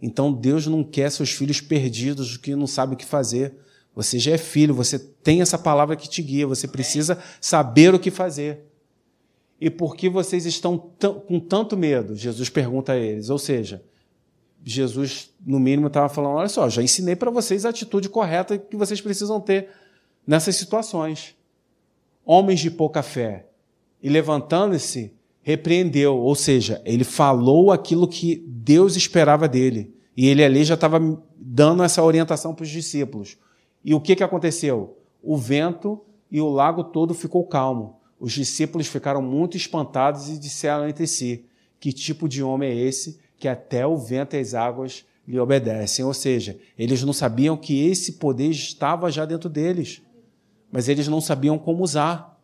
Então 0.00 0.32
Deus 0.32 0.66
não 0.66 0.84
quer 0.84 1.10
seus 1.10 1.30
filhos 1.30 1.60
perdidos 1.60 2.36
que 2.36 2.54
não 2.54 2.66
sabem 2.66 2.94
o 2.94 2.98
que 2.98 3.04
fazer. 3.04 3.56
Você 3.94 4.18
já 4.18 4.32
é 4.32 4.38
filho, 4.38 4.74
você 4.74 4.98
tem 4.98 5.40
essa 5.40 5.56
palavra 5.56 5.94
que 5.94 6.08
te 6.08 6.20
guia, 6.20 6.46
você 6.46 6.66
precisa 6.66 7.18
saber 7.40 7.94
o 7.94 7.98
que 7.98 8.10
fazer. 8.10 8.64
E 9.60 9.70
por 9.70 9.96
que 9.96 10.08
vocês 10.08 10.44
estão 10.46 10.76
com 10.76 11.38
tanto 11.38 11.76
medo? 11.76 12.16
Jesus 12.16 12.48
pergunta 12.48 12.92
a 12.92 12.96
eles. 12.96 13.30
Ou 13.30 13.38
seja, 13.38 13.82
Jesus, 14.64 15.30
no 15.44 15.60
mínimo, 15.60 15.86
estava 15.86 16.08
falando: 16.08 16.36
olha 16.36 16.48
só, 16.48 16.68
já 16.68 16.82
ensinei 16.82 17.14
para 17.14 17.30
vocês 17.30 17.64
a 17.64 17.68
atitude 17.68 18.08
correta 18.08 18.58
que 18.58 18.76
vocês 18.76 19.00
precisam 19.00 19.40
ter 19.40 19.68
nessas 20.26 20.56
situações. 20.56 21.36
Homens 22.24 22.60
de 22.60 22.70
pouca 22.70 23.02
fé. 23.02 23.46
E 24.02 24.08
levantando-se, 24.08 25.12
repreendeu, 25.42 26.16
ou 26.16 26.34
seja, 26.34 26.82
ele 26.84 27.04
falou 27.04 27.70
aquilo 27.70 28.08
que 28.08 28.42
Deus 28.46 28.96
esperava 28.96 29.46
dele. 29.46 29.94
E 30.16 30.26
ele 30.26 30.42
ali 30.42 30.64
já 30.64 30.74
estava 30.74 31.00
dando 31.36 31.82
essa 31.82 32.02
orientação 32.02 32.54
para 32.54 32.64
os 32.64 32.70
discípulos. 32.70 33.36
E 33.84 33.94
o 33.94 34.00
que, 34.00 34.16
que 34.16 34.24
aconteceu? 34.24 34.98
O 35.22 35.36
vento 35.36 36.00
e 36.30 36.40
o 36.40 36.48
lago 36.48 36.82
todo 36.84 37.12
ficou 37.12 37.46
calmo. 37.46 38.00
Os 38.18 38.32
discípulos 38.32 38.86
ficaram 38.86 39.20
muito 39.20 39.56
espantados 39.56 40.30
e 40.30 40.38
disseram 40.38 40.88
entre 40.88 41.06
si: 41.06 41.44
Que 41.78 41.92
tipo 41.92 42.28
de 42.28 42.42
homem 42.42 42.70
é 42.70 42.74
esse 42.74 43.20
que 43.36 43.46
até 43.46 43.86
o 43.86 43.98
vento 43.98 44.34
e 44.34 44.38
as 44.38 44.54
águas 44.54 45.04
lhe 45.28 45.38
obedecem? 45.38 46.04
Ou 46.04 46.14
seja, 46.14 46.58
eles 46.78 47.02
não 47.02 47.12
sabiam 47.12 47.56
que 47.56 47.86
esse 47.86 48.12
poder 48.12 48.48
estava 48.48 49.10
já 49.10 49.26
dentro 49.26 49.50
deles, 49.50 50.00
mas 50.72 50.88
eles 50.88 51.06
não 51.06 51.20
sabiam 51.20 51.58
como 51.58 51.82
usar. 51.84 52.40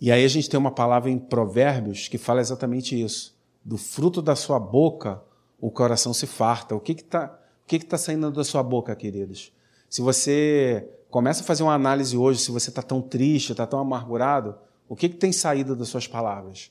E 0.00 0.12
aí 0.12 0.24
a 0.24 0.28
gente 0.28 0.50
tem 0.50 0.60
uma 0.60 0.70
palavra 0.70 1.10
em 1.10 1.18
Provérbios 1.18 2.08
que 2.08 2.18
fala 2.18 2.42
exatamente 2.42 3.00
isso. 3.00 3.34
Do 3.64 3.78
fruto 3.78 4.20
da 4.20 4.36
sua 4.36 4.60
boca, 4.60 5.22
o 5.58 5.70
coração 5.70 6.12
se 6.12 6.26
farta. 6.26 6.74
O 6.74 6.80
que 6.80 6.92
está 6.92 7.36
que 7.66 7.78
que 7.78 7.86
tá 7.86 7.98
saindo 7.98 8.30
da 8.30 8.44
sua 8.44 8.62
boca, 8.62 8.94
queridos? 8.94 9.52
Se 9.90 10.00
você 10.00 10.88
começa 11.10 11.42
a 11.42 11.44
fazer 11.44 11.62
uma 11.62 11.74
análise 11.74 12.16
hoje, 12.16 12.40
se 12.40 12.50
você 12.50 12.70
está 12.70 12.82
tão 12.82 13.00
triste, 13.02 13.52
está 13.52 13.66
tão 13.66 13.78
amargurado, 13.78 14.56
o 14.88 14.94
que, 14.94 15.08
que 15.08 15.16
tem 15.16 15.32
saído 15.32 15.74
das 15.74 15.88
suas 15.88 16.06
palavras? 16.06 16.70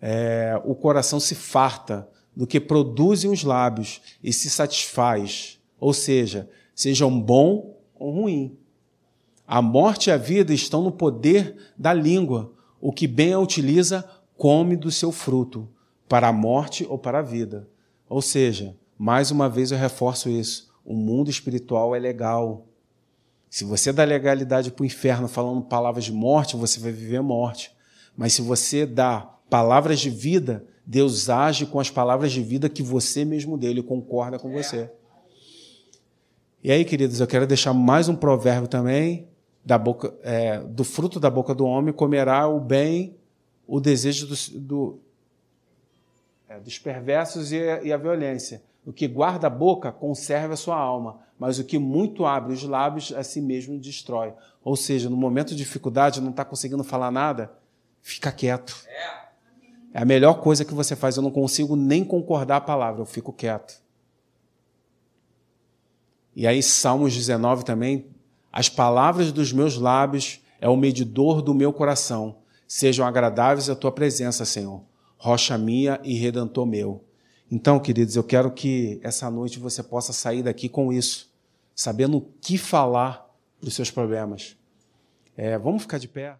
É, 0.00 0.60
o 0.64 0.74
coração 0.74 1.18
se 1.18 1.34
farta 1.34 2.08
do 2.34 2.46
que 2.46 2.60
produzem 2.60 3.30
os 3.30 3.42
lábios 3.42 4.00
e 4.22 4.32
se 4.32 4.50
satisfaz. 4.50 5.58
Ou 5.78 5.92
seja, 5.92 6.48
sejam 6.74 7.20
bom 7.20 7.76
ou 7.94 8.10
ruim. 8.12 8.56
A 9.46 9.60
morte 9.60 10.08
e 10.08 10.12
a 10.12 10.16
vida 10.16 10.52
estão 10.52 10.82
no 10.82 10.92
poder 10.92 11.56
da 11.76 11.92
língua. 11.92 12.52
O 12.80 12.92
que 12.92 13.06
bem 13.06 13.32
a 13.32 13.38
utiliza, 13.38 14.08
come 14.36 14.76
do 14.76 14.90
seu 14.90 15.10
fruto, 15.10 15.68
para 16.08 16.28
a 16.28 16.32
morte 16.32 16.86
ou 16.88 16.98
para 16.98 17.18
a 17.18 17.22
vida. 17.22 17.68
Ou 18.08 18.22
seja, 18.22 18.76
mais 19.02 19.30
uma 19.30 19.48
vez 19.48 19.72
eu 19.72 19.78
reforço 19.78 20.28
isso: 20.28 20.70
o 20.84 20.92
mundo 20.92 21.30
espiritual 21.30 21.96
é 21.96 21.98
legal. 21.98 22.66
Se 23.48 23.64
você 23.64 23.94
dá 23.94 24.04
legalidade 24.04 24.70
para 24.70 24.82
o 24.82 24.86
inferno 24.86 25.26
falando 25.26 25.62
palavras 25.62 26.04
de 26.04 26.12
morte, 26.12 26.54
você 26.54 26.78
vai 26.78 26.92
viver 26.92 27.22
morte. 27.22 27.74
Mas 28.14 28.34
se 28.34 28.42
você 28.42 28.84
dá 28.84 29.22
palavras 29.48 30.00
de 30.00 30.10
vida, 30.10 30.66
Deus 30.84 31.30
age 31.30 31.64
com 31.64 31.80
as 31.80 31.88
palavras 31.88 32.30
de 32.30 32.42
vida 32.42 32.68
que 32.68 32.82
você 32.82 33.24
mesmo 33.24 33.56
dele 33.56 33.82
concorda 33.82 34.38
com 34.38 34.52
você. 34.52 34.90
E 36.62 36.70
aí, 36.70 36.84
queridos, 36.84 37.20
eu 37.20 37.26
quero 37.26 37.46
deixar 37.46 37.72
mais 37.72 38.06
um 38.06 38.14
provérbio 38.14 38.68
também, 38.68 39.26
da 39.64 39.78
boca, 39.78 40.14
é, 40.22 40.60
do 40.60 40.84
fruto 40.84 41.18
da 41.18 41.30
boca 41.30 41.54
do 41.54 41.64
homem 41.64 41.94
comerá 41.94 42.46
o 42.46 42.60
bem, 42.60 43.16
o 43.66 43.80
desejo 43.80 44.26
do, 44.26 44.60
do, 44.60 45.00
é, 46.50 46.60
dos 46.60 46.78
perversos 46.78 47.50
e 47.50 47.56
e 47.82 47.90
a 47.90 47.96
violência. 47.96 48.68
O 48.84 48.92
que 48.92 49.06
guarda 49.06 49.46
a 49.46 49.50
boca 49.50 49.92
conserva 49.92 50.54
a 50.54 50.56
sua 50.56 50.76
alma, 50.76 51.20
mas 51.38 51.58
o 51.58 51.64
que 51.64 51.78
muito 51.78 52.24
abre 52.24 52.52
os 52.52 52.62
lábios 52.62 53.12
a 53.12 53.22
si 53.22 53.40
mesmo 53.40 53.78
destrói. 53.78 54.32
Ou 54.64 54.76
seja, 54.76 55.10
no 55.10 55.16
momento 55.16 55.50
de 55.50 55.56
dificuldade, 55.56 56.20
não 56.20 56.30
está 56.30 56.44
conseguindo 56.44 56.82
falar 56.82 57.10
nada, 57.10 57.52
fica 58.00 58.32
quieto. 58.32 58.76
É 59.92 60.00
a 60.00 60.04
melhor 60.04 60.40
coisa 60.40 60.64
que 60.64 60.74
você 60.74 60.96
faz. 60.96 61.16
Eu 61.16 61.22
não 61.22 61.30
consigo 61.30 61.76
nem 61.76 62.04
concordar 62.04 62.56
a 62.56 62.60
palavra, 62.60 63.02
eu 63.02 63.06
fico 63.06 63.32
quieto. 63.32 63.82
E 66.34 66.46
aí, 66.46 66.62
Salmos 66.62 67.14
19 67.14 67.64
também 67.64 68.06
as 68.52 68.68
palavras 68.68 69.30
dos 69.30 69.52
meus 69.52 69.76
lábios 69.76 70.40
é 70.60 70.68
o 70.68 70.76
medidor 70.76 71.40
do 71.40 71.54
meu 71.54 71.72
coração. 71.72 72.38
Sejam 72.66 73.06
agradáveis 73.06 73.70
a 73.70 73.76
tua 73.76 73.92
presença, 73.92 74.44
Senhor, 74.44 74.82
rocha 75.16 75.56
minha 75.56 76.00
e 76.02 76.14
redentor 76.14 76.66
meu. 76.66 77.04
Então, 77.50 77.80
queridos, 77.80 78.14
eu 78.14 78.22
quero 78.22 78.50
que 78.52 79.00
essa 79.02 79.28
noite 79.28 79.58
você 79.58 79.82
possa 79.82 80.12
sair 80.12 80.42
daqui 80.42 80.68
com 80.68 80.92
isso, 80.92 81.28
sabendo 81.74 82.18
o 82.18 82.20
que 82.40 82.56
falar 82.56 83.28
dos 83.60 83.74
seus 83.74 83.90
problemas. 83.90 84.56
É, 85.36 85.58
vamos 85.58 85.82
ficar 85.82 85.98
de 85.98 86.06
pé. 86.06 86.36